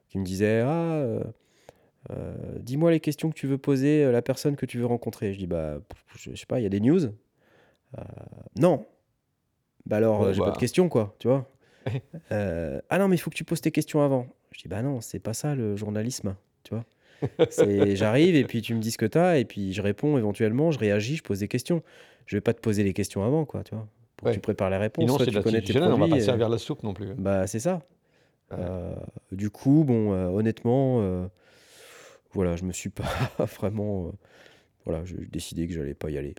qui 0.09 0.19
me 0.19 0.25
disait 0.25 0.63
Ah, 0.65 1.05
dis-moi 2.59 2.91
les 2.91 3.01
questions 3.01 3.31
que 3.31 3.35
tu 3.37 3.47
veux 3.47 3.59
poser 3.59 4.05
à 4.05 4.13
la 4.13 4.23
personne 4.23 4.57
que 4.57 4.67
tu 4.67 4.79
veux 4.79 4.87
rencontrer. 4.87 5.33
Je 5.33 5.39
dis 5.39 5.47
Bah, 5.47 5.79
je, 6.17 6.31
je 6.31 6.37
sais 6.37 6.47
pas, 6.47 6.59
il 6.61 6.65
y 6.65 6.67
a 6.67 6.71
des 6.71 6.81
news 6.81 7.01
Non. 8.59 8.85
Bah 9.87 9.97
alors, 9.97 10.19
Bon, 10.21 10.25
euh, 10.27 10.33
j'ai 10.33 10.39
bah. 10.41 10.47
pas 10.47 10.53
de 10.53 10.59
questions, 10.59 10.89
quoi, 10.89 11.15
tu 11.19 11.29
vois. 11.29 11.49
Euh, 12.31 12.81
ah 12.91 12.99
non, 12.99 13.09
mais 13.09 13.17
il 13.17 13.19
faut 13.19 13.29
que 13.31 13.35
tu 13.37 13.45
poses 13.45 13.61
tes 13.61 13.73
questions 13.73 14.01
avant. 14.03 14.27
Je 14.53 14.61
dis 14.63 14.69
Bah 14.69 14.83
non, 14.83 15.01
c'est 15.01 15.19
pas 15.19 15.35
ça 15.35 15.55
le 15.55 15.75
journalisme, 15.77 16.37
tu 16.63 16.75
vois. 16.75 16.85
J'arrive 17.95 18.35
et 18.37 18.45
puis 18.45 18.63
tu 18.63 18.75
me 18.75 18.81
dis 18.81 18.91
ce 18.93 18.99
que 18.99 19.07
t'as 19.07 19.39
et 19.39 19.45
puis 19.45 19.73
je 19.73 19.83
réponds 19.83 20.17
éventuellement, 20.19 20.71
je 20.71 20.79
réagis, 20.79 21.17
je 21.17 21.23
pose 21.23 21.41
des 21.41 21.49
questions. 21.49 21.83
Je 22.27 22.37
vais 22.37 22.41
pas 22.41 22.55
te 22.55 22.61
poser 22.61 22.85
les 22.85 22.93
questions 22.93 23.25
avant, 23.25 23.45
quoi, 23.45 23.65
tu 23.65 23.75
vois. 23.75 23.87
Pour 24.17 24.27
Ouais. 24.27 24.33
que 24.33 24.37
tu 24.37 24.41
prépares 24.41 24.71
les 24.71 24.77
réponses. 24.77 25.03
Sinon, 25.05 25.17
Toi, 25.17 25.25
c'est 25.27 25.31
tu 25.31 25.35
de 25.35 25.39
la 25.39 25.43
connais 25.43 25.59
tes 25.59 25.63
institutionnelle, 25.65 25.89
on 25.93 25.99
va 25.99 25.99
produits. 26.07 26.13
pas 26.13 26.23
et- 26.23 26.27
servir 26.27 26.49
la 26.49 26.59
soupe 26.59 26.83
non 26.85 26.95
plus. 26.95 27.15
Bah, 27.17 27.47
c'est 27.49 27.59
ça. 27.61 27.83
Ouais. 28.53 28.59
Euh, 28.61 28.95
du 29.33 29.51
coup, 29.51 29.83
bon, 29.85 30.13
euh, 30.13 30.27
honnêtement, 30.29 31.29
voilà, 32.33 32.57
je 32.57 32.65
me 32.65 32.73
suis 32.73 32.91
pas 32.91 33.05
vraiment. 33.61 34.13
voilà, 34.85 35.05
j'ai 35.05 35.17
décidé 35.27 35.67
que 35.67 35.75
j'allais 35.75 35.95
pas 35.95 36.11
y 36.11 36.17
aller. 36.19 36.35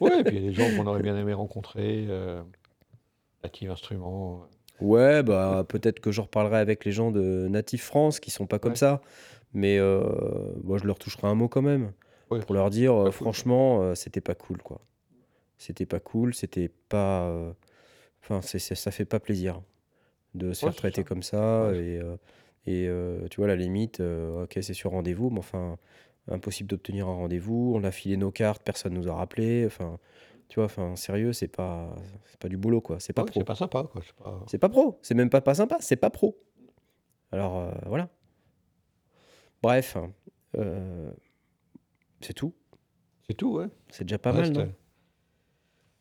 Ouais, 0.00 0.20
et 0.20 0.24
puis 0.24 0.36
il 0.36 0.42
y 0.42 0.46
a 0.46 0.50
des 0.50 0.54
gens 0.54 0.68
qu'on 0.76 0.86
aurait 0.86 1.02
bien 1.02 1.16
aimé 1.16 1.32
rencontrer. 1.32 2.06
Euh, 2.08 2.42
Native 3.42 3.70
Instruments. 3.70 4.46
Ouais, 4.80 5.22
bah, 5.22 5.64
peut-être 5.68 6.00
que 6.00 6.10
je 6.10 6.20
reparlerai 6.20 6.58
avec 6.58 6.84
les 6.84 6.92
gens 6.92 7.10
de 7.10 7.46
Native 7.48 7.82
France 7.82 8.20
qui 8.20 8.30
sont 8.30 8.46
pas 8.46 8.58
comme 8.58 8.72
Ouais. 8.72 8.76
ça. 8.78 9.00
Mais 9.52 9.78
euh, 9.78 10.02
moi, 10.64 10.78
je 10.78 10.84
leur 10.84 10.98
toucherai 10.98 11.28
un 11.28 11.34
mot 11.34 11.48
quand 11.48 11.62
même. 11.62 11.92
Ouais. 12.30 12.40
Pour 12.40 12.54
leur 12.54 12.70
dire, 12.70 12.92
euh, 12.94 13.04
Pas 13.04 13.10
cool. 13.10 13.14
franchement, 13.26 13.82
euh, 13.82 13.94
c'était 13.94 14.20
pas 14.20 14.34
cool, 14.34 14.58
quoi. 14.62 14.80
C'était 15.58 15.86
pas 15.86 16.00
cool, 16.00 16.34
c'était 16.34 16.70
pas. 16.88 17.28
euh, 17.28 17.52
Enfin, 18.22 18.40
c'est, 18.42 18.58
ça 18.58 18.90
fait 18.90 19.04
pas 19.04 19.20
plaisir 19.20 19.60
de 20.34 20.52
se 20.54 20.64
Ouais, 20.64 20.72
faire 20.72 20.76
traiter 20.76 21.02
ça. 21.02 21.08
comme 21.08 21.22
ça. 21.22 21.70
Et, 21.74 21.98
euh, 21.98 22.16
et 22.66 22.88
euh, 22.88 23.28
tu 23.30 23.36
vois, 23.36 23.46
la 23.46 23.54
limite, 23.56 24.00
euh, 24.00 24.44
ok, 24.44 24.58
c'est 24.62 24.72
sur 24.74 24.90
rendez-vous, 24.92 25.28
mais 25.30 25.40
enfin, 25.40 25.76
impossible 26.30 26.68
d'obtenir 26.70 27.08
un 27.08 27.14
rendez-vous. 27.14 27.72
On 27.76 27.84
a 27.84 27.90
filé 27.90 28.16
nos 28.16 28.30
cartes, 28.30 28.62
personne 28.62 28.94
nous 28.94 29.08
a 29.08 29.14
rappelé. 29.14 29.64
Enfin, 29.66 29.98
tu 30.48 30.56
vois, 30.56 30.66
enfin, 30.66 30.96
sérieux, 30.96 31.32
c'est 31.32 31.48
pas, 31.48 31.94
c'est 32.26 32.38
pas 32.38 32.48
du 32.48 32.56
boulot, 32.56 32.80
quoi. 32.80 33.00
C'est 33.00 33.12
pas 33.12 33.22
Ouais, 33.22 33.30
pro. 33.30 33.40
c'est 33.40 33.44
pas 33.44 33.54
sympa, 33.54 33.84
quoi. 33.84 34.02
C'est 34.04 34.14
pas... 34.16 34.40
C'est 34.46 34.58
pas 34.58 34.68
pro. 34.68 34.98
C'est 35.02 35.14
même 35.14 35.30
pas, 35.30 35.40
pas 35.40 35.54
sympa, 35.54 35.76
c'est 35.80 35.96
pas 35.96 36.10
pro. 36.10 36.38
Alors, 37.32 37.58
euh, 37.58 37.70
voilà. 37.86 38.08
Bref, 39.62 39.96
euh, 40.56 41.10
c'est 42.20 42.34
tout. 42.34 42.52
C'est 43.26 43.34
tout, 43.34 43.54
ouais. 43.54 43.66
C'est 43.90 44.04
déjà 44.04 44.18
pas 44.18 44.32
mal, 44.32 44.50
non 44.52 44.70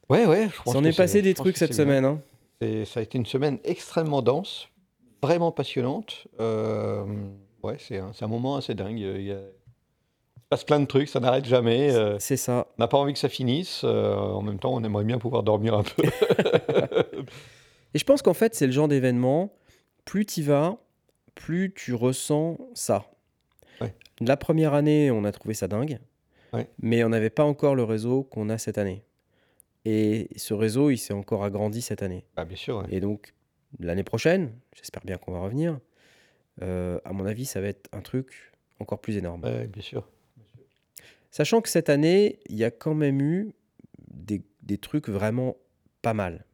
Ouais, 0.10 0.26
ouais. 0.26 0.50
Je 0.50 0.62
pense 0.62 0.74
S'en 0.74 0.84
est 0.84 0.96
passé 0.96 1.22
des 1.22 1.34
trucs 1.34 1.58
cette 1.58 1.74
semaine. 1.74 2.04
Hein. 2.06 2.22
C'est- 2.62 2.86
Ça 2.86 3.00
a 3.00 3.04
été 3.04 3.18
une 3.18 3.26
semaine 3.26 3.60
extrêmement 3.64 4.22
dense, 4.22 4.68
vraiment 5.22 5.52
passionnante. 5.52 6.28
Euh, 6.40 7.06
ouais, 7.64 7.78
c'est 7.80 7.98
un, 8.00 8.12
c'est 8.14 8.26
un 8.26 8.28
moment 8.28 8.58
assez 8.58 8.76
dingue. 8.76 9.00
Il, 9.00 9.22
y 9.24 9.32
a- 9.32 9.40
passe 10.54 10.64
plein 10.66 10.80
de 10.80 10.86
trucs, 10.86 11.10
ça 11.10 11.20
n'arrête 11.20 11.46
jamais. 11.46 11.92
euh, 11.96 12.18
C'est 12.20 12.38
ça. 12.38 12.68
on 12.78 12.82
n'a 12.84 12.88
pas 12.88 12.98
envie 12.98 13.14
que 13.14 13.20
ça 13.20 13.30
finisse. 13.30 13.82
euh, 13.84 14.16
en 14.16 14.42
même 14.44 14.60
temps, 14.60 14.74
on 14.74 14.84
aimerait 14.84 15.04
bien 15.04 15.18
pouvoir 15.18 15.42
dormir 15.44 15.74
un 15.74 15.84
peu. 15.84 16.04
Et 17.94 18.00
je 18.00 18.04
pense 18.06 18.22
qu'en 18.22 18.34
fait, 18.34 18.54
c'est 18.56 18.66
le 18.66 18.72
genre 18.72 18.88
d'événement, 18.88 19.54
plus 20.06 20.26
tu 20.26 20.42
vas, 20.44 20.78
plus 21.36 21.74
tu 21.74 21.94
ressens 21.94 22.58
ça. 22.74 23.06
Ouais. 23.82 23.94
La 24.22 24.38
première 24.38 24.74
année, 24.74 25.12
on 25.12 25.24
a 25.26 25.32
trouvé 25.32 25.54
ça 25.54 25.68
dingue, 25.68 26.00
Ouais. 26.54 26.68
mais 26.80 27.04
on 27.04 27.10
n'avait 27.10 27.30
pas 27.32 27.44
encore 27.44 27.74
le 27.76 27.84
réseau 27.84 28.24
qu'on 28.24 28.50
a 28.50 28.58
cette 28.60 28.78
année. 28.78 29.04
Et 29.86 30.30
ce 30.36 30.54
réseau, 30.54 30.90
il 30.92 30.98
s'est 30.98 31.14
encore 31.14 31.44
agrandi 31.44 31.82
cette 31.82 32.04
année. 32.04 32.26
Ah, 32.38 32.46
bien 32.46 32.56
sûr, 32.58 32.78
ouais. 32.78 32.86
Et 32.92 33.00
donc, 33.00 33.34
l'année 33.80 34.04
prochaine, 34.04 34.54
j'espère 34.76 35.02
bien 35.04 35.18
qu'on 35.18 35.32
va 35.34 35.40
revenir, 35.40 35.80
euh, 36.62 37.00
à 37.06 37.12
mon 37.14 37.26
avis, 37.26 37.46
ça 37.46 37.60
va 37.60 37.68
être 37.68 37.90
un 37.92 38.02
truc 38.02 38.52
encore 38.80 39.02
plus 39.02 39.18
énorme. 39.18 39.42
Bien 39.42 39.82
sûr. 39.82 40.08
Sachant 41.34 41.62
que 41.62 41.70
cette 41.70 41.90
année, 41.90 42.38
il 42.48 42.56
y 42.56 42.64
a 42.64 42.70
quand 42.70 42.94
même 42.94 43.20
eu 43.20 43.56
des, 44.14 44.44
des 44.62 44.78
trucs 44.78 45.10
vraiment 45.10 45.58
pas 46.04 46.14
mal. 46.14 46.46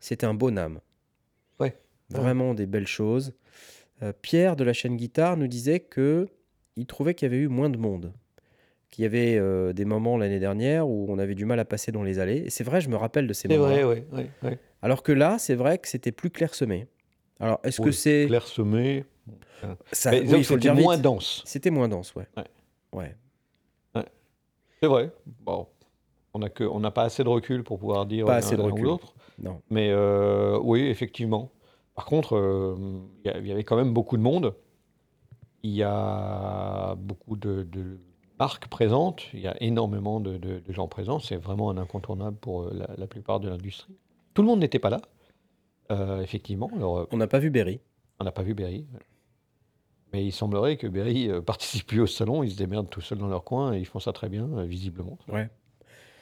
C'était 0.00 0.26
un 0.26 0.34
bon 0.34 0.58
âme. 0.58 0.80
Ouais. 1.60 1.78
Vraiment 2.10 2.52
des 2.52 2.66
belles 2.66 2.88
choses. 2.88 3.32
Euh, 4.02 4.12
Pierre 4.22 4.56
de 4.56 4.64
la 4.64 4.72
chaîne 4.72 4.96
Guitare 4.96 5.36
nous 5.36 5.46
disait 5.46 5.78
que 5.78 6.26
il 6.74 6.86
trouvait 6.86 7.14
qu'il 7.14 7.26
y 7.26 7.32
avait 7.32 7.40
eu 7.44 7.46
moins 7.46 7.70
de 7.70 7.78
monde. 7.78 8.12
Qu'il 8.90 9.04
y 9.04 9.06
avait 9.06 9.36
euh, 9.38 9.72
des 9.72 9.84
moments 9.84 10.18
l'année 10.18 10.40
dernière 10.40 10.88
où 10.88 11.06
on 11.08 11.18
avait 11.20 11.36
du 11.36 11.44
mal 11.44 11.60
à 11.60 11.64
passer 11.64 11.92
dans 11.92 12.02
les 12.02 12.18
allées. 12.18 12.38
Et 12.38 12.50
c'est 12.50 12.64
vrai, 12.64 12.80
je 12.80 12.88
me 12.88 12.96
rappelle 12.96 13.28
de 13.28 13.32
ces 13.32 13.46
C'est 13.46 13.56
moments. 13.56 13.68
vrai, 13.70 13.84
ouais, 13.84 14.04
ouais, 14.10 14.30
ouais. 14.42 14.58
Alors 14.82 15.04
que 15.04 15.12
là, 15.12 15.38
c'est 15.38 15.54
vrai 15.54 15.78
que 15.78 15.86
c'était 15.86 16.10
plus 16.10 16.30
clairsemé. 16.30 16.88
Alors, 17.38 17.60
est-ce 17.62 17.80
que 17.80 17.86
Oui, 17.86 17.94
c'est. 17.94 18.26
Clairsemé. 18.26 19.04
Ça, 19.92 20.10
Mais 20.10 20.22
oui, 20.22 20.24
il 20.38 20.44
faut 20.44 20.56
le 20.56 20.60
c'était 20.60 20.74
dire 20.74 20.74
moins 20.74 20.98
dense. 20.98 21.42
C'était 21.46 21.70
moins 21.70 21.88
dense, 21.88 22.16
ouais. 22.16 22.26
Ouais. 22.92 23.14
C'est 24.84 24.88
vrai. 24.88 25.10
Bon, 25.42 25.66
on 26.34 26.38
n'a 26.40 26.48
que, 26.48 26.64
on 26.64 26.80
n'a 26.80 26.90
pas 26.90 27.02
assez 27.04 27.24
de 27.24 27.28
recul 27.28 27.64
pour 27.64 27.78
pouvoir 27.78 28.06
dire 28.06 28.26
Pas 28.26 28.32
l'un- 28.32 28.38
assez 28.38 28.56
de 28.56 28.62
ou. 28.62 28.98
Non. 29.42 29.60
Mais 29.70 29.90
euh, 29.90 30.58
oui, 30.62 30.82
effectivement. 30.82 31.50
Par 31.94 32.04
contre, 32.06 32.36
euh, 32.36 32.76
il 33.24 33.46
y 33.46 33.52
avait 33.52 33.64
quand 33.64 33.76
même 33.76 33.92
beaucoup 33.92 34.16
de 34.16 34.22
monde. 34.22 34.54
Il 35.62 35.70
y 35.70 35.82
a 35.82 36.94
beaucoup 36.96 37.36
de, 37.36 37.62
de 37.62 37.98
marques 38.38 38.68
présentes. 38.68 39.22
Il 39.32 39.40
y 39.40 39.46
a 39.48 39.56
énormément 39.62 40.20
de, 40.20 40.36
de- 40.36 40.58
de 40.60 40.72
gens 40.72 40.88
présents. 40.88 41.18
C'est 41.20 41.36
vraiment 41.36 41.70
un 41.70 41.78
incontournable 41.78 42.36
pour 42.36 42.64
euh, 42.64 42.70
la, 42.74 42.90
la 42.96 43.06
plupart 43.06 43.40
de 43.40 43.48
l'industrie. 43.48 43.94
Tout 44.34 44.42
le 44.42 44.48
monde 44.48 44.60
n'était 44.60 44.78
pas 44.80 44.90
là, 44.90 45.00
euh, 45.92 46.20
effectivement. 46.20 46.70
Alors, 46.76 47.06
On 47.12 47.16
n'a 47.16 47.26
pas 47.28 47.38
vu 47.38 47.50
Berry. 47.50 47.80
on 48.20 48.24
n'a 48.24 48.32
pas 48.32 48.42
vu 48.42 48.52
Berry. 48.54 48.84
Mais 50.14 50.24
il 50.24 50.30
semblerait 50.30 50.76
que 50.76 50.86
Berry 50.86 51.28
euh, 51.28 51.40
participe 51.52 51.88
plus 51.88 51.98
au 52.00 52.06
salon. 52.06 52.44
Ils 52.44 52.52
se 52.52 52.56
démerdent 52.56 52.88
tout 52.88 53.00
seuls 53.00 53.18
dans 53.18 53.26
leur 53.26 53.42
coin 53.42 53.72
et 53.74 53.80
ils 53.80 53.84
font 53.84 53.98
ça 53.98 54.12
très 54.12 54.28
bien, 54.28 54.48
euh, 54.58 54.62
visiblement. 54.64 55.18
Ouais. 55.28 55.48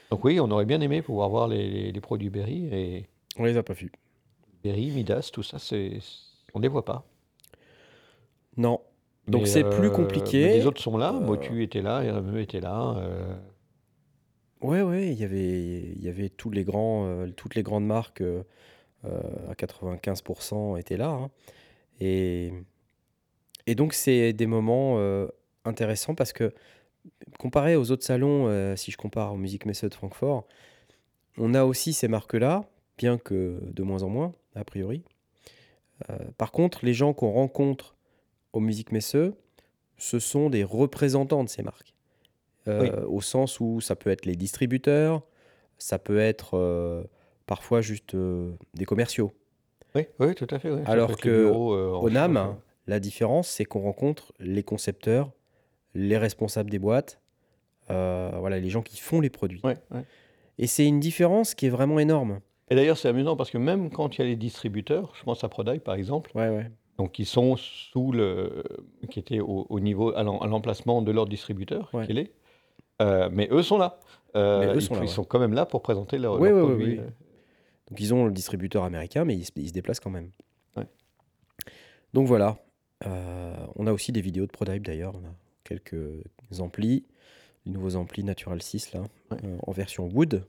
Donc 0.09 0.25
oui, 0.25 0.39
on 0.39 0.49
aurait 0.49 0.65
bien 0.65 0.81
aimé 0.81 1.03
pouvoir 1.03 1.29
voir 1.29 1.47
les, 1.47 1.69
les- 1.69 1.91
les 1.91 2.01
produits 2.01 2.31
Berry. 2.31 2.65
Et 2.71 3.05
On 3.37 3.45
les 3.45 3.55
a 3.55 3.61
pas 3.61 3.73
vus. 3.73 3.91
Berry, 4.63 4.89
Midas, 4.89 5.29
tout 5.31 5.43
ça, 5.43 5.59
c'est, 5.59 5.99
on 6.55 6.59
ne 6.59 6.63
les 6.63 6.69
voit 6.69 6.85
pas. 6.85 7.05
Non. 8.57 8.81
Donc 9.27 9.41
Mais, 9.43 9.47
c'est 9.47 9.63
plus 9.63 9.87
euh, 9.89 9.91
compliqué. 9.91 10.43
mais 10.45 10.53
les 10.57 10.65
autres 10.65 10.81
sont 10.81 10.97
là. 10.97 11.13
Euh, 11.13 11.19
Motu 11.19 11.61
était 11.61 11.81
là, 11.83 11.99
RME 11.99 12.39
était 12.39 12.61
là. 12.61 12.95
euh, 12.97 13.35
Ouais, 14.61 14.81
ouais, 14.81 15.11
il 15.11 15.19
y 15.19 15.23
avait, 15.23 15.81
il 15.95 16.01
y 16.03 16.07
avait 16.09 16.29
tous 16.29 16.49
les 16.49 16.63
grands, 16.63 17.27
toutes 17.35 17.53
les 17.55 17.63
grandes 17.63 17.85
marques 17.85 18.23
à 19.03 19.53
95% 19.55 20.79
étaient 20.79 20.95
là. 20.97 21.09
hein. 21.09 21.29
Et, 21.99 22.53
et 23.67 23.75
donc, 23.75 23.93
c'est 23.93 24.33
des 24.33 24.47
moments 24.47 24.95
euh, 24.97 25.27
intéressants 25.65 26.15
parce 26.15 26.33
que, 26.33 26.53
comparé 27.39 27.75
aux 27.75 27.91
autres 27.91 28.03
salons, 28.03 28.47
euh, 28.47 28.75
si 28.75 28.91
je 28.91 28.97
compare 28.97 29.33
au 29.33 29.37
Musique 29.37 29.65
Messe 29.65 29.83
de 29.83 29.93
Francfort, 29.93 30.45
on 31.37 31.53
a 31.53 31.63
aussi 31.63 31.93
ces 31.93 32.07
marques-là, 32.07 32.65
bien 32.97 33.17
que 33.17 33.59
de 33.63 33.83
moins 33.83 34.03
en 34.03 34.09
moins, 34.09 34.33
a 34.55 34.63
priori. 34.63 35.03
Euh, 36.09 36.17
par 36.37 36.51
contre, 36.51 36.85
les 36.85 36.93
gens 36.93 37.13
qu'on 37.13 37.31
rencontre 37.31 37.95
au 38.51 38.59
Musique 38.59 38.91
Messe, 38.91 39.15
ce 39.97 40.19
sont 40.19 40.49
des 40.49 40.63
représentants 40.63 41.43
de 41.43 41.49
ces 41.49 41.63
marques. 41.63 41.93
Au 42.65 43.19
sens 43.19 43.59
où 43.59 43.81
ça 43.81 43.97
peut 43.97 44.09
être 44.09 44.25
les 44.25 44.37
distributeurs, 44.37 45.21
ça 45.77 45.99
peut 45.99 46.19
être 46.19 47.05
parfois 47.45 47.81
juste 47.81 48.15
des 48.15 48.85
commerciaux. 48.85 49.33
Oui, 49.95 50.07
oui, 50.19 50.33
tout 50.33 50.47
à 50.49 50.59
fait. 50.59 50.71
Alors 50.85 51.17
que 51.17 51.49
Au 51.49 52.09
NAM. 52.09 52.55
La 52.87 52.99
différence, 52.99 53.47
c'est 53.47 53.65
qu'on 53.65 53.81
rencontre 53.81 54.33
les 54.39 54.63
concepteurs, 54.63 55.31
les 55.93 56.17
responsables 56.17 56.69
des 56.69 56.79
boîtes, 56.79 57.19
euh, 57.89 58.31
voilà, 58.39 58.59
les 58.59 58.69
gens 58.69 58.81
qui 58.81 58.99
font 58.99 59.19
les 59.21 59.29
produits. 59.29 59.61
Ouais, 59.63 59.77
ouais. 59.91 60.03
Et 60.57 60.67
c'est 60.67 60.85
une 60.85 60.99
différence 60.99 61.55
qui 61.55 61.65
est 61.67 61.69
vraiment 61.69 61.99
énorme. 61.99 62.39
Et 62.69 62.75
d'ailleurs, 62.75 62.97
c'est 62.97 63.09
amusant 63.09 63.35
parce 63.35 63.51
que 63.51 63.57
même 63.57 63.89
quand 63.91 64.17
il 64.17 64.21
y 64.21 64.23
a 64.23 64.27
les 64.27 64.35
distributeurs, 64.35 65.13
je 65.15 65.23
pense 65.23 65.43
à 65.43 65.49
Prodai 65.49 65.79
par 65.79 65.95
exemple, 65.95 66.31
Ouais, 66.35 66.69
donc 66.97 67.11
qui 67.11 67.25
sont 67.25 67.55
sous 67.57 68.11
le, 68.11 68.63
qui 69.09 69.19
étaient 69.19 69.39
au, 69.39 69.65
au 69.69 69.79
niveau, 69.79 70.15
à 70.15 70.23
l'em- 70.23 70.37
à 70.41 70.47
l'emplacement 70.47 71.01
de 71.01 71.11
leur 71.11 71.25
distributeur, 71.25 71.89
qu'il 72.05 72.17
est, 72.19 72.31
euh, 73.01 73.29
mais 73.31 73.47
eux 73.51 73.63
sont 73.63 73.77
là. 73.77 73.99
Euh, 74.35 74.73
eux 74.73 74.75
ils, 74.77 74.81
sont 74.81 74.93
là, 74.95 74.99
ils 75.03 75.09
sont 75.09 75.23
quand 75.23 75.39
même 75.39 75.53
là 75.53 75.65
pour 75.65 75.81
présenter 75.81 76.17
leur, 76.17 76.39
leurs 76.49 76.65
produits. 76.67 76.97
Donc 77.89 77.99
ils 77.99 78.13
ont 78.13 78.25
le 78.25 78.31
distributeur 78.31 78.83
américain, 78.83 79.25
mais 79.25 79.35
ils 79.35 79.45
se, 79.45 79.51
ils 79.57 79.67
se 79.69 79.73
déplacent 79.73 79.99
quand 79.99 80.09
même. 80.09 80.29
Donc 82.13 82.27
voilà. 82.27 82.57
Euh, 83.05 83.53
on 83.75 83.87
a 83.87 83.91
aussi 83.93 84.11
des 84.11 84.21
vidéos 84.21 84.45
de 84.45 84.51
ProDype 84.51 84.85
d'ailleurs. 84.85 85.13
On 85.15 85.25
a 85.27 85.33
quelques 85.63 86.23
amplis, 86.59 87.05
les 87.65 87.71
nouveaux 87.71 87.95
amplis 87.95 88.23
Natural 88.23 88.61
6 88.61 88.93
là, 88.93 89.01
Ouais. 89.31 89.37
euh, 89.43 89.57
en 89.65 89.71
version 89.71 90.07
wood. 90.07 90.45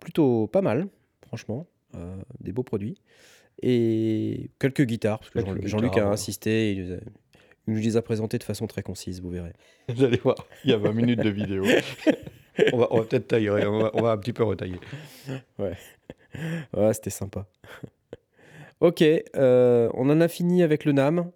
Plutôt 0.00 0.46
pas 0.46 0.62
mal, 0.62 0.88
franchement. 1.26 1.66
Euh, 1.96 2.16
des 2.40 2.52
beaux 2.52 2.62
produits. 2.62 2.96
Et 3.62 4.50
quelques 4.58 4.84
guitares, 4.84 5.18
parce 5.18 5.30
que 5.30 5.40
Jean- 5.40 5.56
Jean-Luc 5.66 5.96
a 5.96 6.06
ouais. 6.06 6.12
insisté. 6.12 6.72
Il 6.72 6.84
nous, 6.86 6.92
a- 6.94 7.00
il 7.66 7.74
nous 7.74 7.80
les 7.80 7.96
a 7.96 8.02
présentées 8.02 8.38
de 8.38 8.44
façon 8.44 8.66
très 8.66 8.82
concise, 8.82 9.20
vous 9.20 9.30
verrez. 9.30 9.52
Vous 9.88 10.02
allez 10.04 10.16
voir, 10.18 10.36
il 10.64 10.70
y 10.70 10.72
a 10.72 10.78
20 10.78 10.92
minutes 10.92 11.20
de 11.20 11.28
vidéo. 11.30 11.64
on 12.72 12.78
va, 12.78 12.86
peut-être 13.04 13.28
tailler, 13.28 13.50
on 13.50 13.80
va, 13.80 13.90
on 13.94 14.02
va 14.02 14.12
un 14.12 14.18
petit 14.18 14.32
peu 14.32 14.44
retailler. 14.44 14.78
Ouais, 15.58 15.76
c'était 16.92 17.10
sympa. 17.10 17.46
ok, 18.80 19.02
on 19.34 20.08
en 20.10 20.20
a 20.20 20.28
fini 20.28 20.62
avec 20.62 20.84
le 20.84 20.92
NAM. 20.92 21.30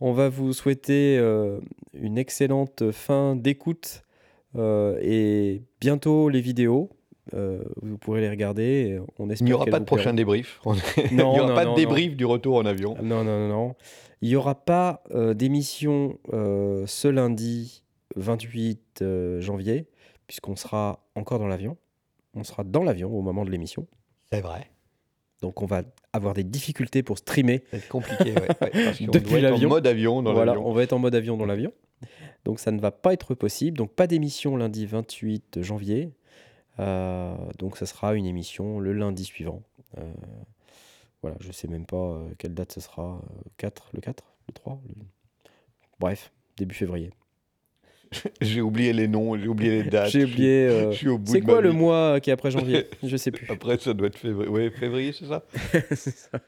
On 0.00 0.12
va 0.12 0.28
vous 0.28 0.52
souhaiter 0.52 1.16
euh, 1.18 1.58
une 1.94 2.18
excellente 2.18 2.90
fin 2.92 3.34
d'écoute 3.36 4.02
euh, 4.56 4.98
et 5.00 5.62
bientôt 5.80 6.28
les 6.28 6.40
vidéos. 6.40 6.90
Euh, 7.34 7.64
vous 7.82 7.98
pourrez 7.98 8.20
les 8.20 8.28
regarder. 8.30 9.00
On 9.18 9.28
Il 9.30 9.44
n'y 9.44 9.52
aura 9.54 9.66
pas 9.66 9.80
de 9.80 9.84
prochain 9.84 10.12
débrief. 10.14 10.60
On- 10.64 10.74
il 10.74 11.10
n'y 11.10 11.16
Non, 11.16 11.30
aura 11.30 11.48
non, 11.48 11.54
pas 11.54 11.64
non, 11.64 11.72
de 11.72 11.76
débrief 11.76 12.14
du 12.16 12.24
retour 12.24 12.56
en 12.56 12.66
avion. 12.66 12.94
Non, 13.02 13.24
non, 13.24 13.38
non, 13.38 13.48
non. 13.48 13.74
Il 14.22 14.28
n'y 14.28 14.36
aura 14.36 14.54
pas 14.54 15.02
d'émission 15.34 16.18
ce 16.32 17.08
lundi 17.08 17.82
28 18.16 19.02
euh, 19.02 19.40
janvier, 19.40 19.86
puisqu'on 20.26 20.56
sera 20.56 21.04
encore 21.14 21.38
dans 21.38 21.48
l'avion. 21.48 21.76
On 22.34 22.44
sera 22.44 22.64
dans 22.64 22.82
l'avion 22.82 23.10
au 23.16 23.22
moment 23.22 23.44
de 23.44 23.50
l'émission. 23.50 23.86
C'est 24.32 24.40
vrai. 24.40 24.70
Donc 25.42 25.60
on 25.62 25.66
va 25.66 25.82
avoir 26.12 26.32
des 26.34 26.44
difficultés 26.44 27.02
pour 27.02 27.18
streamer. 27.18 27.62
Être 27.72 27.88
compliqué, 27.88 28.32
ouais, 28.32 28.40
ouais, 28.40 28.46
parce 28.84 28.98
qu'on 28.98 29.04
Depuis 29.06 29.30
doit 29.40 29.50
être 29.50 29.64
en 29.64 29.68
mode 29.68 29.86
avion 29.86 30.22
dans 30.22 30.32
voilà, 30.32 30.52
l'avion. 30.54 30.66
on 30.68 30.72
va 30.72 30.82
être 30.82 30.92
en 30.94 30.98
mode 30.98 31.14
avion 31.14 31.36
dans 31.36 31.46
l'avion. 31.46 31.72
Donc 32.44 32.58
ça 32.60 32.70
ne 32.72 32.80
va 32.80 32.90
pas 32.90 33.12
être 33.12 33.34
possible. 33.34 33.76
Donc 33.76 33.92
pas 33.92 34.06
d'émission 34.06 34.56
lundi 34.56 34.86
28 34.86 35.62
janvier. 35.62 36.12
Euh, 36.78 37.34
donc 37.58 37.76
ça 37.76 37.86
sera 37.86 38.14
une 38.14 38.26
émission 38.26 38.78
le 38.80 38.92
lundi 38.92 39.24
suivant. 39.24 39.62
Euh, 39.98 40.12
voilà, 41.22 41.36
je 41.40 41.50
sais 41.52 41.68
même 41.68 41.86
pas 41.86 41.96
euh, 41.96 42.28
quelle 42.38 42.54
date 42.54 42.72
ce 42.72 42.80
sera. 42.80 43.20
euh, 43.22 43.48
4, 43.58 43.90
le 43.94 44.00
4, 44.00 44.24
le 44.48 44.52
3 44.54 44.80
le- 44.88 44.94
Bref, 45.98 46.32
début 46.56 46.74
février. 46.74 47.10
J'ai 48.40 48.60
oublié 48.60 48.92
les 48.92 49.08
noms, 49.08 49.36
j'ai 49.36 49.48
oublié 49.48 49.82
les 49.82 49.90
dates. 49.90 50.10
J'ai 50.10 50.24
oublié. 50.24 50.66
euh, 50.68 50.92
c'est 51.24 51.40
quoi 51.40 51.60
le 51.60 51.70
vie. 51.70 51.76
mois 51.76 52.20
qui 52.20 52.30
est 52.30 52.32
après 52.32 52.50
janvier 52.50 52.86
Je 53.02 53.16
sais 53.16 53.30
plus. 53.30 53.46
Après, 53.50 53.78
ça 53.78 53.94
doit 53.94 54.08
être 54.08 54.18
février. 54.18 54.48
Oui, 54.50 54.70
février, 54.70 55.12
c'est 55.12 55.26
ça 55.26 55.42
ça. 55.94 56.38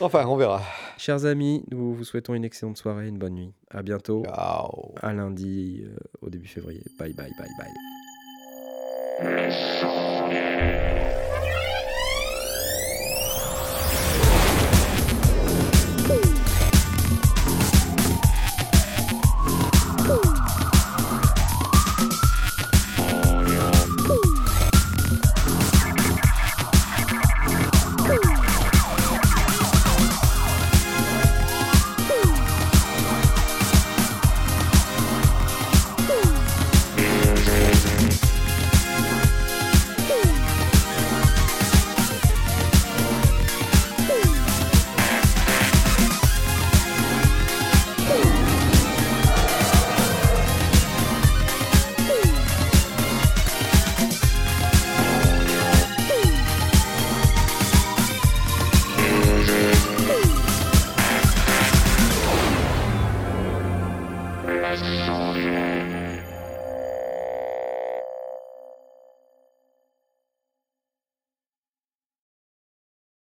Enfin, 0.00 0.26
on 0.26 0.36
verra. 0.36 0.62
Chers 0.98 1.24
amis, 1.24 1.64
nous 1.70 1.94
vous 1.94 2.04
souhaitons 2.04 2.34
une 2.34 2.44
excellente 2.44 2.76
soirée, 2.76 3.08
une 3.08 3.18
bonne 3.18 3.34
nuit. 3.34 3.52
À 3.70 3.82
bientôt. 3.82 4.22
Ciao. 4.24 4.94
À 5.00 5.12
lundi 5.12 5.82
euh, 5.84 5.96
au 6.20 6.30
début 6.30 6.48
février. 6.48 6.82
Bye 6.98 7.14
bye 7.14 7.30
bye 7.38 7.48
bye. 9.20 10.91